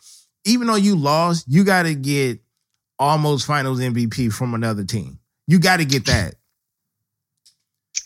[0.44, 2.40] even though you lost, you got to get
[2.98, 5.18] almost Finals MVP from another team.
[5.46, 6.34] You got to get that.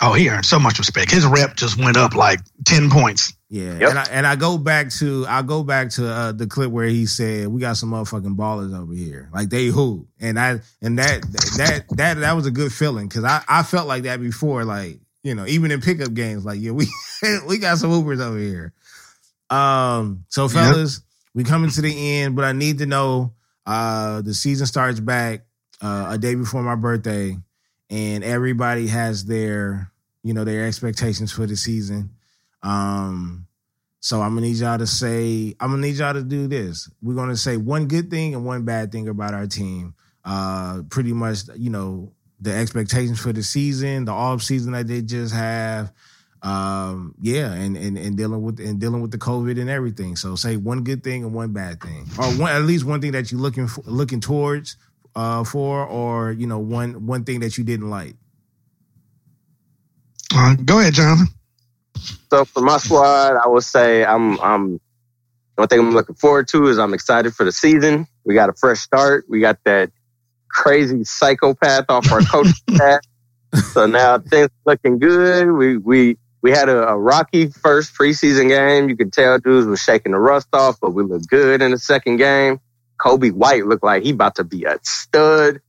[0.03, 1.11] Oh, he earned so much respect.
[1.13, 3.35] His rep just went up like ten points.
[3.49, 3.91] Yeah, Yep.
[3.91, 6.87] and I and I go back to I go back to uh, the clip where
[6.87, 10.99] he said we got some motherfucking ballers over here, like they who, and I and
[10.99, 11.23] that
[11.59, 15.01] that that that was a good feeling because I I felt like that before, like
[15.23, 16.87] you know even in pickup games, like yeah we
[17.47, 18.73] we got some hoopers over here.
[19.51, 21.03] Um, so fellas,
[21.35, 23.35] we coming to the end, but I need to know
[23.67, 25.45] uh the season starts back
[25.83, 27.37] uh, a day before my birthday,
[27.91, 29.92] and everybody has their
[30.23, 32.11] you know their expectations for the season.
[32.63, 33.47] Um,
[34.01, 36.91] so I'm gonna need y'all to say, I'm gonna need y'all to do this.
[37.03, 39.95] We're gonna say one good thing and one bad thing about our team.
[40.25, 45.03] Uh, pretty much, you know, the expectations for the season, the off season that they
[45.03, 45.93] just have.
[46.43, 50.17] Um, yeah, and, and and dealing with and dealing with the COVID and everything.
[50.17, 53.13] So say one good thing and one bad thing, or one at least one thing
[53.13, 54.77] that you're looking for, looking towards
[55.15, 58.17] uh for, or you know one one thing that you didn't like.
[60.35, 61.29] Uh, go ahead, Jonathan.
[62.31, 64.81] So for my squad, I would say I'm I'm
[65.57, 68.07] one thing I'm looking forward to is I'm excited for the season.
[68.25, 69.27] We got a fresh start.
[69.29, 69.91] We got that
[70.49, 73.01] crazy psychopath off our coaching staff.
[73.73, 75.53] So now things looking good.
[75.53, 78.89] We we we had a, a rocky first preseason game.
[78.89, 81.79] You could tell dudes was shaking the rust off, but we looked good in the
[81.79, 82.61] second game.
[82.99, 85.61] Coby White looked like he about to be a stud.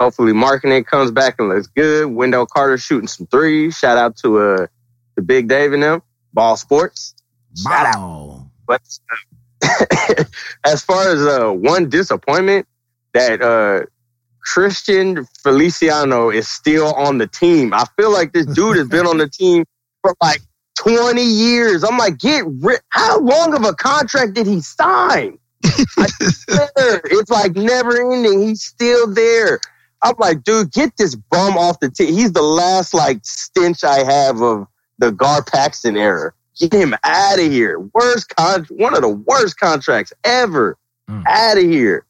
[0.00, 2.06] Hopefully Markkanen comes back and looks good.
[2.06, 3.76] Wendell Carter shooting some threes.
[3.76, 4.66] Shout out to uh
[5.16, 6.02] the big Dave and them,
[6.32, 7.14] Ball Sports.
[7.56, 8.50] Shout out.
[8.66, 10.24] But uh,
[10.64, 12.66] as far as uh, one disappointment,
[13.14, 13.86] that uh,
[14.40, 17.74] Cristiano Felicio is still on the team.
[17.74, 19.64] I feel like this dude has been on the team
[20.02, 20.40] for like
[20.78, 21.82] 20 years.
[21.82, 22.80] I'm like, get rid.
[22.90, 25.38] How long of a contract did he sign?
[25.64, 28.42] it's like never ending.
[28.42, 29.58] He's still there.
[30.02, 32.14] I'm like, dude, get this bum off the team.
[32.14, 34.66] He's the last like stench I have of
[34.98, 36.32] the Gar Paxton era.
[36.58, 37.78] Get him out of here.
[37.78, 40.76] Worst con, one of the worst contracts ever.
[41.08, 41.24] Mm.
[41.26, 42.04] Out of here.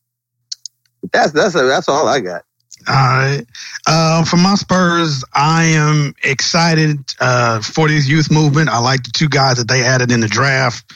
[1.12, 2.44] That's that's that's all I got.
[2.86, 3.44] All right.
[3.86, 8.69] Uh, for my Spurs, I am excited uh, for this youth movement.
[8.69, 10.93] I like the two guys that they added in the draft.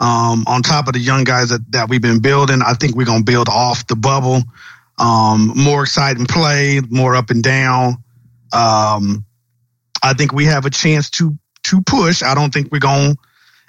[0.00, 3.04] Um, on top of the young guys that, that we've been building, I think we're
[3.06, 4.42] going to build off the bubble.
[4.98, 8.02] Um, more exciting play, more up and down.
[8.52, 9.24] Um,
[10.02, 12.22] I think we have a chance to to push.
[12.22, 13.16] I don't think we're going.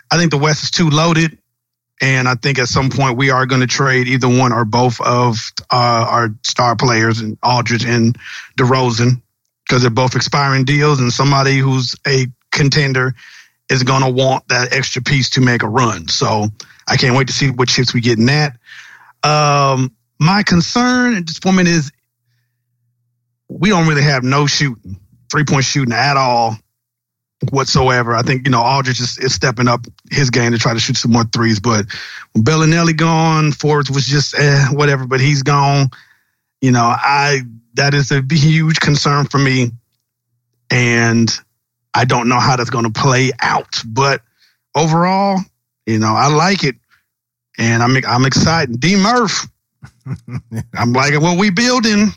[0.09, 1.37] I think the West is too loaded.
[2.01, 4.99] And I think at some point we are going to trade either one or both
[5.01, 5.37] of
[5.71, 8.17] uh, our star players, and Aldridge and
[8.57, 9.21] DeRozan,
[9.63, 13.13] because they're both expiring deals, and somebody who's a contender
[13.69, 16.07] is going to want that extra piece to make a run.
[16.07, 16.47] So
[16.87, 18.57] I can't wait to see what chips we get in that.
[19.23, 21.91] Um, my concern at this moment is
[23.49, 24.99] we don't really have no shooting,
[25.31, 26.55] three point shooting at all
[27.49, 28.15] whatsoever.
[28.15, 30.95] I think, you know, Aldridge is, is, stepping up his game to try to shoot
[30.95, 31.59] some more threes.
[31.59, 31.87] But
[32.33, 35.89] when Belinelli gone, Forbes was just eh, whatever, but he's gone.
[36.61, 37.41] You know, I
[37.73, 39.71] that is a huge concern for me.
[40.69, 41.35] And
[41.95, 43.81] I don't know how that's going to play out.
[43.87, 44.21] But
[44.75, 45.39] overall,
[45.87, 46.75] you know, I like it.
[47.57, 48.79] And I'm I'm excited.
[48.79, 49.47] D Murph.
[50.75, 52.11] I'm liking what we building.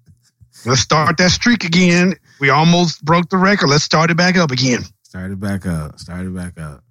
[0.66, 3.68] Let's start that streak again we almost broke the record.
[3.68, 4.80] Let's start it back up again.
[5.04, 6.00] Start it back up.
[6.00, 6.82] Start it back up.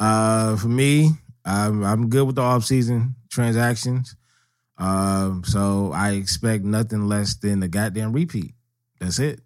[0.00, 1.10] Uh, for me,
[1.44, 4.16] I'm, I'm good with the off season transactions.
[4.76, 8.54] Um, so I expect nothing less than the goddamn repeat.
[8.98, 9.40] That's it.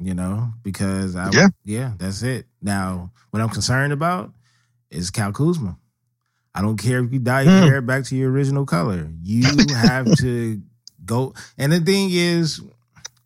[0.00, 2.46] You know, because I yeah, yeah that's it.
[2.60, 4.32] Now, what I'm concerned about
[4.90, 5.78] is Cal Kuzma.
[6.54, 7.68] I don't care if you dye your mm.
[7.68, 9.08] hair back to your original color.
[9.22, 10.60] You have to
[11.04, 11.34] go.
[11.56, 12.60] And the thing is,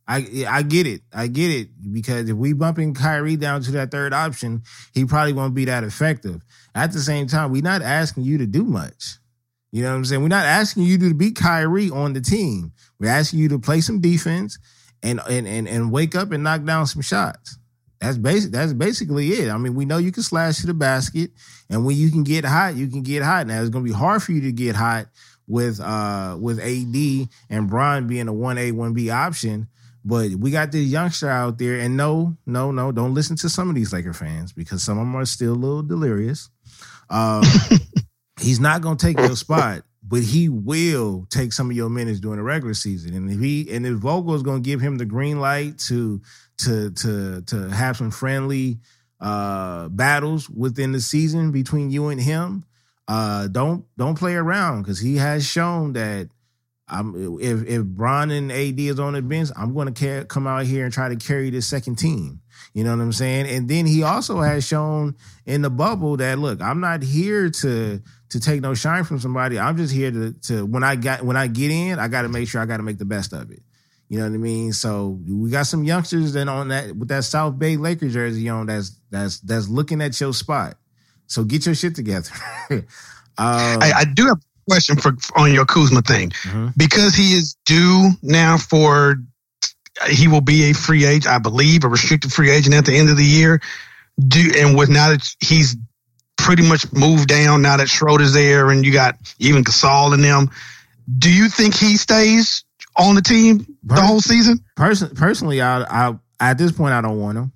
[0.08, 1.02] I I get it.
[1.12, 4.62] I get it because if we bumping Kyrie down to that third option,
[4.94, 6.42] he probably won't be that effective.
[6.74, 9.18] At the same time, we're not asking you to do much.
[9.72, 10.22] You know what I'm saying?
[10.22, 12.72] We're not asking you to beat Kyrie on the team.
[13.00, 14.58] We're asking you to play some defense
[15.02, 17.58] and and and, and wake up and knock down some shots.
[18.06, 18.52] That's basic.
[18.52, 19.50] That's basically it.
[19.50, 21.32] I mean, we know you can slash to the basket,
[21.68, 23.48] and when you can get hot, you can get hot.
[23.48, 25.08] Now it's going to be hard for you to get hot
[25.48, 29.66] with uh with AD and Bron being a one A one B option.
[30.04, 33.68] But we got this youngster out there, and no, no, no, don't listen to some
[33.68, 36.48] of these Laker fans because some of them are still a little delirious.
[37.10, 37.42] Um,
[38.40, 42.36] he's not gonna take your spot, but he will take some of your minutes during
[42.36, 43.14] the regular season.
[43.14, 46.20] And if he and if Vogel is gonna give him the green light to
[46.58, 48.78] to to to have some friendly
[49.20, 52.64] uh battles within the season between you and him,
[53.08, 56.28] uh don't don't play around because he has shown that
[56.88, 60.66] I'm if if Bron and AD is on the bench, I'm going to come out
[60.66, 62.40] here and try to carry this second team.
[62.74, 63.48] You know what I'm saying?
[63.48, 65.16] And then he also has shown
[65.46, 69.58] in the bubble that look, I'm not here to to take no shine from somebody.
[69.58, 72.28] I'm just here to to when I got when I get in, I got to
[72.28, 73.62] make sure I got to make the best of it.
[74.08, 74.72] You know what I mean?
[74.72, 78.66] So we got some youngsters then on that with that South Bay Lakers jersey on
[78.66, 80.76] that's that's that's looking at your spot.
[81.26, 82.30] So get your shit together.
[82.70, 82.84] um,
[83.38, 86.68] I, I do have a question for on your Kuzma thing mm-hmm.
[86.76, 89.16] because he is due now for
[90.08, 93.10] he will be a free agent, I believe, a restricted free agent at the end
[93.10, 93.60] of the year.
[94.28, 95.76] Do and with now that he's
[96.36, 100.50] pretty much moved down now that Schroeder's there and you got even Gasol in them.
[101.18, 102.64] Do you think he stays
[102.98, 104.64] on the team the whole season?
[104.76, 107.52] Person, personally, I, I at this point I don't want him.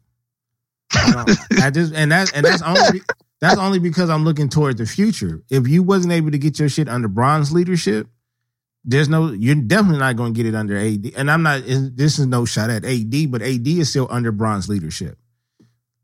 [0.92, 3.00] I, just and that and that's only
[3.40, 5.42] that's only because I'm looking toward the future.
[5.50, 8.08] If you wasn't able to get your shit under Bron's leadership,
[8.84, 11.12] there's no you're definitely not going to get it under AD.
[11.16, 14.68] And I'm not this is no shot at AD, but AD is still under Bron's
[14.68, 15.18] leadership.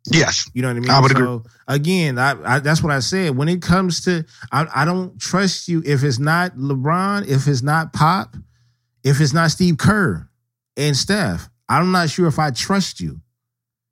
[0.09, 0.91] Yes, you know what I mean.
[0.91, 1.51] I would so, agree.
[1.67, 3.37] Again, I, I, that's what I said.
[3.37, 7.63] When it comes to, I, I don't trust you if it's not LeBron, if it's
[7.63, 8.37] not Pop,
[9.07, 10.29] if it's not Steve Kerr
[10.77, 11.49] and Steph.
[11.69, 13.21] I'm not sure if I trust you.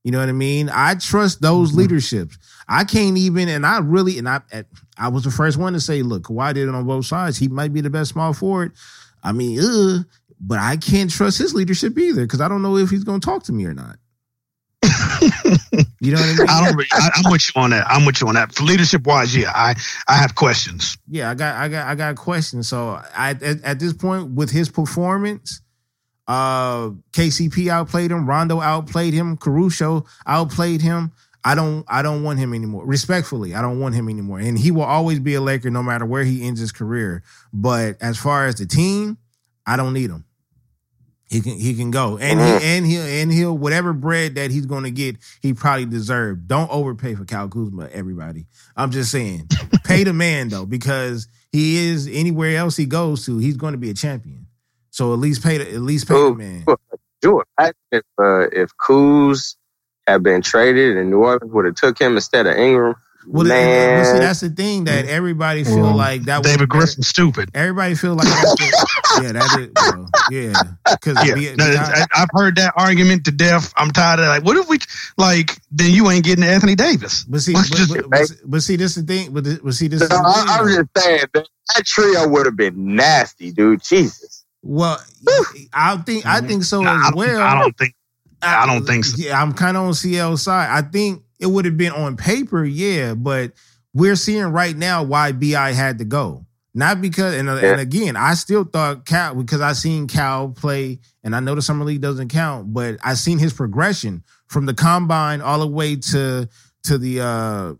[0.02, 0.68] You know what I mean?
[0.68, 1.78] I trust those mm-hmm.
[1.78, 2.36] leaderships.
[2.68, 4.40] I can't even, and I really, and I,
[4.98, 7.38] I was the first one to say, look, Kawhi did it on both sides.
[7.38, 8.72] He might be the best small forward.
[9.22, 10.02] I mean, uh,
[10.40, 13.24] but I can't trust his leadership either because I don't know if he's going to
[13.24, 13.98] talk to me or not.
[16.00, 16.48] you know what I mean?
[16.48, 16.86] I don't.
[16.92, 17.86] I, am with you on that.
[17.88, 18.54] I'm with you on that.
[18.54, 19.74] For leadership wise, yeah, I
[20.08, 20.96] I have questions.
[21.08, 22.68] Yeah, I got I got I got questions.
[22.68, 25.60] So I at, at this point with his performance,
[26.26, 28.26] uh, KCP outplayed him.
[28.26, 29.36] Rondo outplayed him.
[29.36, 31.12] Caruso outplayed him.
[31.44, 32.86] I don't I don't want him anymore.
[32.86, 34.38] Respectfully, I don't want him anymore.
[34.38, 37.22] And he will always be a Laker no matter where he ends his career.
[37.52, 39.18] But as far as the team,
[39.66, 40.24] I don't need him.
[41.34, 42.16] He can he can go.
[42.16, 42.60] And Mhm.
[42.60, 46.46] he and he'll and he'll whatever bread that he's gonna get, he probably deserved.
[46.46, 48.46] Don't overpay for Cal Kuzma, everybody.
[48.76, 49.48] I'm just saying.
[49.82, 53.90] pay the man though, because he is anywhere else he goes to, he's gonna be
[53.90, 54.46] a champion.
[54.90, 56.64] So at least pay the at least pay the man.
[57.20, 57.74] Do it.
[57.90, 59.56] If uh, if Kuz
[60.06, 62.94] had been traded and New Orleans would have took him instead of Ingram.
[63.26, 65.08] Well, and- and- but see, that's the thing that mm.
[65.08, 66.38] everybody feel Well, like that.
[66.38, 66.46] Was.
[66.46, 67.50] David was Griffin, stupid.
[67.54, 70.52] Everybody feel like that's the, yeah, that is well, yeah.
[70.90, 73.72] Because Yeah, no, I, I've heard that argument to death.
[73.76, 74.78] I'm tired of like, what if we
[75.16, 75.58] like?
[75.70, 77.24] Then you ain't getting Anthony Davis.
[77.24, 79.32] but see, but, just- but, but, but see, this is the thing.
[79.32, 80.76] But, this- but see, this is No, the I, thing, I'm though.
[80.82, 83.82] just saying that, that trio would have been nasty, dude.
[83.82, 84.44] Jesus.
[84.62, 84.98] well,
[85.72, 86.48] I think I mm.
[86.48, 87.42] think so Nah, I as don't, well.
[87.42, 87.94] I don't think.
[88.42, 89.16] I don't think so.
[89.18, 90.68] Yeah, I'm kind of on CL's side.
[90.70, 93.52] I think it would have been on paper, yeah, but
[93.92, 96.46] we're seeing right now why Bi had to go.
[96.72, 101.36] Not because, and, and again, I still thought Cal because I seen Cal play, and
[101.36, 105.42] I know the summer league doesn't count, but I seen his progression from the combine
[105.42, 106.48] all the way to
[106.84, 107.74] to the uh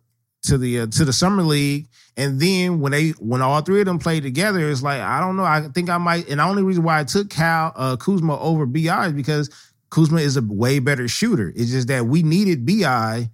[0.45, 3.87] to the uh, to the summer league, and then when they when all three of
[3.87, 5.45] them played together, it's like I don't know.
[5.45, 8.67] I think I might, and the only reason why I took Cal uh, Kuzma over
[8.67, 9.51] Bi is because
[9.91, 11.53] Kuzma is a way better shooter.
[11.57, 13.31] It's just that we needed Bi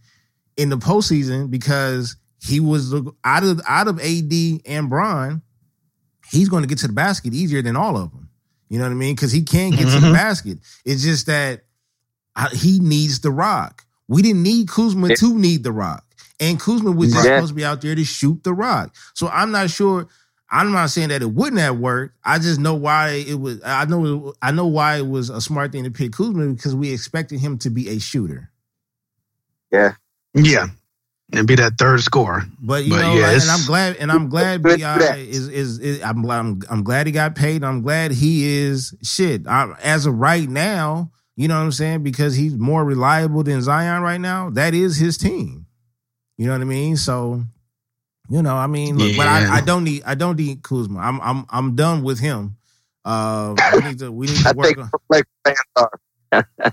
[0.61, 4.33] in the postseason because he was out of out of AD
[4.67, 5.43] and Bron.
[6.31, 8.29] He's going to get to the basket easier than all of them.
[8.69, 9.17] You know what I mean?
[9.17, 10.13] Because he can get to the Mhm.
[10.13, 10.59] basket.
[10.85, 11.65] It's just that
[12.53, 13.85] he needs the rock.
[14.07, 15.15] We didn't need Kuzma Yeah.
[15.17, 16.05] to need the rock,
[16.39, 17.37] and Kuzma was just Yeah.
[17.39, 18.95] supposed to be out there to shoot the rock.
[19.15, 20.07] So I'm not sure.
[20.53, 22.17] I'm not saying that it wouldn't have worked.
[22.25, 23.61] I just know why it was.
[23.65, 24.35] I know.
[24.43, 27.57] I know why it was a smart thing to pick Kuzma because we expected him
[27.59, 28.51] to be a shooter.
[29.73, 29.95] Yeah,
[31.33, 32.43] and be that third scorer.
[32.61, 34.77] But you But know, yeah, and I'm glad, and I'm glad Bi
[35.17, 37.65] is, is is I'm I'm I'm glad he got paid.
[37.65, 39.47] I'm glad he is shit.
[39.47, 43.63] I, as of right now, you know what I'm saying because he's more reliable than
[43.63, 44.51] Zion right now.
[44.51, 45.67] That is his team.
[46.39, 46.97] You know what I mean?
[46.97, 47.43] So,
[48.31, 51.01] you know, I mean, look, but I, I don't need I don't need Kuzma.
[51.01, 52.57] I'm I'm I'm done with him.
[53.05, 54.93] Uh, we need to we need I to work think on.
[55.11, 56.01] Lakers fans are.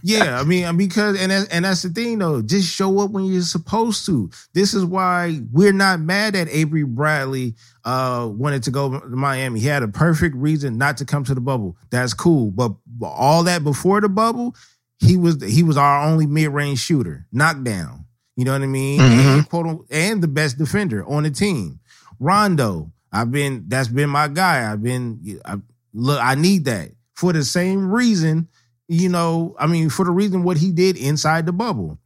[0.03, 2.41] Yeah, I mean, because and that's, and that's the thing though.
[2.41, 4.29] Just show up when you're supposed to.
[4.53, 9.59] This is why we're not mad at Avery Bradley uh wanted to go to Miami.
[9.59, 11.77] He had a perfect reason not to come to the bubble.
[11.89, 12.51] That's cool.
[12.51, 14.55] But all that before the bubble,
[14.99, 18.05] he was he was our only mid-range shooter, knockdown.
[18.35, 18.99] You know what I mean?
[18.99, 19.37] Mhm.
[19.37, 21.79] And, quote, and the best defender on the team.
[22.19, 24.71] Rondo, I've been that's been my guy.
[24.71, 25.55] I've been I,
[25.93, 28.47] look, I need that for the same reason
[28.87, 31.99] you know, I mean, for the reason what he did inside the bubble.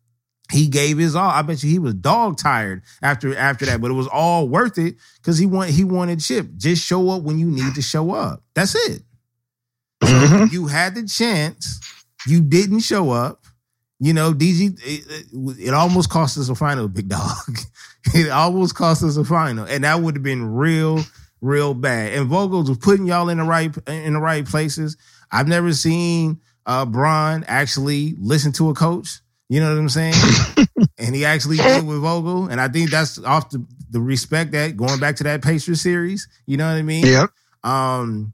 [0.52, 1.30] He gave his all.
[1.30, 4.78] I bet you he was dog tired after after that, but it was all worth
[4.78, 6.50] it because he want he wanted chip.
[6.58, 8.44] Just show up when you need to show up.
[8.54, 9.04] That's it.
[10.04, 10.52] Mhm.
[10.52, 11.80] You had the chance,
[12.28, 13.46] you didn't show up.
[14.00, 17.58] You know, DG, it, it- it almost cost us a final, big dog.
[18.14, 21.00] it almost cost us a final, and that would have been real,
[21.40, 22.14] real bad.
[22.14, 24.98] And Vogels was putting y'all in the right in the right places.
[25.32, 26.42] I've never seen
[26.72, 29.20] uh Bron actually listen to a coach.
[29.50, 30.14] You know what I'm saying?
[30.98, 34.78] and he actually did with Vogel, and I think that's off the the respect that
[34.78, 36.30] going back to that Pacers series.
[36.46, 37.06] You know what I mean?
[37.06, 37.30] Yep.
[37.64, 38.32] Um,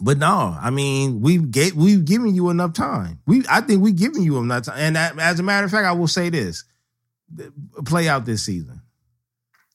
[0.00, 3.20] but no, I mean we've get we've given you enough time.
[3.26, 4.78] We I think we've given you enough time.
[4.78, 6.64] And that, as a matter of fact, I will say this:
[7.84, 8.82] play out this season,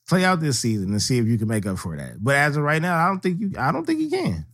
[0.10, 2.22] play out this season, and see if you can make up for that.
[2.22, 3.54] But as of right now, I don't think you.
[3.58, 4.46] I don't think you can.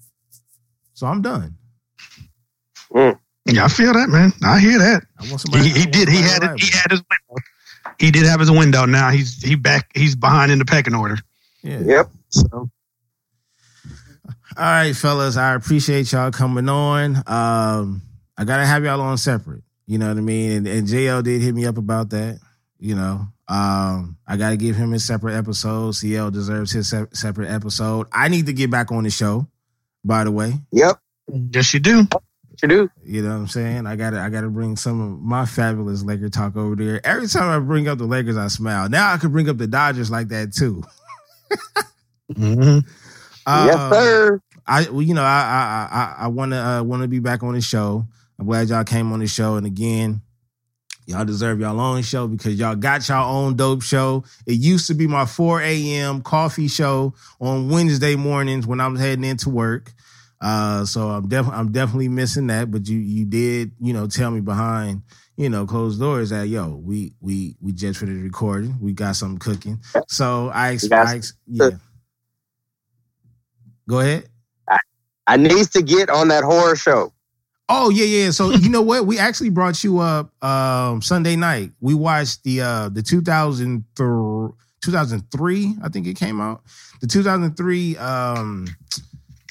[0.94, 1.58] So I'm done.
[2.94, 4.32] Yeah, I feel that, man.
[4.44, 5.04] I hear that.
[5.20, 5.58] I.
[5.60, 6.10] He, he I did.
[6.10, 6.60] He had it.
[6.60, 7.44] He had his window.
[8.00, 8.86] He did have his window.
[8.86, 9.90] Now he's he back.
[9.96, 11.18] He's behind in the pecking order.
[11.64, 11.80] Yeah.
[11.84, 12.10] Yep.
[12.30, 12.70] So All
[14.58, 15.38] right, fellas.
[15.38, 17.18] I appreciate y'all coming on.
[17.28, 18.02] Um,
[18.38, 19.64] I gotta have y'all on separate.
[19.88, 20.52] You know what I mean?
[20.52, 22.40] And, and JL did hit me up about that.
[22.80, 25.92] You know, um, I gotta give him his separate episode.
[25.96, 28.08] CL deserves his se- separate episode.
[28.14, 29.48] I need to get back on the show.
[30.06, 31.00] By the way, Yep.
[31.52, 32.08] yes, you do.
[32.62, 32.90] You do.
[33.04, 33.88] you know what I'm saying?
[33.88, 37.06] I gotta, I gotta bring some of my fabulous Laker talk over there.
[37.06, 38.90] Every time I bring up the Lakers, I smile.
[38.90, 40.84] Now I can bring up the Dodgers like that too.
[42.34, 42.86] Mhm.
[43.48, 44.42] yes, Um, sir.
[44.68, 47.42] I well, you know, I I I I want to uh, want to be back
[47.44, 48.06] on the show.
[48.38, 50.22] I'm glad y'all came on the show, and again,
[51.08, 54.24] y'all deserve y'all own show because y'all got y'all own dope show.
[54.46, 56.22] It used to be my 4 a.m.
[56.22, 59.92] coffee show on Wednesday mornings when I was heading into work.
[60.42, 62.72] Uh, so I'm definitely I'm definitely missing that.
[62.72, 65.02] But you you did you know tell me behind
[65.36, 68.78] you know closed doors that yo we we we just finished recording.
[68.80, 69.80] We got something cooking.
[70.08, 71.72] So I, ex- I ex- yeah.
[73.88, 74.30] Go ahead.
[74.70, 74.80] I,
[75.28, 77.12] I needs to get on that horror show.
[77.68, 78.32] Oh yeah, yeah.
[78.32, 79.06] So you know what?
[79.06, 81.72] We actually brought you up um, Sunday night.
[81.82, 86.64] We watched the uh, the 2003, 2003, I think it came out.
[87.02, 88.68] The 2003 um,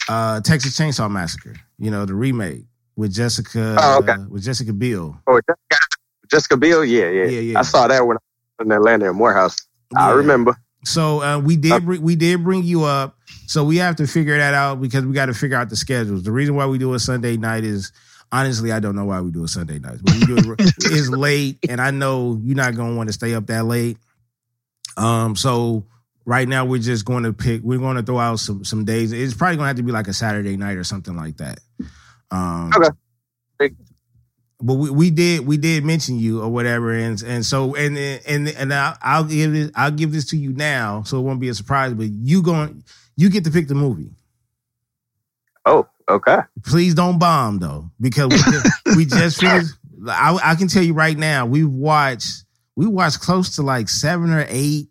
[0.08, 1.54] uh, Texas Chainsaw Massacre.
[1.78, 2.64] You know the remake
[2.96, 3.76] with Jessica.
[3.78, 4.12] Oh, okay.
[4.12, 5.18] uh, with Jessica Biel.
[5.26, 5.86] Oh, Jessica,
[6.30, 6.84] Jessica Biel.
[6.84, 7.58] Yeah, yeah, Yeah, yeah.
[7.58, 8.20] I saw that when I
[8.58, 9.56] was in Atlanta in Morehouse.
[9.96, 10.56] I remember.
[10.84, 13.16] So uh, we did bring, we did bring you up.
[13.46, 16.22] So we have to figure that out because we got to figure out the schedules.
[16.22, 17.92] The reason why we do a Sunday night is
[18.30, 19.98] honestly I don't know why we do a Sunday night.
[20.02, 23.34] But we do it, it's late, and I know you're not gonna want to stay
[23.34, 23.98] up that late.
[24.96, 25.84] Um, so
[26.28, 27.62] right now we're just going to pick.
[27.62, 29.12] We're going to throw out some some days.
[29.12, 31.58] It's probably going to have to be like a Saturday night or something like that.
[32.30, 33.74] Um, Okay.
[34.60, 38.48] But we, we did we did mention you or whatever, and and so and and
[38.48, 41.48] and I'll, I'll give this I'll give this to you now, so it won't be
[41.48, 41.94] a surprise.
[41.94, 42.84] But you going
[43.16, 44.10] you get to pick the movie.
[45.64, 46.38] Oh, okay.
[46.64, 49.70] Please don't bomb though, because we just, we just finished.
[50.08, 52.44] I, I can tell you right now, we've watched
[52.76, 54.88] we watched close to like seven or eight,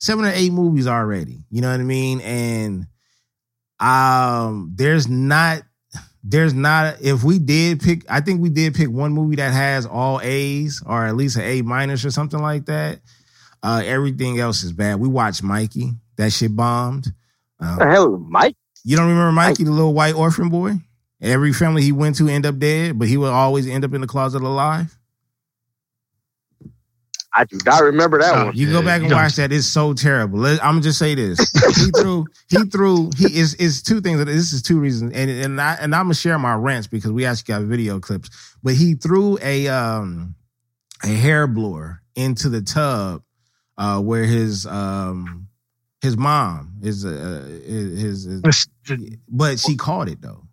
[0.00, 1.44] seven or eight movies already.
[1.50, 2.20] You know what I mean?
[2.22, 2.86] And
[3.78, 5.62] um, there's not
[6.22, 9.86] there's not if we did pick i think we did pick one movie that has
[9.86, 13.00] all a's or at least an a minus or something like that
[13.62, 17.06] uh everything else is bad we watched mikey that shit bombed
[17.58, 18.54] What the hell, Mike?
[18.84, 20.74] you don't remember mikey the little white orphan boy
[21.22, 24.02] every family he went to end up dead but he would always end up in
[24.02, 24.98] the closet alive
[27.32, 28.56] I do not remember that Oh, one.
[28.56, 29.52] you go Yeah, back you and don't- watch that.
[29.52, 30.40] It's so terrible.
[30.40, 31.38] Let- i'm gonna just say this.
[31.76, 35.60] He threw he threw he is is two things this is two reasons and and
[35.60, 38.30] i and i'm gonna share my rants because we actually got video clips.
[38.62, 40.34] But he threw a um
[41.04, 43.22] a hair blower into the tub
[43.78, 45.46] uh where his um
[46.02, 48.66] his mom is uh his, his
[49.28, 50.46] but she caught it though.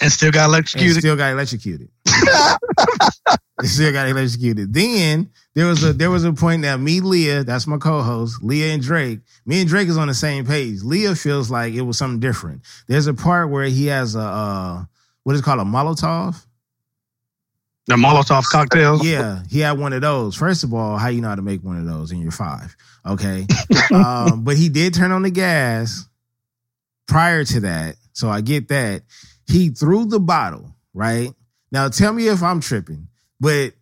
[0.00, 0.98] And still got and electrocuted.
[0.98, 1.88] still got electrocuted
[3.60, 4.74] They still got electrocuted.
[4.74, 8.74] Then there was a there was a point that me, Leah, that's my co-host, Leah
[8.74, 9.20] and Drake.
[9.46, 10.82] Me and Drake is on the same page.
[10.82, 12.62] Leah feels like it was something different.
[12.88, 14.84] There's a part where he has a uh,
[15.22, 16.44] what is it called a Molotov.
[17.86, 19.04] the Molotov cocktail.
[19.04, 20.34] Yeah, he had one of those.
[20.34, 22.74] First of all, how you know how to make one of those in your five?
[23.06, 23.46] Okay,
[23.94, 26.08] um, but he did turn on the gas
[27.06, 29.02] prior to that, so I get that.
[29.46, 31.30] He threw the bottle right
[31.70, 31.88] now.
[31.88, 33.06] Tell me if I'm tripping,
[33.44, 33.74] but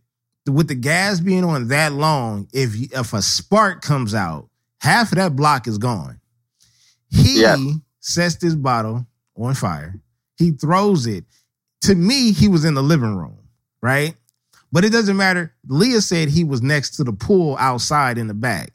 [0.53, 4.49] with the gas being on that long, if if a spark comes out,
[4.81, 6.19] half of that block is gone.
[7.09, 7.57] He Yeah.
[8.01, 9.07] sets this bottle
[9.37, 9.95] on fire.
[10.37, 11.25] He throws it.
[11.83, 13.39] To me, he was in the living room,
[13.81, 14.17] right?
[14.73, 15.53] But it doesn't matter.
[15.69, 18.73] Leah said he was next to the pool outside in the back.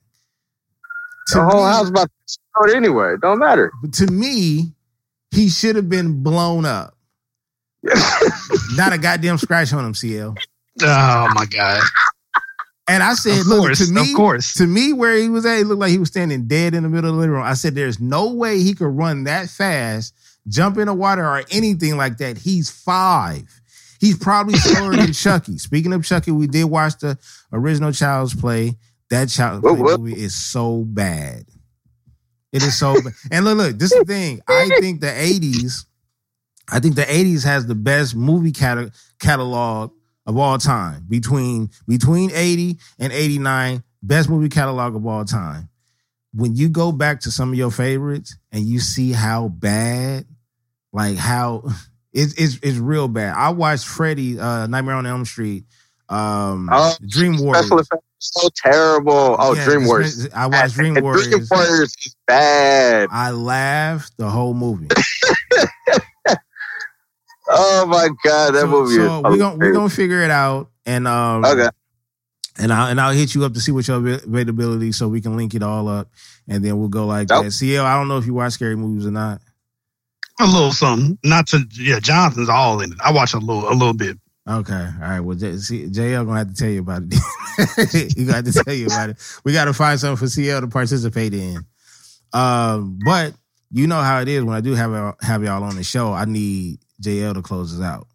[1.30, 3.14] To The whole me- house about to explode anyway.
[3.15, 3.72] It don't matter.
[3.93, 4.73] to me,
[5.31, 6.95] he should have been blown up.
[8.76, 10.35] Not a goddamn scratch on him, CL.
[10.81, 11.81] Oh my god!
[12.89, 14.53] And I said, Of look, course, to me, of course.
[14.53, 16.89] to me, where he was at, it looked like he was standing dead in the
[16.89, 17.43] middle of the living room.
[17.43, 20.13] I said, there's no way he could run that fast,
[20.47, 22.37] jump in the water, or anything like that.
[22.37, 23.43] He's five.
[23.99, 25.57] He's probably slower than Chucky.
[25.57, 27.17] Speaking of Chucky, we did watch the
[27.51, 28.75] original Child's Play.
[29.09, 29.99] That Child's Play whoop.
[29.99, 31.43] movie is so bad.
[32.53, 33.13] It is so bad.
[33.31, 34.39] And look, look, this is the thing.
[34.47, 35.83] I think the 80s,
[36.71, 39.91] I think the 80s has the best movie cata- catalog
[40.27, 41.05] of all time.
[41.09, 45.69] Between between 80 and 89, best movie catalog of all time.
[46.33, 50.25] When you go back to some of your favorites and you see how bad,
[50.93, 51.63] like how
[52.13, 53.33] it's it's, it's real bad.
[53.35, 55.63] I watched Freddy, uh, Nightmare on Elm Street,
[56.09, 57.65] um, Oh, Dream Warriors.
[57.65, 59.35] Special effects so terrible.
[59.39, 60.27] Oh, Yeah, Dream Warriors.
[60.33, 61.27] I watched Dream Warriors.
[61.27, 63.07] Dream Warriors is bad.
[63.11, 64.87] I laughed the whole movie.
[67.49, 71.07] Oh my god, that so, movie so we're gonna we're gonna figure it out, and
[71.07, 71.69] um, Okay.
[72.57, 75.21] and I'll and I'll hit you up to see what your avail- availability, so we
[75.21, 76.09] can link it all up,
[76.47, 77.45] and then we'll go like Nope.
[77.45, 77.51] that.
[77.51, 79.41] CL, I don't know if you watch scary movies or not.
[80.39, 81.17] A little something.
[81.23, 81.99] Not to yeah.
[81.99, 82.97] Jonathan's all in it.
[83.03, 84.17] I watch a little a little bit.
[84.49, 85.19] Okay, all right.
[85.19, 88.13] Well, J- C- JL gonna have to tell you about it.
[88.15, 89.17] he gonna have to tell you about it.
[89.43, 91.65] We got to find something for CL to participate in.
[92.33, 93.33] Um, but
[93.71, 96.13] you know how it is when I do have y'all- have y'all on the show.
[96.13, 98.07] I need JL to close us out.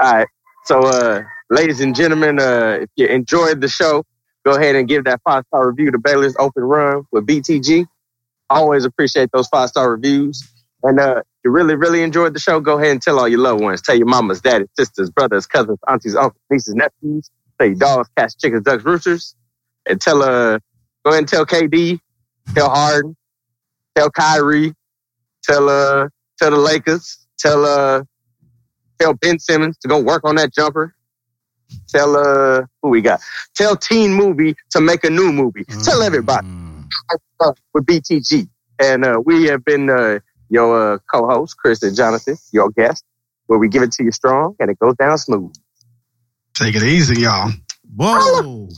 [0.00, 0.28] All right.
[0.64, 4.04] So, uh, ladies and gentlemen, uh, if you enjoyed the show,
[4.44, 7.86] go ahead and give that five star review to Baylor's Open Run with BTG.
[8.50, 10.42] Always appreciate those five star reviews.
[10.82, 13.62] And uh, you really, really enjoyed the show, go ahead and tell all your loved
[13.62, 13.82] ones.
[13.82, 17.30] Tell your mamas, daddies, sisters, brothers, cousins, aunties, uncles, nieces, nephews.
[17.58, 19.34] Tell your dogs, cats, chickens, ducks, roosters.
[19.88, 20.58] And tell uh,
[21.04, 22.00] go ahead and tell KD,
[22.54, 23.16] tell Harden,
[23.96, 24.74] tell Kyrie,
[25.42, 26.08] tell uh,
[26.38, 28.02] tell the Lakers, tell uh,
[28.98, 30.94] tell Ben Simmons to go work on that jumper.
[31.88, 33.20] Tell uh, who we got?
[33.54, 35.64] Tell Teen Movie to make a new movie.
[35.84, 36.84] Tell everybody Mm.
[37.74, 38.48] with BTG.
[38.80, 43.04] And uh, we have been uh, your uh, co-host, Chris and Jonathan, your guest,
[43.46, 45.52] where we give it to you strong and it goes down smooth.
[46.54, 47.50] Take it easy, y'all.
[47.96, 48.68] Whoa.